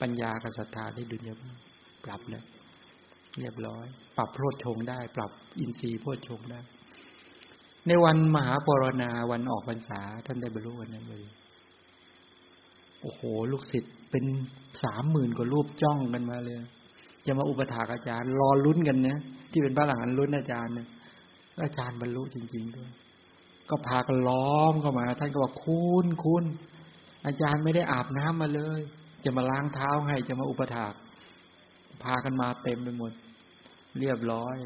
[0.00, 1.56] ปัญญากับศรัทธาได้ดุลยภาพ
[2.04, 2.44] ปรับแล้ว
[3.38, 3.86] เรียบร้อย
[4.16, 6.60] ปรับโพชฌงได้ ปรับอินทรีย์โพชฌงได้
[7.86, 11.24] ในวันมหาปรณาวันออกพรรษาท่านได้บรรลุวันนั้นเลย
[13.06, 13.22] อโอ้โห
[13.52, 14.24] ลูกศิษย์เป็น
[14.84, 16.60] สามหมื่นกว่ารูปจ้องกันมาเลย
[17.26, 19.18] จะมาอุปถากอาจารย์ รอลุ้นกันเนี่ย
[19.50, 20.88] ที่เป็นพระหลังลุ้นอาจารย์เนี่ย
[21.62, 22.90] อาจารย์บรรลุจริง ๆด้วย
[23.70, 26.44] ก็พากันล้อมเข้ามา ท่านก็บอกคุณคุณ
[27.26, 28.80] อาจารย์ไม่ได้อาบน้ำมาเลย
[29.24, 30.94] จะมาล้างเท้าให้จะมาอุปถาก
[32.02, 33.12] พากันมาเต็มไปหมด
[33.98, 34.56] เรียบร้อย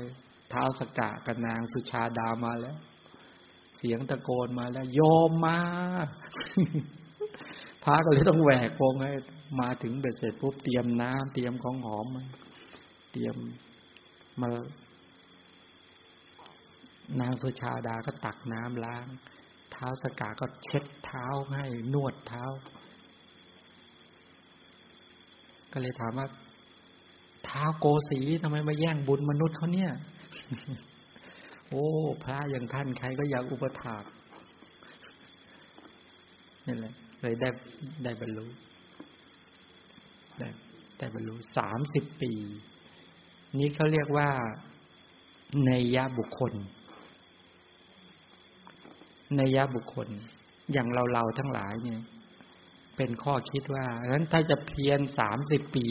[0.50, 2.76] เท้าสกกะกับนางสุชาดามาแล้ว
[3.78, 5.58] เสียงตะโกนมาแล้ว โยมมา
[7.85, 9.12] พระก็เลยต้องแหวกวงให้
[9.61, 12.07] มาถึงเบ็ดเสร็จปุ๊บเตรียมน้ำเตรียมของหอม
[13.12, 13.36] เตรียม
[14.40, 14.48] มา
[17.20, 19.07] นางสุชาดาก็ตักน้ำล้าง
[19.73, 22.44] เท้าสกาก็เช็ดเท้าให้นวดเท้า
[25.73, 26.28] ก็เลยถามว่า
[27.44, 29.93] เท้าโกสีทำไมมาแย่งบุญมนุษย์เขาเนี่ย
[31.69, 31.85] โอ้
[32.24, 34.05] พระอย่างท่านใครก็อยากอุปถาก
[36.66, 37.48] นี่แหละ เลยได้
[38.05, 38.47] ได้บรรลุ
[40.38, 40.48] ได้
[40.98, 42.32] ได้บรรลุสามสิบปี
[43.59, 44.28] นี้เขาเรียกว่า
[45.66, 46.52] ในยะบุคคล
[49.36, 50.09] ในยะบุคคล
[50.72, 52.02] อย่างเราเราทั้งหลายเนี่ย
[52.97, 55.88] เป็นข้อคิดว่าฉะนั้นถ้าจะเพียรสามสิบปี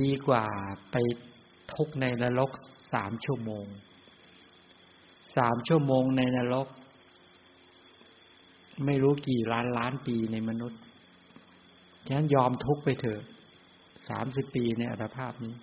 [0.00, 0.44] ดีกว่า
[0.92, 0.96] ไป
[1.72, 2.50] ทุกในนรก
[2.92, 3.66] สามชั่วโมง
[5.36, 6.66] สามชั่วโมงในนรก
[8.84, 10.80] ไม่รู้กี่ล้านล้านปีในมนุษย์
[12.06, 13.20] ฉะนั้นยอมทุกไปเถอะ
[14.08, 15.54] สามสิบปีในอัตภาพนี้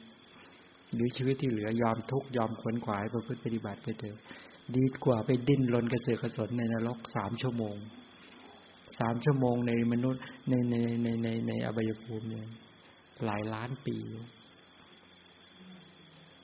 [0.94, 4.18] หรือชีวิตที่เหลือยอมทุกยอมขวนขวายประพฤติปฏิบัติไปเถอะ
[4.76, 7.76] ดีกว่าไปดิ้นรนกระเสือกกระสนในนรกสามชั่วโมง
[9.00, 12.48] สามชั่วโมงในมนุษย์ในในในในในอบายภูมิเนี่ย
[13.26, 13.96] หลายล้านปี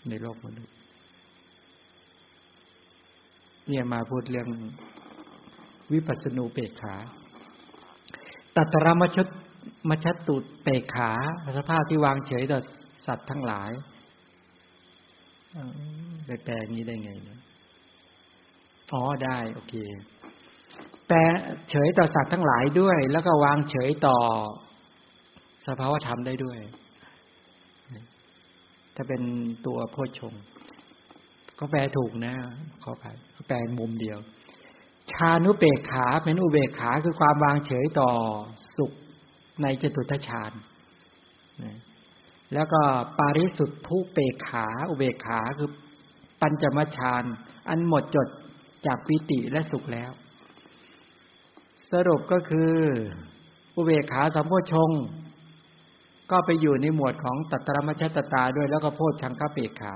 [0.09, 0.75] ในโลกมนุษย์
[3.69, 4.47] เนี่ยมาพูดเรื่อง
[5.93, 6.95] วิปัสสนูเปกขา
[8.55, 9.27] ตัตรมชด
[9.89, 11.11] มชัตตุเปกขา
[11.57, 12.59] สภาพที่วางเฉยต่อ
[13.05, 13.71] สัตว์ทั้งหลาย
[16.25, 17.39] ไปแปลนี้ได้ไงเนี่ย
[18.91, 19.73] อ๋อได้ โอเค
[21.07, 21.19] แปล
[21.69, 24.17] เฉยต่อสัตว์ทั้งหลายด้วย แล้วก็วางเฉยต่อ
[25.67, 26.59] สภาวธรรมได้ด้วย
[28.95, 29.21] ถ้าเป็น
[29.65, 30.33] ตัวโพชง
[31.59, 32.33] ก็แปลถูกนะ
[32.83, 33.05] ขอไป
[33.47, 34.19] แปลมุมเดียว
[35.13, 38.11] ชานุเบกขาเป็นอุเบกขาคือความวางเฉยต่อ
[38.77, 38.91] สุข
[39.61, 40.51] ในจตุทชาญ
[42.53, 42.81] แล้วก็
[43.19, 45.69] ปาริสุทธุเปกขา อุเบกขาคือ
[46.41, 47.23] ปัญจมชาน
[47.69, 48.27] อันหมดจด
[48.85, 50.11] จากปิติและสุขแล้ว
[51.91, 52.73] สรุปก็คือ
[53.75, 54.91] อุเบกขาสัมโพชง
[56.31, 59.95] ก็ไปอยู่ในหมวดของตัตรมชตตาด้วยแล้วก็โพชังคเปกขา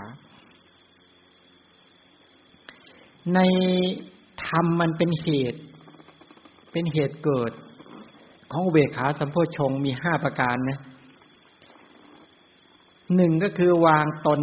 [3.35, 3.39] ใน
[4.47, 5.61] ธรรมมันเป็นเหตุ
[6.71, 7.51] เป็นเหตุเกิด
[8.51, 10.79] ของเวขาสัมโพชงมีห้าประการนะ
[13.15, 14.41] หนึ่งก็คือวางตน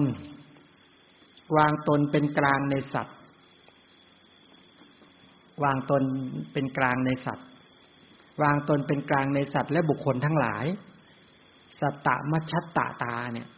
[1.56, 3.16] วางตนเป็นกลางในสัตว์
[5.64, 6.02] วางตน
[6.52, 7.46] เป็นกลางในสัตว์
[8.42, 10.64] วางตนเป็นกลางในสัตว์ และบุคคลทั้งหลาย
[11.80, 13.48] สัตตะมัชชตตาตาเนี่ย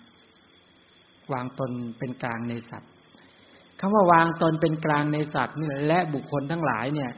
[1.33, 2.92] วางตนเป็นกลางในสัตว์
[3.85, 7.11] คำว่าวางตนเป็นกลางในสัตว์นี่และบุคคลทั้งหลายเนี่ย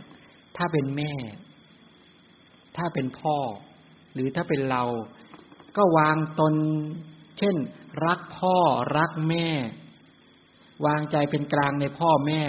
[0.57, 1.13] ถ้าเป็นแม่
[2.77, 3.37] ถ้าเป็นพ่อ
[4.15, 4.85] หรือถ้าเป็นเรา
[5.77, 6.55] ก็วางตน
[7.39, 7.57] เช่น
[8.07, 8.57] รักพ่อ
[8.99, 9.49] รักแม่
[10.87, 12.43] วางใจเป็นกลางในพ่อแม่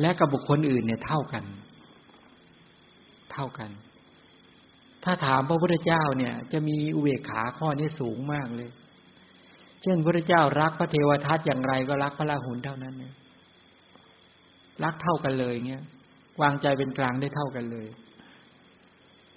[0.00, 1.44] และกับบุคคลอื่นเนี่ยเท่ากัน
[3.32, 3.70] เท่ากัน
[5.04, 8.70] ถ้าถามพระพุทธเจ้าเนี่ย จะมีอุเบกขาข้อนี้สูงมากเลย
[9.82, 13.14] เช่นพระพุทธเจ้ารักพระเทวทัตอย่างไรก็รักพระราหุลเท่านั้นเนี่ย
[14.84, 15.84] รักเท่ากันเลยเงี้ย
[16.42, 17.86] วางใจเป็นกลางได้เท่ากันเลย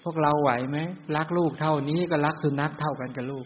[0.04, 0.78] พวกเราไหวไหม
[1.16, 3.46] รักลูกเท่านี้ก็รักสุนัขเท่ากันกับลูก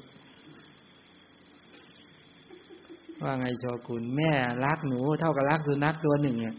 [3.24, 4.32] ว่าไงโชกุนแม่
[4.66, 6.56] รักหนูเท่ากับรักสุนัขตัวหนึ่งเนี่ย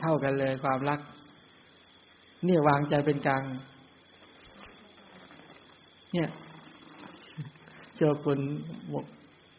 [0.00, 1.00] เท่ากันเลยความรัก
[2.44, 3.42] เนี่ยวางใจเป็นกลาง
[6.12, 6.28] เนี่ย
[7.96, 8.40] โชกุน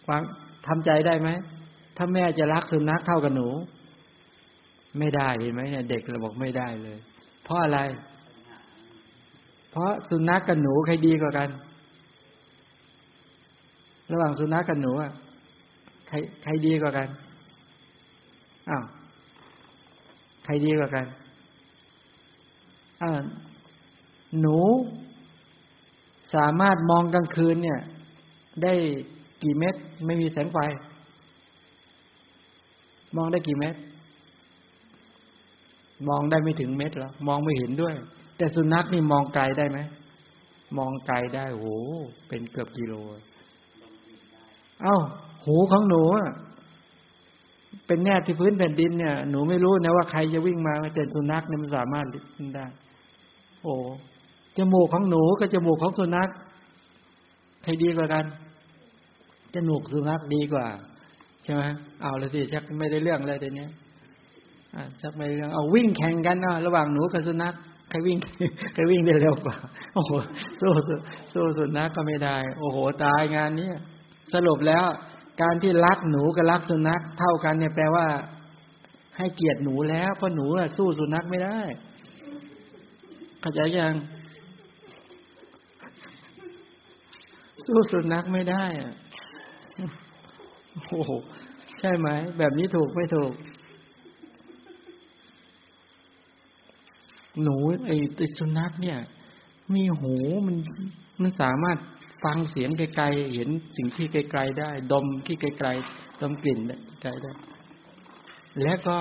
[0.09, 0.21] วาง
[0.67, 1.29] ทำใจได้ไหม
[1.97, 3.47] ถ้าแม่จะรักสุนัขเท่ากับหนู
[4.99, 6.97] ไม่ได้เห็นไหมเนี่ยเด็กเราบอกไม่ได้เลย
[7.43, 7.79] เพราะอะไร
[9.71, 11.49] เพราะสุนัขกกับหนูใครดีกว่ากัน
[14.11, 15.11] ระหว่างสุนัขกกับหนูอะ
[16.07, 17.07] ใครใครดีกว่ากัน
[18.69, 18.83] อ้าว
[20.45, 21.05] ใครดีกว่ากัน
[23.01, 23.11] อ่า
[24.39, 24.59] หนู
[26.35, 27.79] สามารถมองกลางคืนเนี่ย
[28.63, 28.73] ได้
[29.43, 29.75] กี่เม็ด
[30.05, 30.57] ไม่มีแสงไฟ
[33.17, 33.75] มองได้กี่เม็ด
[36.09, 37.95] มองได้ไม่ถึงเม็ดแล้วมองไม่เห็นด้วย
[38.37, 39.79] แต่สุนัขนี่มองไกลได้ไหม
[40.77, 41.67] มองไกลได้โห
[42.27, 42.93] เป็นเกือบกิโล
[44.83, 44.97] เอ้า
[45.45, 46.03] หูของหนู
[47.87, 52.05] เป็นแน่ที่พื้นแผ่นดินเนี่ย หนูไม่รู้นะว่าใครจะวิ่งมาแต่สุนัขเนี่ยมันสามารถ
[52.55, 52.65] ได้
[53.63, 53.75] โอ้
[54.57, 56.29] จมูกของหนูกับจมูกของสุนัข
[57.63, 58.25] ใครดีกว่ากัน
[59.53, 60.65] จมูกสุนัขดีกว่า
[61.43, 61.61] ใช่ไหม
[62.01, 63.67] เอาเลยสิชักไม่ได้เรื่องเลยเดี๋ย
[64.83, 67.53] วนี้ชักไม่เรื่องเอาวิ่งแข่งกันนะระหว่างหนูกับสุนัข
[67.89, 68.17] ใครวิ่ง
[68.73, 69.55] ใครวิ่งได้เร็วกว่า
[69.93, 70.11] โอ้โห
[70.61, 70.71] สู้
[71.33, 73.69] สู้สุนัขก็ไม่ได้ โอ้โหตายงานนี้
[74.33, 74.85] สรุปแล้ว
[75.41, 78.07] การที่รักหนูกับรักสุนัขเท่ากันเนี่ยแปลว่า
[79.17, 80.45] ให้เกียรติหนูแล้วเพราะหนู
[80.77, 81.59] สู้สุนัขไม่ได้
[83.41, 83.93] เข้าใจยัง
[87.65, 88.93] สู้สุนัขไม่ได้อะ
[90.89, 91.11] โอ้โห
[91.79, 93.31] ใช่ไหม แบบนี้ถูกไม่ถูก
[97.43, 98.99] หนูไอ้ตัวสุนัขเนี่ย
[99.73, 100.15] มีหู
[100.47, 100.55] มัน
[101.21, 101.77] มันสามารถ
[102.23, 106.59] ฟังเสียงไกลๆเห็นสิ่งที่ไกลๆได้ ดมที่ไกลๆดมกลิ่น
[107.01, 107.31] ไกลได้
[108.63, 108.97] แล้วก็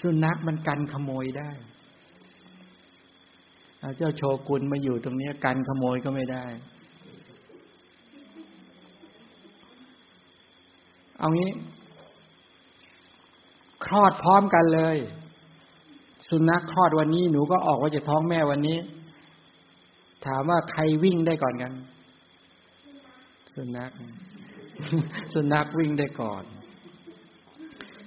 [0.00, 1.50] สุนัขมันกันขโมยได้
[3.96, 6.44] เจ้าโชกุนมาอยู่ตรงนี้กันขโมยก็ไม่ได้
[11.18, 11.50] เอางี้
[13.84, 14.98] คลอดพร้อมกันเลย
[16.28, 18.78] สุนัขคลอดวันนี้หนูก็ออกว่าจะท้องแม่วันนี้
[20.26, 21.72] ถามว่าใครวิ่งได้ก่อนกัน
[23.54, 23.90] สุนัข
[25.34, 26.44] สุนัขวิ่งได้ก่อน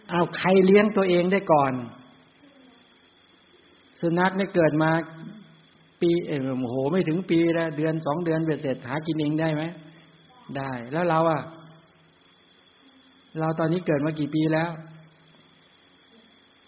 [0.10, 1.73] เอาใครเลี้ยงตัวเองได้ก่อน
[4.02, 4.91] สุนัขเนี่ยเกิดมา
[6.02, 9.64] ปีเออโหไม่ถึงปีแล้วเดือนสองเดือนเบ็ดเสร็จหากินเองได้ไหม
[10.57, 11.41] ได้ แล้วเราอะ
[13.39, 14.69] เราตอนนี้เกิดมากี่ปีแล้ว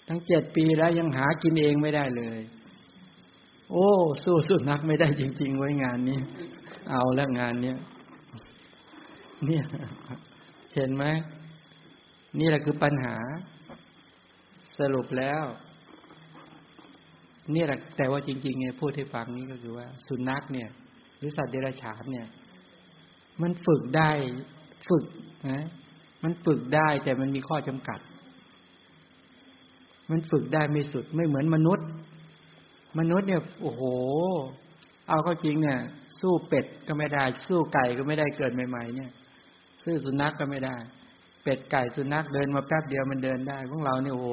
[0.07, 2.39] ทั้งเจ็ดปีแล้วยังหากินเองไม่ได้เลย
[3.71, 3.87] โอ้
[4.23, 6.19] สู้สุดนัขไม่ได้จริง ๆ ไว้งานนี้
[6.89, 7.77] เอาแล้วงานเนี้ย
[9.45, 9.65] เนี่ย
[10.75, 11.05] เห็นไหม
[12.39, 13.15] นี่แหละคือปัญหา
[14.79, 15.43] สรุปแล้ว
[17.55, 20.69] นี่แหละแต่ว่าจริงๆเนี่ยพูดให้ฟังนี้ก็คือว่า สุนัขเนี่ย
[21.17, 22.27] หรือสัตว์เดรัจฉานเนี่ย
[23.41, 24.11] มันฝึกได้
[24.89, 25.05] ฝึก
[25.51, 25.63] นะ
[26.23, 27.99] มันฝึกได้แต่มันมีข้อจำกัด
[30.09, 31.87] มันฝึกได้ไม่สุดไม่เหมือนมนุษย์
[32.99, 33.81] มนุษย์เนี่ยโอ้โห
[35.09, 35.79] เอาเข้าจริงเนี่ย
[36.21, 39.11] สู้เป็ดก็ไม่ได้ สู้ไก่ก็ไม่ได้เกิดใหม่ ๆ เนี่ย
[39.83, 40.75] สู้สุนัขกก็ไม่ได้
[41.43, 44.29] เป็ดไก่สุนัขเดินมาแป๊บเดียวมันเดินได้พวกเราเนี่ยโอ้โห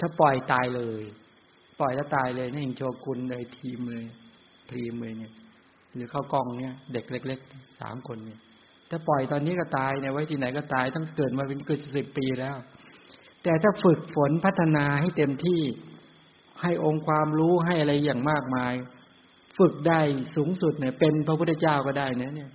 [0.00, 1.02] ถ้าปล่อยตายเลย
[1.80, 4.04] ปล่อยแล้วตายเลยนี่ยิงโชกุนเลยทีมเลย
[4.72, 5.32] ทีมเลยเนี่ย
[5.94, 8.38] หรือเข้ากองเนี่ย เด็กเล็กๆสามคนเนี่ย
[8.90, 12.56] ถ้าปล่อยตอนนี้ก็ตายเนี่ยไว้ที่ไหนก็ตายต้องเกิดมาเป็นเกิดสิบปีแล้ว
[13.44, 15.60] แต่ถ้าฝึกฝนพัฒนาให้เต็มที่
[16.62, 18.74] ให้องค์ความรู้ให้อะไรอย่างมากมาย
[19.58, 20.00] ฝึกได้
[20.36, 22.50] สูงสุดเนี่ย เป็นพระพุทธเจ้าก็ได้เนี่ยเนี่ย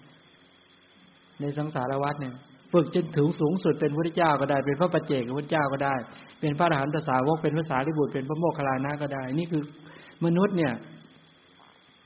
[1.39, 2.33] ในสังสารวัฏเนี่ย
[2.73, 5.95] ฝึกจนถึงสูงสุดเป็นพระพุทธเจ้าก็ได้ เป็นพระปัจเจกพระพุทธเจ้าก็ได้
[6.39, 9.63] เป็นพระอรหันตสาวกเป็นภาษาลิบุตรเป็นพระโมคคัลลานะก็ได้ นี่คือ
[10.25, 10.73] มนุษย์เนี่ย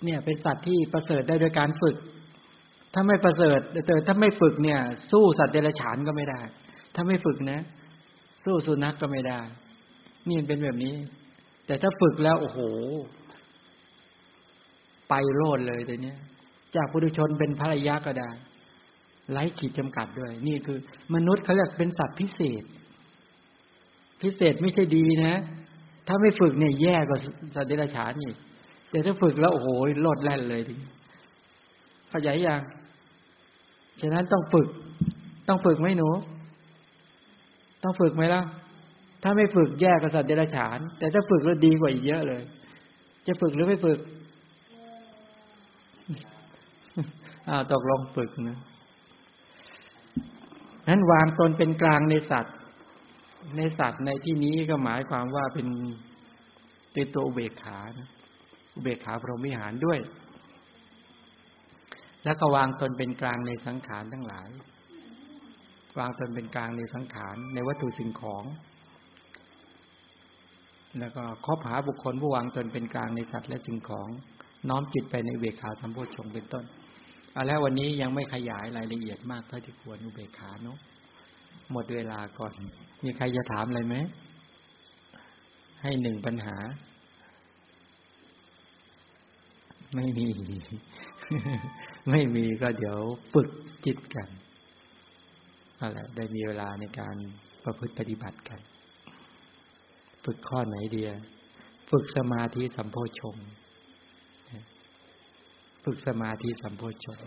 [0.06, 1.96] เนี่ยเป็นสัตว์ที่ประเสริฐได้โดยการฝึก
[2.94, 4.80] ถ้าไม่ประเสริฐแต่ถ้าไม่ฝึกเนี่ย
[5.12, 6.42] สู้สัตว์เดรัจฉานก็ไม่ได้
[6.96, 7.60] ถ้าไม่ฝึกนะ
[8.44, 9.40] สู้สุนัขกก็ไม่ได้
[10.28, 10.96] นี่เป็นแบบนี้
[11.66, 12.60] แต่ถ้าฝึกแล้วโอ้โห
[15.10, 16.18] ไปโลดเลยแต่เนี้ย
[16.76, 18.30] จากปุถุชนเป็นภรรยาก็ได้
[19.32, 20.78] ไร้ขีดจำกัดด้วย นี่คือ
[21.16, 22.64] มนุษย์เขาเรียกเป็นสัตว์พิเศษ
[24.22, 25.36] พิเศษไม่ใช่ดีนะ
[26.08, 27.20] ถ้าไม่ฝึกเนี่ยแย่กว่า
[27.56, 28.36] สัตว์เดรัจฉานอีก
[28.90, 29.68] แต่ถ้าฝึกแล้วโอ้โห
[30.02, 30.76] โลดแล่นเลยที
[32.10, 32.62] เข้าใจยัง
[34.02, 34.68] ฉะนั้นต้องฝึก
[35.48, 36.10] ต้องฝึกไหมหนู
[37.84, 38.42] ต้องฝึกไหมล่ะ
[39.24, 42.44] ถ้าไม่ฝึกแย่กว่าสัตว์เดรัจฉาน แต่ถ้าฝึกแล้วดีกว่าอีกเยอะเลย
[43.28, 44.00] จะฝึกหรือไม่ฝึก
[47.50, 48.60] อ้าวตกลงฝึกนะ
[50.88, 52.56] นั้นวางตนเป็นกลางในสัตว์
[53.58, 55.68] ในสัตว์ในที่นี้ก็หมายความว่าเป็น
[56.94, 58.10] เป็นตัวอุเบกขานะ
[58.76, 60.00] อุเบกขาพรหมิหารด้วย
[62.24, 64.50] แล้วก็วางตนเป็นกลางในสังขารทั้งหลาย
[66.00, 68.44] วางตนเป็นกลางในสังขารในวัตถุสิ่งของ
[71.00, 74.08] แล้วก็คบหาบุคคลผู้วางตนเป็นกลางในสัตว์และสิ่งของ
[74.70, 76.66] น้อมจิตไปในเบขาสัมโพชงเป็นต้น
[77.34, 80.78] เอาแล้ววันนี้ยังไม่ขยายรายละเอียดมากเท่าที่ควรอุเบกขาเนาะ
[81.72, 82.54] หมดเวลาก่อน
[83.04, 83.96] มีใครจะถามอะไรไหม
[85.82, 86.58] ให้หนึ่งปัญหา
[89.96, 90.28] ไม่มี
[92.12, 92.98] ไม่มีก็เดี๋ยว
[93.34, 93.50] ฝึก
[93.86, 94.28] จิตกัน
[95.84, 97.16] อะไรได้มีเวลาในการ
[97.64, 98.60] ประพฤติปฏิบัติกัน
[100.26, 101.10] ฝึกข้อไหนเดีย
[101.90, 103.36] ฝึกสมาธิสัมโพชง
[105.84, 107.20] ฝึกสมาธิสัมโพชฌง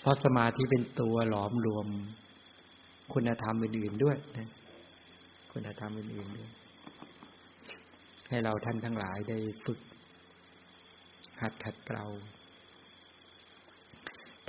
[0.00, 1.86] เพราะสมาธิเป็นตัวหลอมรวม
[3.12, 4.48] คุณธรรมอื่นๆด้วยนะ
[5.52, 6.50] คุณธรรมอื่นๆด้วย
[8.28, 9.78] ให้เราท่านทั้งหลายได้ฝึก
[11.40, 12.04] หัดขัดเกลา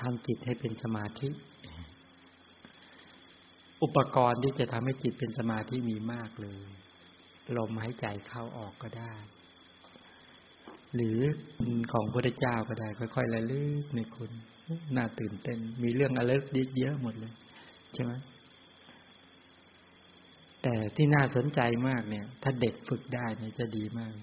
[0.02, 1.28] ทำจิตให้เป็นสมาธิ
[3.84, 6.62] อุปกรณ์ที่จะทำให้จิตเป็นสมาธิมีมากเลย
[7.58, 9.14] ลมหายใจเข้าออกก็ได้
[10.95, 11.20] หรือ
[11.91, 14.32] ของพระเจ้าก็ได้ ค่อยๆระลึกในคุณ
[14.95, 16.32] น่าตื่นเต้น มีเรื่องอะไร
[16.78, 17.34] เยอะหมดเลย
[17.94, 18.14] ใช่ไหม
[20.64, 24.14] แต่ที่น่าสนใจมากเนี่ย ถ้าเด็กฝึกได้เนี่ยจะดีมาก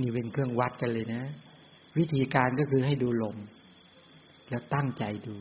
[0.00, 1.22] นี่เป็นเครื่องวัดกันเลยนะ
[1.98, 3.36] วิธีการก็คือให้ดูลม
[4.48, 5.36] แล้วตั้งใจดู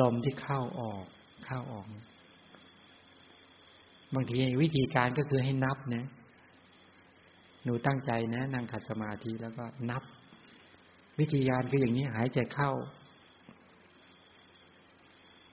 [0.00, 1.04] ลมที่เข้าออก
[1.46, 1.86] เข้าออก
[4.14, 6.06] บางทีวิธีการก็คือให้นับนะ
[7.64, 10.02] หนูตั้งใจนะนั่งขัดสมาธิแล้วก็นับ
[11.18, 12.72] วิธีการคืออย่างนี้หายใจเข้า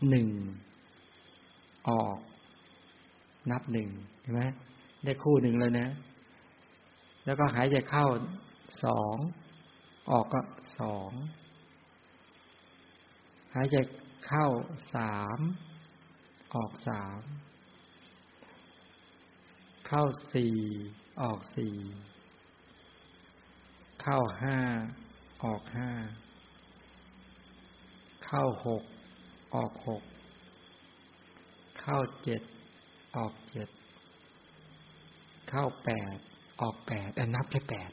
[0.10, 0.28] หนึ่ง
[1.90, 2.18] ออก
[3.52, 3.90] นับหนึ่ง
[4.22, 4.42] เห็นไหม
[5.04, 5.88] ได้คู่หนึ่งเลยนะ
[7.26, 8.06] แล้วก็หายใจเข้า
[8.84, 9.16] สอง
[10.12, 10.42] ออกก็
[10.80, 11.12] สอง
[13.56, 13.76] หายใจ
[14.28, 14.46] เข้า
[14.96, 15.40] สาม
[16.56, 17.20] ออกสาม
[19.88, 20.04] เข้า
[20.34, 20.56] สี่
[21.22, 21.76] ออกสี่
[24.02, 24.58] เข้าห้า
[25.44, 25.90] ออกห้า
[28.26, 28.84] เข้าหก
[29.56, 30.04] ออกหก
[31.80, 32.42] เข้าเจ็ด
[33.16, 33.70] ออกเจ็ด
[35.50, 36.18] เข้าแปด
[36.62, 37.92] ออกแปดแต่นับแค่แปด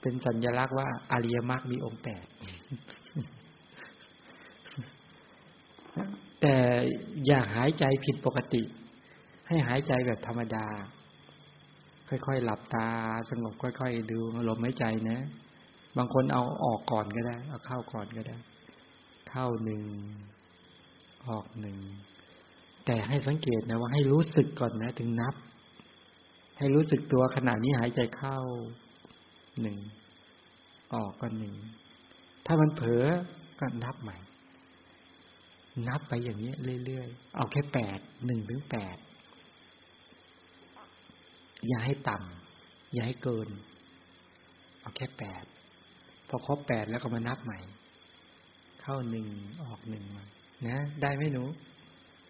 [0.00, 2.26] เป็นสัญลักษณ์ว่าอริยมรรคมีองค์แปด
[6.40, 6.56] แต่
[7.26, 8.62] อย่าหายใจผิดปกติ
[9.48, 10.66] ให้หายใจแบบธรรมดา
[12.08, 12.88] ค่อยๆหลับตา
[13.30, 14.18] สงบค่อย ๆ ดู
[14.48, 15.18] ลมหายใจนะ
[15.96, 18.36] บางคนเอาออกก่อนก็ได้ เอาเข้าก่อนก็ได้
[19.30, 19.82] เข้าหนึ่ง
[21.28, 21.78] ออกหนึ่ง
[22.86, 25.34] แต่ให้สังเกตนะว่าให้รู้สึกก่อนนะถึงนับ
[26.58, 28.38] ให้รู้สึกตัวขณะนี้หายใจเข้า
[29.60, 29.78] หนึ่ง
[30.94, 31.54] ออกก็หนึ่ง
[32.46, 33.04] ถ้ามันเผลอ
[33.60, 34.16] ก็นับใหม่
[35.88, 36.52] นับไปอย่างนี้
[36.86, 38.96] เรื่อยๆ เอาแค่แปดหนึ่งถึงแปด
[41.68, 43.48] อย่าให้ต่ำอย่าให้เกิน
[44.80, 45.44] เอาแค่แปด
[46.28, 47.58] พอครบแปดแล้วก็มานับใหม่
[48.80, 49.26] เข้าหนึ่ง
[49.64, 50.24] ออกหนึ่งมา
[50.68, 51.44] นะ ได้ไหมหนู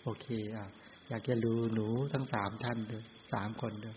[0.03, 0.67] โอเคอะ
[1.09, 3.97] อยากจะดูหนูทั้งสามท่านด้วยสามคนด้วย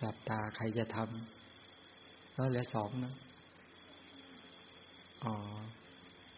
[0.00, 3.14] หลับตาใครจะทำแล้วเหลือสองนะ
[5.24, 5.34] อ๋อ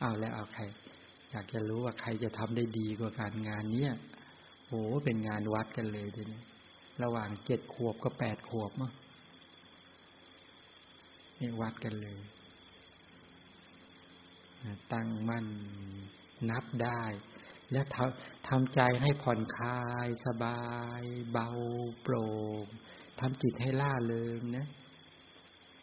[0.00, 0.62] เอาแล้วเอาใคร
[1.36, 3.92] อยากจะรู้ว่าใครจะทำได้ดีกว่าการงานเนี้ย
[4.66, 6.42] โอ้เป็นงานวัดกันเลยทีนี้
[7.02, 8.92] ระหว่างเจ็ดขวบกับแปดขวบมั้ง
[11.38, 12.18] นี่วัดกันเลย
[14.92, 15.46] ตั้งมั่น
[16.50, 17.02] นับได้
[17.72, 20.64] และทำทำใจให้ผ่อนคลายสบา
[21.00, 21.02] ย
[21.32, 21.48] เบา
[22.02, 22.28] โปร่
[22.62, 22.64] ง
[23.20, 24.66] ทำจิตให้ล่าเริงนะ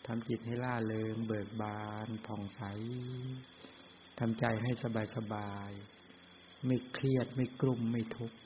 [0.07, 2.61] ทำจิตให้ล่าเริง เบิกบานผ่องใส
[4.19, 5.72] ทำใจให้สบายสบาย
[6.65, 8.38] ไม่เครียดไม่กลุ่มไม่ทุกข์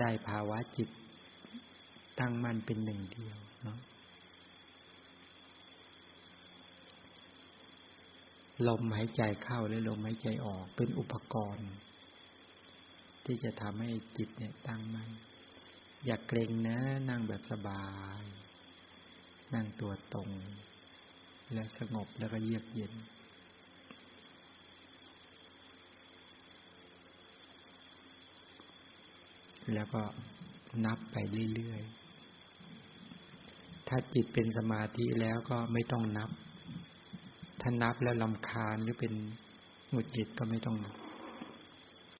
[0.00, 0.88] ได้ภาวะจิต
[2.20, 3.78] ตั้งมั่นเป็นหนึ่งเดียวเนาะ
[8.68, 11.70] ลมหายใจเข้าและลมหายใจออกเป็นอุปกรณ์
[13.24, 15.10] ที่จะทำให้จิตเนี่ยตั้งมั่น
[16.04, 16.78] อย่าเกรงนะ
[17.08, 17.86] นั่งแบบสบา
[18.20, 18.22] ย
[19.54, 20.30] นั่งตัวตรง
[21.52, 22.92] และสงบแล้วก็เยือกเย็น
[29.74, 30.02] แล้วก็
[30.84, 31.16] นับไป
[31.54, 36.30] เรื่อยๆ ถ้าจิตเป็นสมาธิแล้วก็ไม่ต้องนับ
[37.60, 39.12] ถ้านับแล้วลำคาญหรือเป็น
[39.90, 40.96] หงุดหงิดก็ไม่ต้องนับ